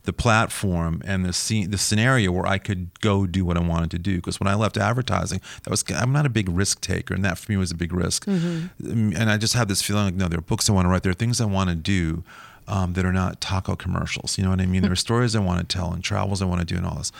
the 0.04 0.12
platform 0.12 1.02
and 1.04 1.24
the 1.24 1.32
scene, 1.32 1.70
the 1.70 1.78
scenario 1.78 2.30
where 2.30 2.46
I 2.46 2.58
could 2.58 2.98
go 3.00 3.26
do 3.26 3.44
what 3.44 3.56
I 3.56 3.60
wanted 3.60 3.90
to 3.90 3.98
do. 3.98 4.16
Because 4.16 4.38
when 4.38 4.46
I 4.46 4.54
left 4.54 4.76
advertising, 4.76 5.40
that 5.64 5.70
was 5.70 5.84
I'm 5.90 6.12
not 6.12 6.24
a 6.24 6.30
big 6.30 6.48
risk 6.48 6.80
taker, 6.80 7.12
and 7.12 7.24
that 7.24 7.38
for 7.38 7.50
me 7.50 7.58
was 7.58 7.72
a 7.72 7.74
big 7.74 7.92
risk. 7.92 8.26
Um, 8.28 8.70
And 8.78 9.30
I 9.30 9.36
just 9.36 9.54
had 9.54 9.68
this 9.68 9.82
feeling 9.82 10.04
like, 10.04 10.14
no, 10.14 10.28
there 10.28 10.38
are 10.38 10.42
books 10.42 10.70
I 10.70 10.72
want 10.72 10.86
to 10.86 10.90
write, 10.90 11.02
there 11.02 11.10
are 11.10 11.14
things 11.14 11.40
I 11.40 11.44
want 11.44 11.70
to 11.70 11.76
do 11.76 12.22
um, 12.68 12.94
that 12.94 13.04
are 13.04 13.12
not 13.12 13.40
taco 13.40 13.76
commercials. 13.76 14.38
You 14.38 14.44
know 14.44 14.50
what 14.50 14.60
I 14.60 14.66
mean? 14.66 14.82
There 14.82 14.92
are 14.92 14.96
stories 14.96 15.36
I 15.36 15.40
want 15.40 15.68
to 15.68 15.76
tell 15.76 15.92
and 15.92 16.02
travels 16.02 16.42
I 16.42 16.46
want 16.46 16.60
to 16.60 16.66
do 16.66 16.76
and 16.76 16.86
all 16.86 16.96
this. 16.96 17.12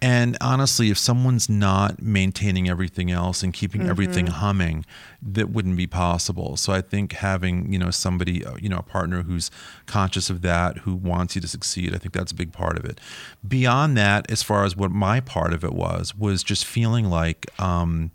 And 0.00 0.36
honestly, 0.40 0.90
if 0.90 0.98
someone's 0.98 1.48
not 1.48 2.02
maintaining 2.02 2.68
everything 2.68 3.10
else 3.10 3.42
and 3.42 3.52
keeping 3.54 3.88
everything 3.88 4.26
humming, 4.26 4.84
that 5.22 5.50
wouldn't 5.50 5.76
be 5.76 5.86
possible. 5.86 6.56
So 6.56 6.72
I 6.72 6.82
think 6.82 7.14
having 7.14 7.72
you 7.72 7.78
know 7.78 7.90
somebody 7.90 8.44
uh, 8.44 8.56
you 8.60 8.68
know 8.68 8.78
a 8.78 8.82
partner 8.82 9.22
who's 9.22 9.50
conscious 9.86 10.28
of 10.28 10.42
that, 10.42 10.78
who 10.78 10.94
wants 10.94 11.34
you 11.34 11.40
to 11.40 11.48
succeed, 11.48 11.94
I 11.94 11.98
think 11.98 12.12
that's 12.12 12.32
a 12.32 12.34
big 12.34 12.52
part 12.52 12.78
of 12.78 12.84
it. 12.84 13.00
Beyond 13.46 13.96
that, 13.96 14.30
as 14.30 14.42
far 14.42 14.64
as 14.64 14.76
what 14.76 14.90
my 14.90 15.20
part 15.20 15.54
of 15.54 15.64
it 15.64 15.72
was, 15.72 16.14
was 16.14 16.42
just 16.42 16.64
feeling 16.64 17.06
like. 17.06 17.48
Um, 17.58 18.10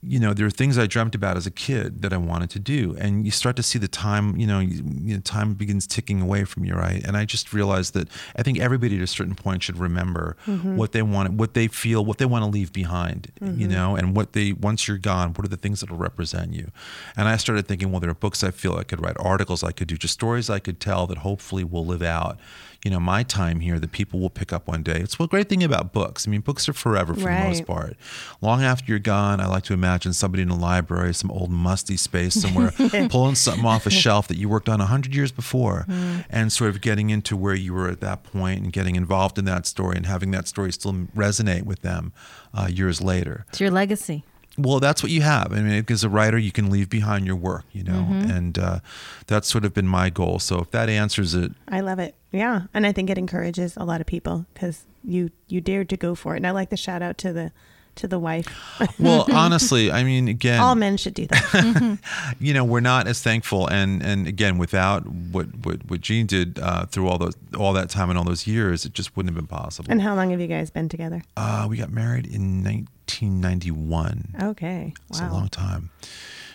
you 0.00 0.20
know, 0.20 0.32
there 0.32 0.46
are 0.46 0.50
things 0.50 0.78
I 0.78 0.86
dreamt 0.86 1.16
about 1.16 1.36
as 1.36 1.46
a 1.46 1.50
kid 1.50 2.02
that 2.02 2.12
I 2.12 2.18
wanted 2.18 2.50
to 2.50 2.60
do, 2.60 2.96
and 3.00 3.24
you 3.24 3.32
start 3.32 3.56
to 3.56 3.64
see 3.64 3.80
the 3.80 3.88
time. 3.88 4.36
You 4.36 4.46
know, 4.46 4.60
you, 4.60 4.82
you 5.02 5.14
know, 5.14 5.20
time 5.20 5.54
begins 5.54 5.88
ticking 5.88 6.20
away 6.20 6.44
from 6.44 6.64
you, 6.64 6.74
right? 6.74 7.04
And 7.04 7.16
I 7.16 7.24
just 7.24 7.52
realized 7.52 7.94
that 7.94 8.08
I 8.36 8.44
think 8.44 8.60
everybody 8.60 8.96
at 8.96 9.02
a 9.02 9.08
certain 9.08 9.34
point 9.34 9.64
should 9.64 9.76
remember 9.76 10.36
mm-hmm. 10.46 10.76
what 10.76 10.92
they 10.92 11.02
want, 11.02 11.32
what 11.32 11.54
they 11.54 11.66
feel, 11.66 12.04
what 12.04 12.18
they 12.18 12.26
want 12.26 12.44
to 12.44 12.50
leave 12.50 12.72
behind. 12.72 13.32
You 13.40 13.48
mm-hmm. 13.48 13.68
know, 13.70 13.96
and 13.96 14.14
what 14.14 14.34
they 14.34 14.52
once 14.52 14.86
you're 14.86 14.98
gone, 14.98 15.32
what 15.32 15.44
are 15.44 15.48
the 15.48 15.56
things 15.56 15.80
that 15.80 15.90
will 15.90 15.98
represent 15.98 16.54
you? 16.54 16.70
And 17.16 17.26
I 17.26 17.36
started 17.36 17.66
thinking, 17.66 17.90
well, 17.90 18.00
there 18.00 18.10
are 18.10 18.14
books 18.14 18.44
I 18.44 18.52
feel 18.52 18.76
I 18.76 18.84
could 18.84 19.02
write, 19.02 19.16
articles 19.18 19.64
I 19.64 19.72
could 19.72 19.88
do, 19.88 19.96
just 19.96 20.14
stories 20.14 20.48
I 20.48 20.60
could 20.60 20.78
tell 20.78 21.08
that 21.08 21.18
hopefully 21.18 21.64
will 21.64 21.84
live 21.84 22.02
out. 22.02 22.38
You 22.84 22.92
know, 22.92 23.00
my 23.00 23.24
time 23.24 23.58
here 23.58 23.80
that 23.80 23.90
people 23.90 24.20
will 24.20 24.30
pick 24.30 24.52
up 24.52 24.68
one 24.68 24.84
day. 24.84 25.00
It's 25.00 25.18
one 25.18 25.28
great 25.28 25.48
thing 25.48 25.64
about 25.64 25.92
books. 25.92 26.28
I 26.28 26.30
mean, 26.30 26.42
books 26.42 26.68
are 26.68 26.72
forever 26.72 27.12
for 27.12 27.20
the 27.22 27.48
most 27.48 27.66
part. 27.66 27.96
Long 28.40 28.62
after 28.62 28.84
you're 28.92 29.00
gone, 29.00 29.40
I 29.40 29.46
like 29.46 29.64
to 29.64 29.72
imagine 29.74 30.12
somebody 30.12 30.44
in 30.44 30.48
a 30.48 30.56
library, 30.56 31.12
some 31.12 31.30
old 31.32 31.50
musty 31.50 31.96
space 31.96 32.34
somewhere, 32.40 32.70
pulling 33.10 33.34
something 33.34 33.64
off 33.64 33.84
a 33.86 33.90
shelf 33.90 34.28
that 34.28 34.36
you 34.36 34.48
worked 34.48 34.68
on 34.68 34.80
a 34.80 34.86
hundred 34.86 35.12
years 35.14 35.32
before, 35.32 35.86
and 36.30 36.52
sort 36.52 36.70
of 36.70 36.80
getting 36.80 37.10
into 37.10 37.36
where 37.36 37.54
you 37.54 37.74
were 37.74 37.88
at 37.88 38.00
that 38.00 38.22
point 38.22 38.62
and 38.62 38.72
getting 38.72 38.94
involved 38.94 39.38
in 39.38 39.44
that 39.46 39.66
story 39.66 39.96
and 39.96 40.06
having 40.06 40.30
that 40.30 40.46
story 40.46 40.70
still 40.72 40.92
resonate 41.16 41.62
with 41.64 41.82
them 41.82 42.12
uh, 42.54 42.68
years 42.70 43.00
later. 43.00 43.44
it's 43.48 43.60
your 43.60 43.70
legacy. 43.72 44.24
Well, 44.58 44.80
that's 44.80 45.02
what 45.02 45.12
you 45.12 45.22
have. 45.22 45.52
I 45.52 45.60
mean, 45.62 45.84
as 45.88 46.02
a 46.04 46.08
writer, 46.08 46.36
you 46.36 46.50
can 46.52 46.68
leave 46.68 46.90
behind 46.90 47.26
your 47.26 47.36
work, 47.36 47.64
you 47.72 47.84
know, 47.84 47.92
Mm-hmm. 48.10 48.30
and 48.30 48.58
uh, 48.58 48.78
that's 49.26 49.46
sort 49.48 49.64
of 49.64 49.72
been 49.72 49.86
my 49.86 50.10
goal. 50.10 50.38
So 50.40 50.58
if 50.58 50.70
that 50.72 50.88
answers 50.88 51.34
it, 51.34 51.52
I 51.68 51.80
love 51.80 51.98
it. 51.98 52.14
Yeah, 52.32 52.62
and 52.74 52.84
I 52.86 52.92
think 52.92 53.08
it 53.08 53.16
encourages 53.18 53.76
a 53.76 53.84
lot 53.84 54.00
of 54.00 54.06
people 54.06 54.46
because 54.52 54.84
you 55.04 55.30
you 55.46 55.60
dared 55.60 55.88
to 55.90 55.96
go 55.96 56.14
for 56.14 56.34
it. 56.34 56.38
And 56.38 56.46
I 56.46 56.50
like 56.50 56.70
the 56.70 56.76
shout 56.76 57.02
out 57.02 57.16
to 57.18 57.32
the 57.32 57.52
to 57.98 58.08
the 58.08 58.18
wife. 58.18 58.46
well, 58.98 59.26
honestly, 59.32 59.90
I 59.92 60.02
mean, 60.04 60.28
again, 60.28 60.60
All 60.60 60.74
men 60.74 60.96
should 60.96 61.14
do 61.14 61.26
that. 61.26 61.98
you 62.40 62.54
know 62.54 62.64
we're 62.64 62.80
not 62.80 63.06
as 63.06 63.20
thankful 63.22 63.66
and 63.68 64.02
and 64.02 64.26
again 64.26 64.58
without 64.58 65.06
what 65.06 65.46
what, 65.64 65.88
what 65.90 66.00
Gene 66.00 66.26
did 66.26 66.58
uh, 66.58 66.86
through 66.86 67.08
all 67.08 67.18
those 67.18 67.34
all 67.56 67.72
that 67.74 67.90
time 67.90 68.08
and 68.10 68.18
all 68.18 68.24
those 68.24 68.46
years 68.46 68.84
it 68.84 68.92
just 68.94 69.16
wouldn't 69.16 69.34
have 69.34 69.36
been 69.36 69.46
possible 69.58 69.90
and 69.90 70.00
how 70.02 70.14
long 70.14 70.30
have 70.30 70.40
you 70.40 70.46
guys 70.46 70.70
been 70.70 70.88
together? 70.88 71.22
uh, 71.36 71.66
we 71.68 71.76
got 71.76 71.90
married 71.90 72.26
in 72.26 72.62
1991 72.64 74.34
Okay, 74.42 74.92
wow, 74.96 75.04
it's 75.10 75.20
a 75.20 75.28
long 75.32 75.48
time 75.48 75.90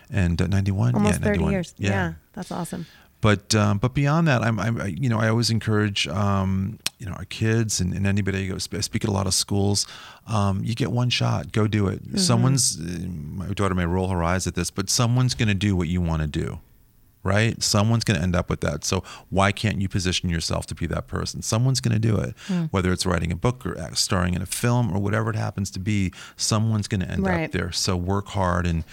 and 0.10 0.42
uh, 0.42 0.48
91 0.48 0.96
almost 0.96 1.14
yeah, 1.14 1.18
thirty 1.20 1.40
91. 1.40 1.52
years. 1.52 1.74
Yeah. 1.78 2.14
that's 2.34 2.52
awesome. 2.52 2.86
But 3.24 3.56
um, 3.56 3.78
but 3.78 3.94
beyond 3.94 4.28
that, 4.28 4.44
I'm, 4.44 4.60
I'm 4.60 4.86
you 4.86 5.08
know 5.08 5.18
I 5.18 5.30
always 5.30 5.50
encourage 5.50 6.10
um, 6.10 6.78
you 7.00 7.06
know 7.06 7.14
our 7.14 7.24
kids 7.24 7.80
and, 7.80 7.94
and 7.94 8.06
anybody 8.06 8.46
who 8.46 8.52
goes 8.52 8.68
I 8.74 8.82
speak 8.82 9.06
at 9.06 9.10
a 9.10 9.14
lot 9.14 9.28
of 9.28 9.34
schools. 9.34 9.88
Um, 10.28 10.62
you 10.62 10.76
get 10.76 10.92
one 10.92 11.10
shot, 11.10 11.54
go 11.54 11.66
do 11.66 11.88
it. 11.88 12.04
Mm-hmm. 12.04 12.18
Someone's 12.18 12.78
uh, 12.78 13.08
my 13.08 13.48
daughter 13.54 13.76
may 13.76 13.86
roll 13.86 14.10
her 14.10 14.22
eyes 14.22 14.46
at 14.46 14.56
this, 14.56 14.70
but 14.70 14.90
someone's 14.90 15.36
going 15.36 15.48
to 15.48 15.54
do 15.54 15.74
what 15.74 15.88
you 15.88 16.02
want 16.02 16.22
to 16.22 16.28
do. 16.28 16.60
Right? 17.24 17.62
Someone's 17.64 18.04
going 18.04 18.18
to 18.18 18.24
end 18.24 18.36
up 18.36 18.50
with 18.50 18.60
that. 18.62 18.84
So 18.84 19.02
why 19.30 19.52
can't 19.54 19.80
you 19.82 19.88
position 19.88 20.30
yourself 20.30 20.66
to 20.68 20.76
be 20.76 20.86
that 20.88 21.08
person? 21.08 21.42
Someone's 21.42 21.80
going 21.80 21.94
to 21.94 22.00
do 22.00 22.18
it. 22.18 22.36
Hmm. 22.48 22.66
Whether 22.72 22.92
it's 22.92 23.06
writing 23.06 23.32
a 23.32 23.36
book 23.36 23.66
or 23.66 23.78
starring 23.96 24.34
in 24.34 24.42
a 24.42 24.46
film 24.46 24.92
or 24.94 25.00
whatever 25.00 25.30
it 25.30 25.38
happens 25.38 25.72
to 25.72 25.80
be, 25.80 26.12
someone's 26.36 26.88
going 26.90 27.02
to 27.02 27.10
end 27.10 27.26
Right. 27.26 27.46
up 27.46 27.52
there. 27.52 27.72
So 27.72 27.96
work 27.96 28.28
hard 28.28 28.68
and 28.68 28.84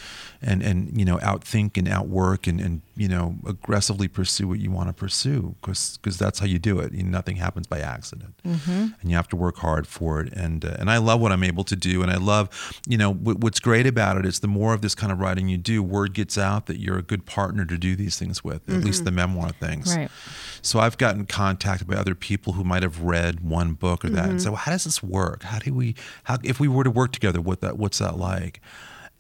and 0.43 0.63
and 0.63 0.97
you 0.99 1.05
know 1.05 1.17
outthink 1.19 1.77
and 1.77 1.87
outwork 1.89 2.47
and 2.47 2.61
and 2.61 2.81
you 2.97 3.09
know 3.09 3.37
aggressively 3.47 4.09
pursue 4.09 4.49
what 4.49 4.59
you 4.61 4.71
want 4.71 4.89
to 4.89 4.93
pursue 4.95 5.55
because 5.61 5.99
because 5.99 6.17
that's 6.17 6.39
how 6.39 6.47
you 6.47 6.59
do 6.59 6.79
it. 6.79 6.93
You 6.93 7.03
know, 7.03 7.11
nothing 7.11 7.37
happens 7.37 7.67
by 7.67 7.81
accident, 7.81 8.35
and 8.45 8.95
you 9.05 9.17
have 9.17 9.29
to 9.29 9.37
work 9.37 9.57
hard 9.57 9.87
for 9.87 10.21
it. 10.21 10.33
And 10.33 10.65
uh, 10.65 10.77
and 10.79 10.91
I 10.91 10.99
love 10.99 11.21
what 11.21 11.33
I'm 11.33 11.43
able 11.45 11.65
to 11.65 11.77
do, 11.77 12.01
and 12.03 12.11
I 12.11 12.17
love 12.17 12.49
you 12.87 12.97
know 12.97 13.13
what, 13.13 13.39
what's 13.41 13.61
great 13.61 13.87
about 13.87 14.17
it 14.19 14.25
is 14.25 14.39
the 14.41 14.49
more 14.49 14.73
of 14.73 14.81
this 14.83 14.95
kind 14.95 15.13
of 15.13 15.19
writing 15.21 15.49
you 15.49 15.59
do, 15.59 15.83
word 15.83 16.15
gets 16.15 16.39
out 16.39 16.67
that 16.67 16.79
you're 16.79 16.99
a 16.99 17.03
good 17.03 17.27
partner 17.27 17.65
to 17.67 17.77
do 17.77 17.95
these 17.97 18.19
things 18.21 18.45
with. 18.45 18.69
At 18.71 18.85
least 18.85 18.99
mm-hmm. 18.99 19.05
the 19.07 19.11
memoir 19.11 19.51
things. 19.51 19.97
Right. 19.97 20.09
So 20.63 20.79
I've 20.79 20.97
gotten 20.97 21.27
contacted 21.27 21.89
by 21.89 21.97
other 21.97 22.15
people 22.15 22.53
who 22.53 22.63
might 22.63 22.85
have 22.85 23.01
read 23.03 23.41
one 23.41 23.73
book 23.73 24.05
or 24.05 24.11
that 24.11 24.25
and 24.25 24.29
mm-hmm. 24.35 24.39
say, 24.39 24.51
well, 24.51 24.59
how 24.59 24.71
does 24.71 24.85
this 24.85 25.03
work? 25.03 25.43
How 25.43 25.59
do 25.59 25.75
we, 25.75 25.97
how, 26.25 26.39
if 26.45 26.61
we 26.61 26.69
were 26.69 26.85
to 26.85 26.91
work 26.91 27.11
together, 27.11 27.41
what 27.41 27.61
that, 27.63 27.79
what's 27.79 27.99
that 27.99 28.17
like? 28.17 28.61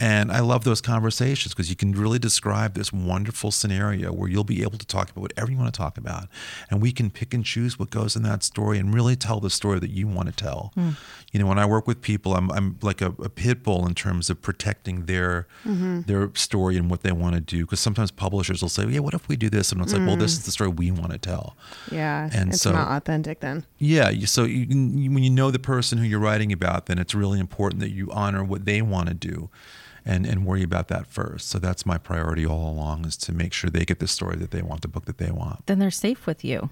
And 0.00 0.32
I 0.32 0.40
love 0.40 0.64
those 0.64 0.80
conversations 0.80 1.52
because 1.52 1.68
you 1.68 1.76
can 1.76 1.92
really 1.92 2.18
describe 2.18 2.72
this 2.72 2.90
wonderful 2.90 3.50
scenario 3.50 4.12
where 4.12 4.30
you'll 4.30 4.44
be 4.44 4.62
able 4.62 4.78
to 4.78 4.86
talk 4.86 5.10
about 5.10 5.20
whatever 5.20 5.50
you 5.50 5.58
want 5.58 5.72
to 5.72 5.78
talk 5.78 5.98
about. 5.98 6.26
And 6.70 6.80
we 6.80 6.90
can 6.90 7.10
pick 7.10 7.34
and 7.34 7.44
choose 7.44 7.78
what 7.78 7.90
goes 7.90 8.16
in 8.16 8.22
that 8.22 8.42
story 8.42 8.78
and 8.78 8.94
really 8.94 9.14
tell 9.14 9.40
the 9.40 9.50
story 9.50 9.78
that 9.78 9.90
you 9.90 10.08
want 10.08 10.28
to 10.28 10.34
tell. 10.34 10.72
Hmm. 10.74 10.90
You 11.32 11.40
know, 11.40 11.46
when 11.46 11.58
I 11.58 11.66
work 11.66 11.86
with 11.86 12.00
people, 12.00 12.34
I'm, 12.34 12.50
I'm 12.50 12.78
like 12.80 13.02
a, 13.02 13.14
a 13.22 13.28
pit 13.28 13.62
bull 13.62 13.86
in 13.86 13.94
terms 13.94 14.30
of 14.30 14.40
protecting 14.40 15.04
their 15.04 15.46
mm-hmm. 15.66 16.00
their 16.02 16.30
story 16.34 16.78
and 16.78 16.88
what 16.88 17.02
they 17.02 17.12
want 17.12 17.34
to 17.34 17.40
do. 17.42 17.66
Because 17.66 17.80
sometimes 17.80 18.10
publishers 18.10 18.62
will 18.62 18.70
say, 18.70 18.86
yeah, 18.86 19.00
what 19.00 19.12
if 19.12 19.28
we 19.28 19.36
do 19.36 19.50
this? 19.50 19.70
And 19.70 19.82
it's 19.82 19.92
like, 19.92 20.06
well, 20.06 20.16
this 20.16 20.32
hmm. 20.32 20.40
is 20.40 20.44
the 20.46 20.50
story 20.50 20.70
we 20.70 20.90
want 20.90 21.12
to 21.12 21.18
tell. 21.18 21.56
Yeah, 21.92 22.30
And 22.32 22.54
it's 22.54 22.62
so- 22.62 22.72
not 22.72 22.88
authentic 22.88 23.40
then. 23.40 23.66
Yeah. 23.78 24.10
So 24.24 24.44
you, 24.44 24.66
when 25.10 25.22
you 25.22 25.30
know 25.30 25.50
the 25.50 25.58
person 25.58 25.98
who 25.98 26.04
you're 26.04 26.20
writing 26.20 26.52
about, 26.52 26.86
then 26.86 26.98
it's 26.98 27.14
really 27.14 27.38
important 27.38 27.80
that 27.80 27.90
you 27.90 28.10
honor 28.12 28.42
what 28.42 28.64
they 28.64 28.80
want 28.80 29.08
to 29.08 29.14
do 29.14 29.50
and, 30.04 30.26
and 30.26 30.46
worry 30.46 30.62
about 30.62 30.88
that 30.88 31.06
first. 31.06 31.48
So 31.48 31.58
that's 31.58 31.84
my 31.84 31.98
priority 31.98 32.46
all 32.46 32.70
along 32.70 33.06
is 33.06 33.16
to 33.18 33.32
make 33.32 33.52
sure 33.52 33.70
they 33.70 33.84
get 33.84 33.98
the 33.98 34.08
story 34.08 34.36
that 34.36 34.50
they 34.50 34.62
want, 34.62 34.82
the 34.82 34.88
book 34.88 35.04
that 35.06 35.18
they 35.18 35.30
want. 35.30 35.66
Then 35.66 35.78
they're 35.78 35.90
safe 35.90 36.26
with 36.26 36.44
you. 36.44 36.70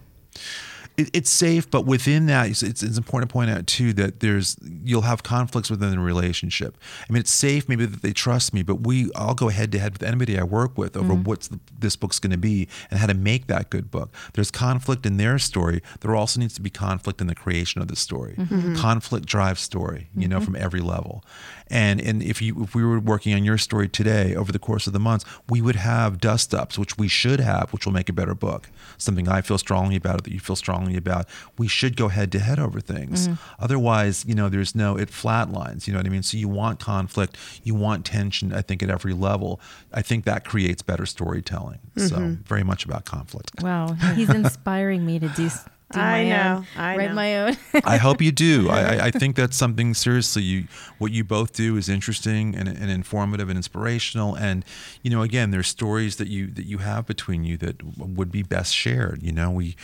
It, 0.98 1.10
it's 1.12 1.30
safe, 1.30 1.70
but 1.70 1.86
within 1.86 2.26
that, 2.26 2.48
it's, 2.48 2.62
it's, 2.62 2.82
important 2.82 3.30
to 3.30 3.32
point 3.32 3.50
out 3.50 3.66
too 3.68 3.92
that 3.92 4.18
there's 4.18 4.56
you'll 4.82 5.02
have 5.02 5.22
conflicts 5.22 5.70
within 5.70 5.90
the 5.90 5.98
relationship. 6.00 6.76
I 7.08 7.12
mean, 7.12 7.20
it's 7.20 7.30
safe, 7.30 7.68
maybe 7.68 7.86
that 7.86 8.02
they 8.02 8.12
trust 8.12 8.52
me, 8.52 8.64
but 8.64 8.86
we 8.86 9.10
I'll 9.14 9.34
go 9.34 9.48
head 9.48 9.70
to 9.72 9.78
head 9.78 9.92
with 9.92 10.02
anybody 10.02 10.38
I 10.38 10.42
work 10.42 10.76
with 10.76 10.96
over 10.96 11.14
mm-hmm. 11.14 11.22
what's 11.22 11.48
the, 11.48 11.60
this 11.78 11.94
book's 11.94 12.18
going 12.18 12.32
to 12.32 12.38
be 12.38 12.68
and 12.90 12.98
how 12.98 13.06
to 13.06 13.14
make 13.14 13.46
that 13.46 13.70
good 13.70 13.90
book. 13.90 14.12
There's 14.34 14.50
conflict 14.50 15.06
in 15.06 15.16
their 15.16 15.38
story. 15.38 15.82
There 16.00 16.14
also 16.16 16.40
needs 16.40 16.54
to 16.54 16.60
be 16.60 16.70
conflict 16.70 17.20
in 17.20 17.28
the 17.28 17.34
creation 17.34 17.80
of 17.80 17.86
the 17.86 17.96
story. 17.96 18.34
Mm-hmm. 18.36 18.54
Mm-hmm. 18.58 18.74
Conflict 18.76 19.26
drives 19.26 19.60
story, 19.60 20.08
you 20.16 20.26
know, 20.26 20.40
from 20.40 20.56
every 20.56 20.80
level. 20.80 21.24
And 21.70 22.00
and 22.00 22.22
if 22.22 22.42
you 22.42 22.62
if 22.64 22.74
we 22.74 22.84
were 22.84 22.98
working 22.98 23.34
on 23.34 23.44
your 23.44 23.58
story 23.58 23.88
today 23.88 24.34
over 24.34 24.50
the 24.50 24.58
course 24.58 24.86
of 24.86 24.92
the 24.92 24.98
months, 24.98 25.24
we 25.48 25.60
would 25.60 25.76
have 25.76 26.18
dust 26.18 26.54
ups, 26.54 26.78
which 26.78 26.98
we 26.98 27.08
should 27.08 27.40
have, 27.40 27.72
which 27.72 27.86
will 27.86 27.92
make 27.92 28.08
a 28.08 28.12
better 28.12 28.34
book. 28.34 28.70
Something 28.96 29.28
I 29.28 29.42
feel 29.42 29.58
strongly 29.58 29.96
about, 29.96 30.24
that 30.24 30.32
you 30.32 30.40
feel 30.40 30.56
strongly 30.56 30.87
about. 30.96 31.26
We 31.56 31.68
should 31.68 31.96
go 31.96 32.08
head 32.08 32.32
to 32.32 32.38
head 32.38 32.58
over 32.58 32.80
things. 32.80 33.28
Mm-hmm. 33.28 33.62
Otherwise, 33.62 34.24
you 34.26 34.34
know, 34.34 34.48
there's 34.48 34.74
no 34.74 34.96
it 34.96 35.10
flatlines. 35.10 35.86
You 35.86 35.92
know 35.92 35.98
what 35.98 36.06
I 36.06 36.10
mean? 36.10 36.22
So 36.22 36.36
you 36.36 36.48
want 36.48 36.80
conflict, 36.80 37.36
you 37.62 37.74
want 37.74 38.04
tension. 38.04 38.52
I 38.52 38.62
think 38.62 38.82
at 38.82 38.90
every 38.90 39.14
level. 39.14 39.60
I 39.92 40.02
think 40.02 40.24
that 40.24 40.44
creates 40.44 40.82
better 40.82 41.06
storytelling. 41.06 41.78
So 41.96 42.16
mm-hmm. 42.16 42.42
very 42.42 42.64
much 42.64 42.84
about 42.84 43.04
conflict. 43.04 43.62
Wow, 43.62 43.94
he's 44.14 44.30
inspiring 44.30 45.04
me 45.04 45.18
to 45.18 45.28
do. 45.28 45.50
S- 45.90 45.94
do 45.94 46.00
I 46.00 46.24
my 46.24 46.28
know, 46.28 46.56
Own, 46.56 46.66
I 46.76 46.96
write 46.96 47.08
know. 47.08 47.14
my 47.14 47.38
own. 47.38 47.56
I 47.84 47.96
hope 47.96 48.20
you 48.20 48.30
do. 48.32 48.68
I, 48.68 48.80
I- 48.96 49.04
I 49.06 49.10
think 49.20 49.36
that's 49.36 49.56
something 49.56 49.94
seriously. 49.94 50.42
You 50.42 50.64
what 50.98 51.12
you 51.12 51.24
both 51.24 51.52
do 51.54 51.76
is 51.76 51.88
interesting 51.88 52.54
and, 52.54 52.68
and 52.68 52.90
informative 52.90 53.48
and 53.48 53.56
inspirational. 53.56 54.34
And 54.36 54.64
you 55.02 55.10
know, 55.10 55.22
again, 55.22 55.50
there's 55.50 55.68
stories 55.68 56.16
that 56.16 56.28
you 56.28 56.48
that 56.48 56.66
you 56.66 56.78
have 56.78 57.06
between 57.06 57.44
you 57.44 57.56
that 57.58 57.82
would 57.98 58.30
be 58.30 58.42
best 58.42 58.74
shared. 58.74 59.22
You 59.22 59.32
know, 59.32 59.50
we 59.50 59.76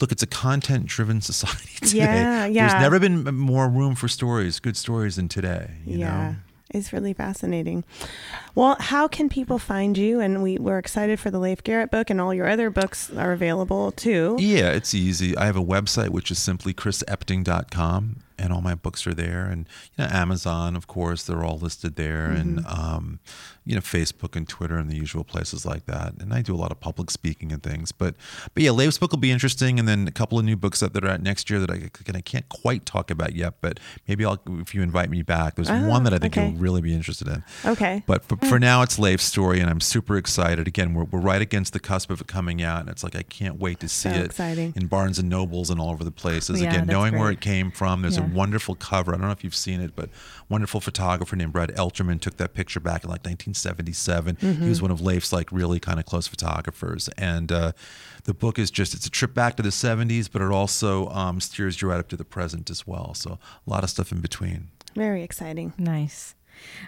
look. 0.00 0.10
It's 0.12 0.22
a 0.22 0.26
content-driven 0.26 1.20
society 1.32 1.74
today. 1.86 1.98
Yeah, 1.98 2.46
yeah. 2.46 2.68
There's 2.68 2.80
never 2.82 2.98
been 2.98 3.34
more 3.36 3.68
room 3.68 3.94
for 3.94 4.08
stories, 4.08 4.58
good 4.60 4.76
stories, 4.76 5.16
than 5.16 5.28
today. 5.28 5.70
You 5.86 5.98
yeah. 5.98 6.06
know. 6.30 6.34
It's 6.72 6.92
really 6.92 7.12
fascinating. 7.12 7.84
Well, 8.54 8.76
how 8.78 9.08
can 9.08 9.28
people 9.28 9.58
find 9.58 9.96
you? 9.96 10.20
And 10.20 10.42
we, 10.42 10.58
we're 10.58 10.78
excited 10.78 11.20
for 11.20 11.30
the 11.30 11.38
Leif 11.38 11.62
Garrett 11.62 11.90
book, 11.90 12.10
and 12.10 12.20
all 12.20 12.34
your 12.34 12.48
other 12.48 12.70
books 12.70 13.10
are 13.12 13.32
available 13.32 13.92
too. 13.92 14.36
Yeah, 14.38 14.70
it's 14.70 14.94
easy. 14.94 15.36
I 15.36 15.46
have 15.46 15.56
a 15.56 15.64
website 15.64 16.10
which 16.10 16.30
is 16.30 16.38
simply 16.38 16.74
chrisepting.com 16.74 18.16
and 18.38 18.52
all 18.52 18.60
my 18.60 18.74
books 18.74 19.06
are 19.06 19.14
there 19.14 19.46
and 19.46 19.68
you 19.96 20.04
know 20.04 20.10
Amazon 20.10 20.76
of 20.76 20.86
course 20.86 21.24
they're 21.24 21.44
all 21.44 21.58
listed 21.58 21.96
there 21.96 22.26
and 22.26 22.60
mm-hmm. 22.60 22.80
um, 22.80 23.20
you 23.64 23.74
know 23.74 23.80
Facebook 23.80 24.36
and 24.36 24.48
Twitter 24.48 24.76
and 24.76 24.90
the 24.90 24.96
usual 24.96 25.24
places 25.24 25.66
like 25.66 25.86
that. 25.86 26.14
And 26.20 26.32
I 26.32 26.42
do 26.42 26.54
a 26.54 26.56
lot 26.56 26.72
of 26.72 26.80
public 26.80 27.10
speaking 27.10 27.52
and 27.52 27.62
things. 27.62 27.92
But 27.92 28.16
but 28.54 28.62
yeah, 28.62 28.70
Leif's 28.70 28.98
book 28.98 29.12
will 29.12 29.18
be 29.18 29.30
interesting 29.30 29.78
and 29.78 29.86
then 29.86 30.08
a 30.08 30.12
couple 30.12 30.38
of 30.38 30.44
new 30.44 30.56
books 30.56 30.80
that, 30.80 30.92
that 30.94 31.04
are 31.04 31.08
out 31.08 31.22
next 31.22 31.50
year 31.50 31.60
that 31.60 31.70
I, 31.70 31.90
I 32.16 32.20
can't 32.20 32.48
quite 32.48 32.86
talk 32.86 33.10
about 33.10 33.34
yet, 33.34 33.54
but 33.60 33.78
maybe 34.08 34.24
I'll 34.24 34.40
if 34.60 34.74
you 34.74 34.82
invite 34.82 35.10
me 35.10 35.22
back. 35.22 35.56
There's 35.56 35.70
Oh, 35.70 35.88
one 35.88 36.04
that 36.04 36.12
I 36.12 36.18
think 36.18 36.36
okay. 36.36 36.48
you'll 36.48 36.58
really 36.58 36.80
be 36.80 36.94
interested 36.94 37.28
in. 37.28 37.42
Okay. 37.64 38.02
But 38.06 38.24
for, 38.24 38.36
mm. 38.36 38.48
for 38.48 38.58
now, 38.58 38.82
it's 38.82 38.98
Leif's 38.98 39.24
story, 39.24 39.60
and 39.60 39.70
I'm 39.70 39.80
super 39.80 40.16
excited. 40.16 40.68
Again, 40.68 40.92
we're, 40.94 41.04
we're 41.04 41.20
right 41.20 41.40
against 41.40 41.72
the 41.72 41.80
cusp 41.80 42.10
of 42.10 42.20
it 42.20 42.26
coming 42.26 42.62
out, 42.62 42.80
and 42.80 42.88
it's 42.90 43.02
like 43.02 43.16
I 43.16 43.22
can't 43.22 43.58
wait 43.58 43.80
to 43.80 43.88
see 43.88 44.10
So 44.10 44.14
it 44.16 44.26
exciting. 44.26 44.72
in 44.76 44.86
Barnes 44.86 45.18
and 45.18 45.28
Nobles 45.28 45.70
and 45.70 45.80
all 45.80 45.90
over 45.90 46.04
the 46.04 46.10
places. 46.10 46.60
Yeah, 46.60 46.70
Again, 46.70 46.86
knowing 46.86 47.18
where 47.18 47.30
it 47.30 47.40
came 47.40 47.70
from, 47.70 48.02
there's 48.02 48.18
Yeah. 48.18 48.24
a 48.24 48.28
wonderful 48.34 48.74
cover. 48.74 49.12
I 49.14 49.18
don't 49.18 49.26
know 49.26 49.32
if 49.32 49.44
you've 49.44 49.54
seen 49.54 49.80
it, 49.80 49.94
but 49.94 50.08
wonderful 50.48 50.80
photographer 50.80 51.36
named 51.36 51.52
Brad 51.52 51.70
Elterman 51.76 52.20
took 52.20 52.36
that 52.38 52.54
picture 52.54 52.80
back 52.80 53.04
in 53.04 53.10
like 53.10 53.24
1977. 53.24 54.36
He 54.36 54.68
was 54.68 54.80
one 54.82 54.90
of 54.90 55.00
Leif's 55.00 55.32
like 55.32 55.50
really 55.52 55.78
kind 55.80 55.98
of 55.98 56.06
close 56.06 56.26
photographers, 56.26 57.08
and 57.18 57.50
uh, 57.52 57.72
the 58.24 58.34
book 58.34 58.58
is 58.58 58.70
just 58.70 58.94
it's 58.94 59.06
a 59.06 59.10
trip 59.10 59.34
back 59.34 59.56
to 59.56 59.62
the 59.62 59.68
70s, 59.70 60.28
but 60.30 60.42
it 60.42 60.50
also 60.50 61.08
um, 61.08 61.40
steers 61.40 61.80
you 61.82 61.88
right 61.88 62.00
up 62.00 62.08
to 62.08 62.16
the 62.16 62.24
present 62.24 62.70
as 62.70 62.86
well. 62.86 63.14
So 63.14 63.38
a 63.66 63.70
lot 63.70 63.84
of 63.84 63.90
stuff 63.90 64.12
in 64.12 64.20
between. 64.20 64.68
Very 64.94 65.22
exciting. 65.22 65.72
nice. 65.78 66.34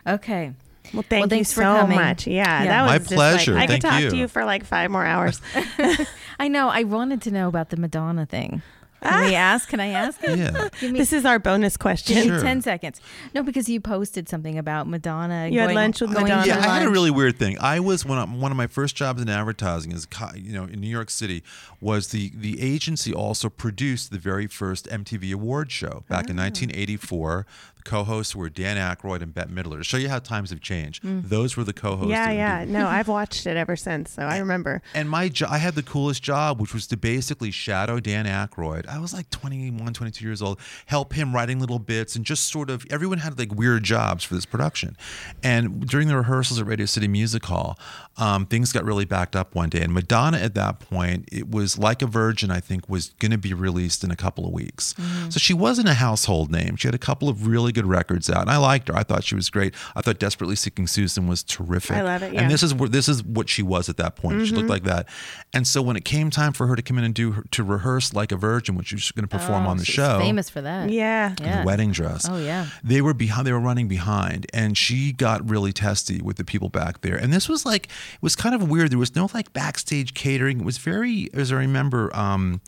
Okay. 0.07 0.53
Well, 0.93 1.03
thank 1.09 1.25
you 1.25 1.29
thanks 1.31 1.53
for 1.53 1.63
so 1.63 1.77
coming. 1.81 1.97
much. 1.97 2.27
Yeah, 2.27 2.63
Yeah. 2.63 2.67
that 2.67 2.83
was 2.83 2.91
My 2.93 2.99
just 2.99 3.13
pleasure. 3.15 3.55
Like, 3.55 3.71
I 3.71 3.73
could 3.73 3.81
talk 3.81 4.03
you. 4.03 4.11
to 4.11 4.17
you 4.17 4.29
for 4.29 4.45
like 4.45 4.65
five 4.65 4.91
more 4.91 5.05
hours. 5.05 5.41
I 6.39 6.49
know. 6.49 6.69
I 6.69 6.85
wanted 6.85 7.23
to 7.23 7.31
know 7.31 7.49
about 7.49 7.71
the 7.71 7.79
Madonna 7.79 8.27
thing. 8.27 8.61
Can 9.05 9.25
we 9.27 9.35
ask? 9.35 9.69
Can 9.69 9.81
I 9.81 9.89
ask? 9.89 10.21
Yeah. 10.23 10.69
Me, 10.83 10.91
this 10.99 11.13
is 11.13 11.25
our 11.25 11.39
bonus 11.39 11.77
question. 11.77 12.23
Sure. 12.27 12.41
10 12.41 12.63
seconds. 12.63 13.01
No, 13.35 13.43
because 13.43 13.69
you 13.69 13.81
posted 13.81 14.29
something 14.29 14.59
about 14.59 14.87
Madonna. 14.89 15.49
You 15.49 15.61
had 15.61 15.73
lunch 15.75 16.01
with 16.01 16.11
Madonna. 16.11 16.43
to 16.43 16.49
Yeah, 16.49 16.59
I 16.59 16.79
had 16.79 16.87
a 16.87 16.91
really 16.91 17.11
weird 17.11 17.39
thing. 17.39 17.59
I 17.61 17.81
was 17.81 18.05
one 18.05 18.19
of, 18.19 18.33
one 18.33 18.51
of 18.51 18.57
my 18.57 18.67
first 18.67 18.97
jobs 18.97 19.21
in 19.23 19.29
advertising 19.29 19.93
is 19.93 20.07
you 20.35 20.53
know 20.53 20.65
in 20.65 20.81
New 20.81 20.89
York 20.89 21.11
City 21.11 21.43
was 21.81 22.09
the 22.09 22.31
the 22.35 22.61
agency 22.61 23.13
also 23.13 23.49
produced 23.49 24.11
the 24.11 24.19
very 24.19 24.47
first 24.47 24.87
MTV 24.89 25.33
award 25.33 25.71
show 25.71 26.05
back 26.09 26.25
Ah. 26.29 26.31
in 26.31 26.37
1984. 26.37 27.47
Co-hosts 27.85 28.35
were 28.35 28.49
Dan 28.49 28.77
Aykroyd 28.77 29.23
and 29.23 29.33
Bette 29.35 29.51
Midler. 29.51 29.79
To 29.79 29.85
show 29.85 29.97
you 29.97 30.09
how 30.09 30.19
times 30.19 30.51
have 30.51 30.61
changed, 30.61 31.03
those 31.05 31.57
were 31.57 31.65
the 31.65 31.73
co-hosts. 31.73 32.07
Mm. 32.07 32.11
yeah, 32.11 32.31
yeah. 32.31 32.65
No, 32.67 32.87
I've 32.89 33.09
watched 33.19 33.47
it 33.47 33.57
ever 33.57 33.77
since, 33.77 34.11
so 34.13 34.23
I 34.23 34.39
remember. 34.39 34.83
and 34.95 35.09
my 35.09 35.29
jo- 35.29 35.47
I 35.51 35.59
had 35.59 35.75
the 35.75 35.83
coolest 35.83 36.23
job, 36.23 36.61
which 36.61 36.73
was 36.75 36.87
to 36.89 36.97
basically 36.97 37.51
shadow 37.51 38.01
Dan 38.01 38.27
Aykroyd. 38.27 38.87
I 38.89 38.99
was 38.99 39.13
like 39.13 39.29
21, 39.31 39.93
22 39.93 40.25
years 40.25 40.41
old, 40.43 40.59
help 40.87 41.13
him 41.13 41.35
writing 41.35 41.61
little 41.61 41.79
bits, 41.79 42.17
and 42.17 42.25
just 42.25 42.51
sort 42.51 42.71
of 42.71 42.87
everyone 42.91 43.19
had 43.19 43.39
like 43.39 43.55
weird 43.55 43.85
jobs 43.85 44.25
for 44.25 44.35
this 44.35 44.47
production. 44.47 44.97
And 45.43 45.87
during 45.87 46.09
the 46.09 46.17
rehearsals 46.17 46.61
at 46.61 46.67
Radio 46.67 46.87
City 46.87 47.09
Music 47.09 47.45
Hall, 47.45 47.79
um, 48.17 48.47
things 48.47 48.73
got 48.73 48.85
really 48.85 49.05
backed 49.05 49.37
up 49.37 49.55
one 49.55 49.69
day. 49.69 49.83
And 49.83 49.93
Madonna 49.93 50.39
at 50.39 50.55
that 50.55 50.81
point, 50.81 51.29
it 51.33 51.51
was 51.51 51.79
like 51.79 52.01
a 52.03 52.07
Virgin, 52.07 52.51
I 52.51 52.61
think, 52.61 52.89
was 52.89 53.11
going 53.19 53.33
to 53.33 53.39
be 53.39 53.53
released 53.53 54.05
in 54.05 54.11
a 54.11 54.17
couple 54.17 54.47
of 54.47 54.53
weeks. 54.53 54.95
So 55.29 55.39
she 55.39 55.53
wasn't 55.53 55.89
a 55.89 55.95
household 55.95 56.51
name. 56.51 56.77
She 56.77 56.87
had 56.89 56.95
a 56.95 56.99
couple 56.99 57.29
of 57.29 57.47
really 57.47 57.73
good 57.75 57.87
records 57.87 58.31
out, 58.31 58.41
and 58.43 58.51
I 58.51 58.57
liked 58.57 58.89
her. 58.89 58.97
I 58.97 59.03
thought 59.03 59.25
she 59.25 59.35
was 59.35 59.51
great. 59.51 59.75
I 59.95 60.01
thought 60.01 60.19
Desperately 60.19 60.57
Seeking 60.57 60.87
Susan 60.87 61.27
was 61.27 61.43
terrific. 61.43 61.97
I 61.97 62.03
love 62.03 62.23
it, 62.23 62.33
yeah. 62.33 62.41
And 62.43 62.51
this 62.51 62.63
is 62.63 62.73
where 62.73 62.89
this 62.89 63.09
is 63.09 63.23
what 63.23 63.49
she 63.51 63.63
was 63.63 63.89
at 63.89 63.97
that 63.99 64.17
point. 64.17 64.41
She 64.41 64.47
Mm-hmm. 64.49 64.57
looked 64.57 64.71
like 64.71 64.85
that. 64.85 65.09
And 65.53 65.67
so 65.67 65.83
when 65.83 65.97
it 65.97 66.05
came 66.05 66.31
time 66.31 66.53
for 66.53 66.67
her 66.67 66.77
to 66.77 66.83
come 66.83 66.97
in 66.99 67.05
and 67.05 67.15
do 67.15 67.33
her, 67.33 67.45
to 67.51 67.63
rehearse 67.63 68.15
like 68.15 68.33
a 68.33 68.37
virgin, 68.37 68.75
which 68.77 68.87
she 68.89 68.95
was 68.95 69.11
going 69.13 69.29
to 69.29 69.37
perform 69.37 69.67
Oh, 69.67 69.71
on 69.71 69.77
the 69.77 69.85
she's 69.85 69.95
show, 69.97 70.19
famous 70.21 70.49
for 70.49 70.61
that. 70.63 70.91
Yeah. 70.91 71.35
Yeah. 71.41 71.61
the 71.61 71.67
wedding 71.67 71.93
dress. 71.93 72.27
Oh, 72.29 72.39
yeah. 72.39 72.67
They 72.83 73.03
were 73.03 73.13
behind. 73.15 73.47
They 73.47 73.53
were 73.53 73.61
running 73.61 73.89
behind, 73.89 74.47
and 74.55 74.79
she 74.79 75.13
got 75.13 75.49
really 75.49 75.73
testy 75.73 76.23
with 76.23 76.37
the 76.37 76.45
people 76.45 76.69
back 76.69 77.01
there. 77.03 77.17
And 77.17 77.33
this 77.33 77.49
was 77.49 77.67
like 77.67 77.87
it 77.87 78.23
was 78.23 78.37
kind 78.37 78.55
of 78.55 78.69
weird. 78.71 78.91
There 78.91 78.99
was 78.99 79.15
no 79.17 79.29
like 79.35 79.53
backstage 79.53 80.15
catering. 80.15 80.61
It 80.61 80.65
was 80.65 80.79
very, 80.79 81.29
as 81.35 81.53
I 81.53 81.57
remember. 81.57 82.15
um 82.17 82.61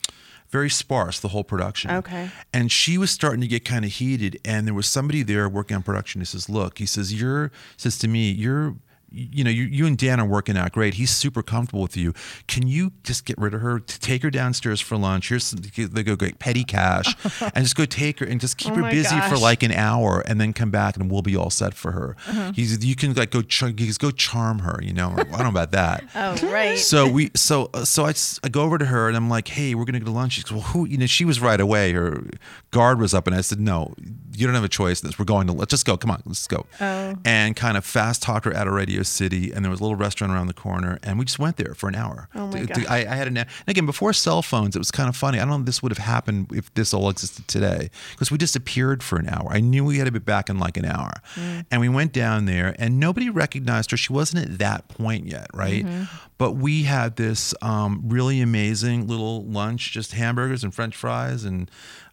very 0.49 0.69
sparse 0.69 1.19
the 1.19 1.27
whole 1.29 1.43
production 1.43 1.91
Okay. 1.91 2.29
and 2.53 2.71
she 2.71 2.97
was 2.97 3.11
starting 3.11 3.41
to 3.41 3.47
get 3.47 3.65
kind 3.65 3.83
of 3.85 3.91
heated 3.91 4.39
and 4.45 4.65
there 4.65 4.73
was 4.73 4.87
somebody 4.87 5.23
there 5.23 5.47
working 5.49 5.75
on 5.75 5.83
production 5.83 6.21
he 6.21 6.25
says 6.25 6.49
look 6.49 6.77
he 6.77 6.85
says 6.85 7.13
you're 7.19 7.51
says 7.75 7.97
to 7.99 8.07
me 8.07 8.31
you're 8.31 8.75
you 9.09 9.43
know 9.43 9.49
you, 9.49 9.63
you 9.63 9.85
and 9.85 9.97
dan 9.97 10.19
are 10.19 10.25
working 10.25 10.57
out 10.57 10.71
great 10.71 10.95
he's 10.95 11.09
super 11.09 11.41
comfortable 11.41 11.81
with 11.81 11.95
you 11.95 12.13
can 12.47 12.67
you 12.67 12.91
just 13.03 13.23
get 13.25 13.37
rid 13.37 13.53
of 13.53 13.61
her 13.61 13.79
take 13.79 14.21
her 14.21 14.29
downstairs 14.29 14.81
for 14.81 14.97
lunch 14.97 15.29
here's 15.29 15.45
some, 15.45 15.59
they 15.75 16.03
go 16.03 16.15
get 16.15 16.39
petty 16.39 16.63
cash 16.63 17.15
and 17.41 17.63
just 17.63 17.75
go 17.75 17.85
take 17.85 18.19
her 18.19 18.25
and 18.25 18.41
just 18.41 18.57
keep 18.57 18.73
Oh 18.73 18.75
her 18.75 18.89
busy 18.91 19.19
for 19.29 19.37
like 19.37 19.63
an 19.63 19.71
hour 19.71 20.21
and 20.27 20.41
then 20.41 20.51
come 20.53 20.71
back 20.71 20.97
and 20.97 21.09
we'll 21.09 21.21
be 21.21 21.35
all 21.37 21.49
set 21.49 21.73
for 21.73 21.91
her 21.93 22.15
Uh-huh. 22.27 22.51
he's 22.53 22.83
you 22.85 22.95
can 22.95 23.13
like 23.13 23.31
go 23.31 23.41
he's 23.77 23.97
go 23.97 24.11
charm 24.11 24.59
her 24.59 24.79
you 24.83 24.93
know 24.93 25.11
i 25.17 25.23
don't 25.23 25.39
know 25.43 25.47
about 25.49 25.71
that 25.71 26.03
Oh, 26.15 26.35
right. 26.51 26.77
so 26.77 27.07
we 27.09 27.31
so 27.35 27.69
so 27.83 28.05
I, 28.05 28.13
I 28.43 28.49
go 28.49 28.63
over 28.63 28.77
to 28.77 28.85
her 28.85 29.07
and 29.07 29.15
I'm 29.15 29.29
like, 29.29 29.47
hey, 29.47 29.75
we're 29.75 29.85
gonna 29.85 29.99
go 29.99 30.05
to 30.05 30.11
lunch. 30.11 30.33
She 30.33 30.41
goes, 30.43 30.51
well, 30.51 30.61
who? 30.61 30.85
You 30.85 30.97
know, 30.97 31.05
she 31.05 31.25
was 31.25 31.39
right 31.39 31.59
away. 31.59 31.91
Her 31.93 32.23
guard 32.71 32.99
was 32.99 33.13
up, 33.13 33.27
and 33.27 33.35
I 33.35 33.41
said, 33.41 33.59
no, 33.59 33.93
you 34.35 34.45
don't 34.45 34.55
have 34.55 34.63
a 34.63 34.69
choice. 34.69 35.01
in 35.01 35.07
This 35.07 35.17
we're 35.19 35.25
going 35.25 35.47
to. 35.47 35.53
Let's 35.53 35.69
just 35.71 35.85
go. 35.85 35.95
Come 35.97 36.11
on, 36.11 36.21
let's 36.25 36.47
go. 36.47 36.65
Oh. 36.81 37.15
And 37.25 37.55
kind 37.55 37.77
of 37.77 37.85
fast 37.85 38.21
talked 38.21 38.45
her 38.45 38.55
out 38.55 38.67
of 38.67 38.73
Radio 38.73 38.96
City, 39.03 39.51
and 39.51 39.63
there 39.63 39.69
was 39.69 39.79
a 39.79 39.83
little 39.83 39.95
restaurant 39.97 40.33
around 40.33 40.47
the 40.47 40.53
corner, 40.53 40.97
and 41.03 41.17
we 41.19 41.25
just 41.25 41.39
went 41.39 41.57
there 41.57 41.73
for 41.75 41.87
an 41.89 41.95
hour. 41.95 42.29
Oh 42.35 42.47
my 42.47 42.59
To- 42.65 42.67
to- 42.67 42.87
I, 42.91 42.97
I 42.99 43.15
had 43.15 43.27
an 43.27 43.37
and 43.37 43.47
again 43.67 43.85
before 43.85 44.13
cell 44.13 44.41
phones. 44.41 44.75
It 44.75 44.79
was 44.79 44.91
kind 44.91 45.09
of 45.09 45.15
funny. 45.15 45.37
I 45.37 45.41
don't 45.41 45.49
know 45.49 45.59
if 45.59 45.65
this 45.65 45.83
would 45.83 45.91
have 45.91 46.05
happened 46.05 46.51
if 46.53 46.73
this 46.73 46.93
all 46.93 47.09
existed 47.09 47.47
today 47.47 47.89
because 48.11 48.31
we 48.31 48.37
disappeared 48.37 49.03
for 49.03 49.17
an 49.19 49.27
hour. 49.29 49.47
I 49.51 49.59
knew 49.59 49.83
we 49.85 49.97
had 49.97 50.05
to 50.05 50.11
be 50.11 50.19
back 50.19 50.49
in 50.49 50.57
like 50.59 50.77
an 50.77 50.85
hour, 50.85 51.13
Mm. 51.35 51.65
and 51.71 51.81
we 51.81 51.89
went 51.89 52.13
down 52.13 52.45
there, 52.45 52.75
and 52.79 52.99
nobody 52.99 53.29
recognized 53.29 53.91
her. 53.91 53.97
She 53.97 54.13
wasn't 54.13 54.45
at 54.49 54.57
that 54.59 54.87
point 54.87 55.27
yet, 55.27 55.47
right? 55.53 55.85
Mm-hmm. 55.85 56.03
But 56.39 56.51
we 56.51 56.83
had 56.83 57.15
this 57.15 57.53
um, 57.63 58.03
really 58.05 58.41
amazing 58.41 59.07
little 59.07 59.43
lunch, 59.45 59.91
just 59.91 60.13
hamburgers 60.13 60.63
and 60.63 60.71
French 60.73 60.95
fries, 60.95 61.43
and 61.43 61.69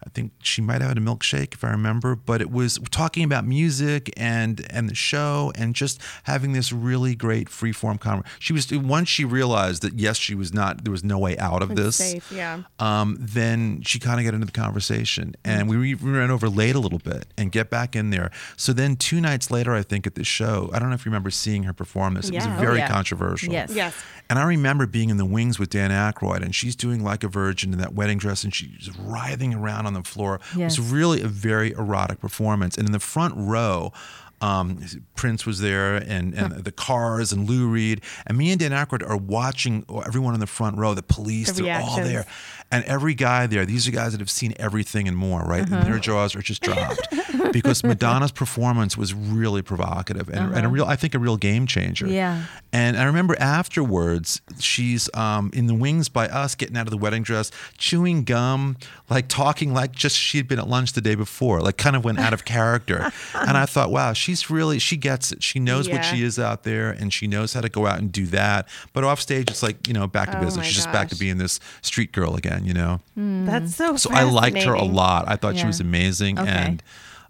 I 0.07 0.11
think 0.11 0.33
she 0.43 0.61
might 0.61 0.81
have 0.81 0.89
had 0.91 0.99
a 0.99 1.01
milkshake 1.01 1.55
if 1.55 1.65
I 1.65 1.71
remember. 1.71 2.15
but 2.15 2.41
it 2.41 2.51
was 2.51 2.79
talking 2.91 3.25
about 3.25 3.47
music 3.47 4.13
and 4.17 4.65
and 4.71 4.89
the 4.89 4.95
show 4.95 5.53
and 5.57 5.75
just 5.75 6.01
having 6.25 6.53
this 6.53 6.73
really 6.73 7.15
great 7.15 7.49
free 7.49 7.73
form 7.73 7.99
conversation. 7.99 8.37
She 8.41 8.53
was 8.53 8.71
once 8.73 9.09
she 9.09 9.25
realized 9.25 9.83
that 9.83 9.99
yes, 9.99 10.17
she 10.19 10.35
was 10.35 10.53
not 10.53 10.85
there 10.85 10.93
was 10.93 11.03
no 11.05 11.19
way 11.19 11.37
out 11.39 11.63
of 11.63 11.75
this. 11.77 11.97
safe, 11.97 12.31
yeah. 12.31 12.63
Um, 12.79 13.17
then 13.19 13.83
she 13.83 13.99
kind 13.99 14.19
of 14.21 14.25
got 14.27 14.35
into 14.35 14.47
the 14.47 14.53
conversation, 14.53 15.35
and 15.45 15.69
we, 15.69 15.77
we 15.79 15.95
ran 15.95 16.31
over 16.31 16.49
late 16.49 16.75
a 16.75 16.79
little 16.81 16.99
bit 16.99 17.27
and 17.39 17.51
get 17.51 17.71
back 17.71 17.97
in 17.97 18.11
there. 18.11 18.31
So 18.57 18.73
then 18.75 18.97
two 18.97 19.21
nights 19.21 19.51
later, 19.51 19.75
I 19.75 19.83
think 19.83 20.07
at 20.07 20.15
the 20.15 20.25
show, 20.25 20.71
I 20.73 20.79
don't 20.79 20.89
know 20.91 20.95
if 20.95 21.07
you 21.07 21.11
remember 21.11 21.31
seeing 21.31 21.63
her 21.65 21.73
perform 21.73 22.15
this. 22.15 22.29
It 22.29 22.35
Yeah. 22.35 22.47
was 22.51 22.59
Oh, 22.59 22.61
very 22.61 22.79
yeah. 22.79 22.89
controversial. 22.89 23.53
Yes. 23.53 23.71
Yes. 23.75 23.95
And 24.29 24.39
I 24.39 24.45
remember 24.45 24.87
being 24.87 25.11
in 25.11 25.17
the 25.17 25.25
wings 25.25 25.59
with 25.59 25.71
Dan 25.71 25.91
Aykroyd, 25.91 26.43
and 26.43 26.55
she's 26.55 26.77
doing 26.77 27.03
like 27.03 27.25
a 27.25 27.29
virgin 27.29 27.73
in 27.73 27.79
that 27.79 27.95
wedding 27.95 28.19
dress, 28.19 28.45
and 28.45 28.55
she's 28.55 28.91
writhing 28.99 29.55
around 29.55 29.87
on 29.87 29.94
the 29.95 30.03
floor. 30.03 30.41
Yes. 30.57 30.77
It 30.77 30.81
was 30.81 30.93
really 30.93 31.23
a 31.23 31.29
very 31.29 31.73
erotic 31.73 32.21
performance. 32.21 32.77
And 32.77 32.87
in 32.87 32.93
the 32.93 33.01
front 33.01 33.35
row, 33.37 33.93
um, 34.41 34.81
Prince 35.17 35.47
was 35.47 35.61
there, 35.61 35.97
and, 35.97 36.35
and 36.35 36.65
the 36.65 36.73
Cars, 36.73 37.33
and 37.33 37.49
Lou 37.49 37.67
Reed, 37.67 38.03
and 38.27 38.37
me 38.37 38.51
and 38.51 38.61
Dan 38.61 38.73
Aykroyd 38.73 39.09
are 39.09 39.17
watching 39.17 39.87
everyone 40.05 40.35
in 40.35 40.41
the 40.41 40.47
front 40.47 40.77
row. 40.77 40.93
The 40.93 41.03
police, 41.03 41.51
The 41.53 41.63
they're 41.63 41.81
all 41.81 41.97
there, 41.97 42.27
and 42.71 42.85
every 42.85 43.15
guy 43.15 43.47
there. 43.47 43.65
These 43.65 43.87
are 43.89 43.91
guys 43.91 44.13
that 44.13 44.21
have 44.21 44.31
seen 44.31 44.55
everything 44.59 45.09
and 45.09 45.17
more, 45.17 45.43
right? 45.43 45.69
And 45.69 45.87
their 45.87 45.99
jaws 45.99 46.35
are 46.35 46.43
just 46.43 46.63
dropped 46.63 47.09
because 47.53 47.85
Madonna's 47.85 48.33
performance 48.33 48.97
was 48.97 49.15
really 49.15 49.63
provocative 49.63 50.29
and, 50.29 50.55
and 50.55 50.67
a 50.67 50.69
real, 50.69 50.85
I 50.85 50.97
think, 50.97 51.15
a 51.15 51.19
real 51.19 51.37
game 51.37 51.67
changer. 51.67 52.07
Yeah. 52.07 52.45
And 52.73 52.97
I 52.97 53.05
remember 53.05 53.37
afterwards, 53.39 54.43
she's 54.59 55.09
um, 55.15 55.51
in 55.55 55.67
the 55.67 55.75
wings 55.75 56.09
by 56.09 56.27
us, 56.27 56.55
getting 56.55 56.77
out 56.77 56.87
of 56.87 56.91
the 56.91 56.97
wedding 56.97 57.23
dress, 57.23 57.51
chewing 57.79 58.25
gum, 58.25 58.77
like 59.09 59.29
talking 59.29 59.73
like 59.73 59.93
just 59.93 60.17
she'd 60.17 60.49
been 60.49 60.59
at 60.59 60.69
lunch 60.69 60.93
the 60.93 61.01
day 61.01 61.15
before, 61.15 61.61
like 61.61 61.77
kind 61.77 61.95
of 61.95 62.05
went 62.05 62.19
out 62.19 62.33
of 62.33 62.45
character. 62.45 63.13
and 63.35 63.57
I 63.57 63.67
thought, 63.67 63.91
wow, 63.91 64.13
she's 64.13 64.51
really, 64.51 64.79
she 64.79 64.97
gets 64.97 65.33
it. 65.33 65.43
She 65.43 65.61
knows 65.61 65.89
what 65.89 66.05
she 66.05 66.23
is 66.23 66.39
out 66.39 66.65
there 66.65 66.91
and 66.91 67.13
she 67.13 67.27
knows 67.27 67.53
how 67.53 67.61
to 67.61 67.69
go 67.69 67.87
out 67.87 67.99
and 67.99 68.11
do 68.11 68.27
that. 68.27 68.69
But 68.93 69.05
off 69.05 69.21
stage, 69.21 69.51
it's 69.51 69.63
like, 69.63 69.87
you 69.87 69.95
know, 69.95 70.07
back 70.07 70.31
to 70.33 70.39
Oh 70.39 70.45
business. 70.45 70.67
She's 70.67 70.77
just 70.77 70.93
back 70.93 71.09
to 71.09 71.17
being 71.17 71.39
this 71.39 71.61
street 71.83 72.13
girl 72.13 72.35
again, 72.37 72.64
you 72.65 72.75
know? 72.75 73.01
That's 73.17 73.75
so. 73.75 73.97
So 73.97 74.11
I 74.13 74.25
liked 74.25 74.63
her 74.63 74.75
a 74.75 74.85
lot. 74.85 75.29
I 75.29 75.37
thought 75.37 75.57
she 75.57 75.67
was 75.67 75.81
amazing. 75.81 76.39
Okay. 76.39 76.51
And, 76.51 76.83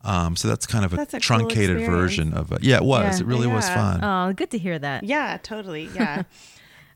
um, 0.04 0.36
so 0.36 0.48
that's 0.48 0.66
kind 0.66 0.84
of 0.84 0.92
a, 0.92 1.02
a 1.14 1.20
truncated 1.20 1.78
experience. 1.78 1.86
version 1.88 2.34
of 2.34 2.52
it. 2.52 2.62
Yeah, 2.62 2.76
it 2.76 2.84
was. 2.84 3.18
Yeah. 3.20 3.24
It 3.24 3.28
really 3.28 3.46
was 3.46 3.68
fun. 3.68 4.04
Oh, 4.04 4.32
good 4.34 4.50
to 4.50 4.58
hear 4.58 4.78
that. 4.78 5.04
Yeah, 5.04 5.38
totally. 5.42 5.88
Yeah. 5.94 6.22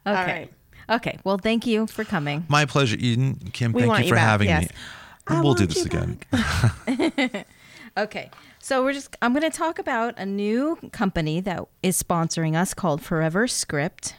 Okay. 0.06 0.16
All 0.18 0.26
right. 0.26 0.52
Okay. 0.88 1.18
Well, 1.22 1.36
thank 1.36 1.66
you 1.66 1.86
for 1.86 2.02
coming. 2.02 2.46
My 2.48 2.64
pleasure, 2.64 2.96
Eden. 2.98 3.34
Kim, 3.52 3.72
We 3.72 3.82
thank 3.82 3.98
you 3.98 4.04
you 4.04 4.08
for 4.08 4.14
back, 4.14 4.26
having 4.26 4.48
yes. 4.48 4.62
me. 4.62 4.68
I 5.26 5.40
we'll 5.42 5.52
do 5.52 5.66
this 5.66 5.84
again. 5.84 6.20
Okay. 7.98 8.30
So 8.60 8.84
we're 8.84 8.92
just 8.92 9.16
I'm 9.20 9.32
going 9.32 9.50
to 9.50 9.56
talk 9.56 9.80
about 9.80 10.14
a 10.18 10.24
new 10.24 10.78
company 10.92 11.40
that 11.40 11.64
is 11.82 12.00
sponsoring 12.00 12.54
us 12.54 12.72
called 12.72 13.02
Forever 13.02 13.48
Script. 13.48 14.14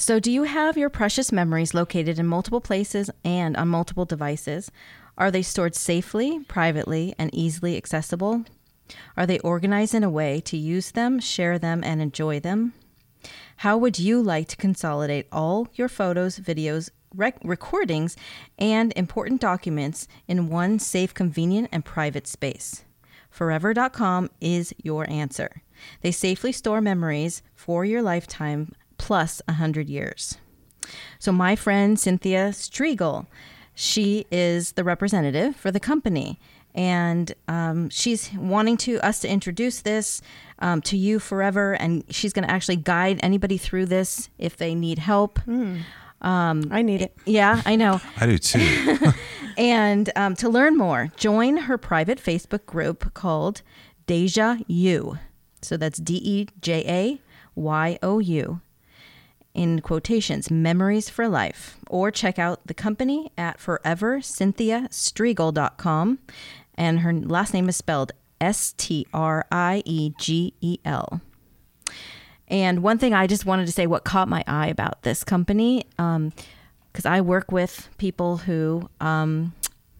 So 0.00 0.18
do 0.18 0.32
you 0.32 0.44
have 0.44 0.78
your 0.78 0.88
precious 0.88 1.30
memories 1.30 1.74
located 1.74 2.18
in 2.18 2.26
multiple 2.26 2.62
places 2.62 3.10
and 3.22 3.54
on 3.54 3.68
multiple 3.68 4.06
devices? 4.06 4.70
Are 5.18 5.30
they 5.30 5.42
stored 5.42 5.74
safely, 5.74 6.38
privately, 6.48 7.14
and 7.18 7.28
easily 7.34 7.76
accessible? 7.76 8.46
Are 9.14 9.26
they 9.26 9.40
organized 9.40 9.94
in 9.94 10.02
a 10.02 10.08
way 10.08 10.40
to 10.46 10.56
use 10.56 10.92
them, 10.92 11.20
share 11.20 11.58
them, 11.58 11.84
and 11.84 12.00
enjoy 12.00 12.40
them? 12.40 12.72
How 13.56 13.76
would 13.76 13.98
you 13.98 14.22
like 14.22 14.48
to 14.48 14.56
consolidate 14.56 15.26
all 15.30 15.68
your 15.74 15.90
photos, 15.90 16.38
videos, 16.38 16.88
rec- 17.14 17.36
recordings, 17.44 18.16
and 18.58 18.94
important 18.96 19.42
documents 19.42 20.08
in 20.26 20.48
one 20.48 20.78
safe, 20.78 21.12
convenient, 21.12 21.68
and 21.70 21.84
private 21.84 22.26
space? 22.26 22.84
Forever.com 23.28 24.30
is 24.40 24.72
your 24.82 25.08
answer. 25.10 25.60
They 26.00 26.10
safely 26.10 26.52
store 26.52 26.80
memories 26.80 27.42
for 27.54 27.84
your 27.84 28.00
lifetime 28.00 28.72
plus 29.00 29.42
100 29.46 29.88
years. 29.88 30.38
So, 31.18 31.32
my 31.32 31.56
friend 31.56 31.98
Cynthia 31.98 32.50
Striegel, 32.50 33.26
she 33.74 34.26
is 34.30 34.72
the 34.72 34.84
representative 34.84 35.56
for 35.56 35.70
the 35.70 35.80
company. 35.80 36.38
And 36.72 37.34
um, 37.48 37.90
she's 37.90 38.32
wanting 38.32 38.76
to 38.78 39.00
us 39.00 39.18
to 39.20 39.28
introduce 39.28 39.80
this 39.82 40.22
um, 40.60 40.80
to 40.82 40.96
you 40.96 41.18
forever, 41.18 41.72
and 41.72 42.04
she's 42.10 42.32
going 42.32 42.46
to 42.46 42.50
actually 42.50 42.76
guide 42.76 43.18
anybody 43.24 43.58
through 43.58 43.86
this 43.86 44.30
if 44.38 44.56
they 44.56 44.76
need 44.76 45.00
help. 45.00 45.40
I 46.70 46.82
need 46.82 47.02
it. 47.02 47.16
Yeah, 47.24 47.60
I 47.66 47.74
know. 47.74 48.00
I 48.18 48.26
do 48.26 48.38
too. 48.38 48.96
And 49.60 50.10
um, 50.16 50.36
to 50.36 50.48
learn 50.48 50.78
more, 50.78 51.10
join 51.16 51.58
her 51.58 51.76
private 51.76 52.18
Facebook 52.18 52.64
group 52.64 53.12
called 53.12 53.60
Deja 54.06 54.56
You. 54.66 55.18
So 55.60 55.76
that's 55.76 55.98
D 55.98 56.18
E 56.24 56.46
J 56.62 56.84
A 56.88 57.20
Y 57.54 57.98
O 58.02 58.20
U. 58.20 58.60
In 59.60 59.80
quotations, 59.80 60.50
Memories 60.50 61.10
for 61.10 61.28
Life. 61.28 61.76
Or 61.90 62.10
check 62.10 62.38
out 62.38 62.66
the 62.66 62.72
company 62.72 63.30
at 63.36 63.58
forevercynthiastriegel.com. 63.58 66.18
And 66.76 67.00
her 67.00 67.12
last 67.12 67.52
name 67.52 67.68
is 67.68 67.76
spelled 67.76 68.12
S 68.40 68.72
T 68.78 69.06
R 69.12 69.44
I 69.52 69.82
E 69.84 70.14
G 70.16 70.54
E 70.62 70.78
L. 70.86 71.20
And 72.48 72.82
one 72.82 72.96
thing 72.96 73.12
I 73.12 73.26
just 73.26 73.44
wanted 73.44 73.66
to 73.66 73.72
say 73.72 73.86
what 73.86 74.04
caught 74.04 74.28
my 74.28 74.42
eye 74.46 74.68
about 74.68 75.02
this 75.02 75.24
company, 75.24 75.84
because 75.98 77.04
I 77.04 77.20
work 77.20 77.52
with 77.52 77.90
people 77.98 78.38
who 78.38 78.88
um, 78.98 79.52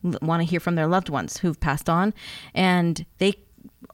want 0.03 0.41
to 0.41 0.49
hear 0.49 0.61
from 0.61 0.75
their 0.75 0.87
loved 0.87 1.11
ones 1.11 1.37
who've 1.37 1.61
passed 1.61 1.91
on, 1.91 2.15
and 2.55 3.05
they 3.19 3.35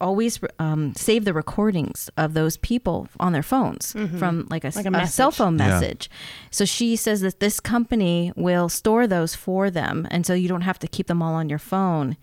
always 0.00 0.40
um, 0.58 0.94
save 0.94 1.24
the 1.24 1.32
recordings 1.32 2.10
of 2.16 2.34
those 2.34 2.56
people 2.56 3.08
on 3.20 3.32
their 3.32 3.42
phones 3.42 3.92
from 4.18 4.46
like 4.50 4.64
a, 4.64 4.72
Like 4.74 4.86
a 4.86 4.90
a 4.90 5.06
cell 5.06 5.28
message. 5.28 5.38
phone 5.38 5.58
Yeah. 5.58 5.68
message. 5.68 6.10
So 6.50 6.64
she 6.64 6.96
says 6.96 7.20
that 7.20 7.40
this 7.40 7.60
company 7.60 8.32
will 8.36 8.68
store 8.68 9.06
those 9.06 9.34
for 9.34 9.70
them, 9.70 10.06
and 10.10 10.26
so 10.26 10.34
you 10.34 10.48
don't 10.48 10.62
have 10.62 10.78
to 10.80 10.88
keep 10.88 11.06
them 11.06 11.22
all 11.22 11.34
on 11.34 11.48
your 11.48 11.58
phone. 11.60 12.16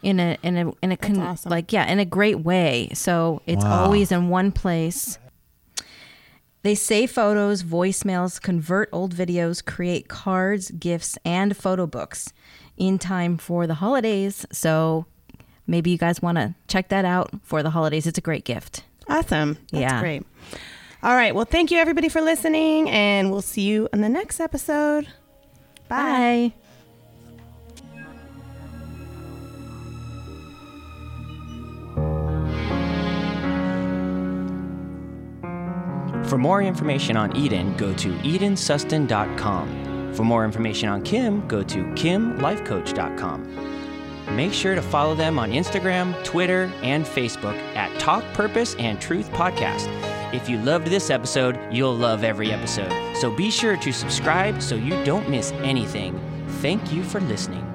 In 0.00 0.20
a 0.20 0.38
in 0.44 0.56
a 0.56 0.72
in 0.80 0.92
a 0.92 0.96
con- 0.96 1.18
awesome. 1.18 1.50
like 1.50 1.72
yeah 1.72 1.84
in 1.90 1.98
a 1.98 2.04
great 2.04 2.40
way. 2.40 2.88
So 2.94 3.42
it's 3.46 3.64
Wow. 3.64 3.84
always 3.84 4.12
in 4.12 4.28
one 4.28 4.52
place. 4.52 5.18
They 6.62 6.74
save 6.74 7.10
photos, 7.10 7.62
voicemails, 7.62 8.40
convert 8.40 8.88
old 8.92 9.14
videos, 9.14 9.64
create 9.64 10.08
cards, 10.08 10.70
gifts, 10.72 11.16
and 11.24 11.56
photo 11.56 11.86
books 11.86 12.32
in 12.76 12.98
time 12.98 13.38
for 13.38 13.66
the 13.66 13.74
holidays. 13.74 14.44
So 14.52 15.06
maybe 15.68 15.90
you 15.90 15.98
guys 15.98 16.20
want 16.20 16.36
to 16.38 16.54
check 16.66 16.88
that 16.88 17.04
out 17.04 17.30
for 17.44 17.62
the 17.62 17.70
holidays. 17.70 18.06
It's 18.06 18.18
a 18.18 18.22
great 18.22 18.44
gift. 18.44 18.82
Awesome. 19.08 19.58
That's 19.70 19.80
Yeah. 19.82 20.00
great. 20.00 20.26
All 21.02 21.14
right. 21.14 21.32
Well, 21.34 21.44
thank 21.44 21.70
you 21.70 21.78
everybody 21.78 22.08
for 22.08 22.20
listening, 22.20 22.90
and 22.90 23.30
we'll 23.30 23.42
see 23.42 23.62
you 23.62 23.88
in 23.92 24.00
the 24.00 24.08
next 24.08 24.40
episode. 24.40 25.06
Bye. 25.88 26.52
Bye. 26.52 26.52
For 36.28 36.36
more 36.36 36.60
information 36.62 37.16
on 37.16 37.34
Eden, 37.36 37.74
go 37.76 37.92
to 37.94 38.08
edensuston.com. 38.18 40.12
For 40.14 40.24
more 40.24 40.44
information 40.44 40.88
on 40.90 41.02
Kim, 41.02 41.46
go 41.48 41.62
to 41.62 41.78
kimlifecoach.com. 41.94 43.77
Make 44.38 44.52
sure 44.52 44.76
to 44.76 44.82
follow 44.82 45.16
them 45.16 45.36
on 45.36 45.50
Instagram, 45.50 46.14
Twitter, 46.22 46.72
and 46.84 47.04
Facebook 47.04 47.56
at 47.74 47.98
Talk 47.98 48.22
Purpose 48.34 48.76
and 48.76 49.00
Truth 49.00 49.28
Podcast. 49.32 49.88
If 50.32 50.48
you 50.48 50.58
loved 50.58 50.86
this 50.86 51.10
episode, 51.10 51.58
you'll 51.72 51.96
love 51.96 52.22
every 52.22 52.52
episode. 52.52 52.92
So 53.16 53.32
be 53.32 53.50
sure 53.50 53.76
to 53.78 53.92
subscribe 53.92 54.62
so 54.62 54.76
you 54.76 54.90
don't 55.02 55.28
miss 55.28 55.50
anything. 55.64 56.20
Thank 56.62 56.92
you 56.92 57.02
for 57.02 57.18
listening. 57.18 57.67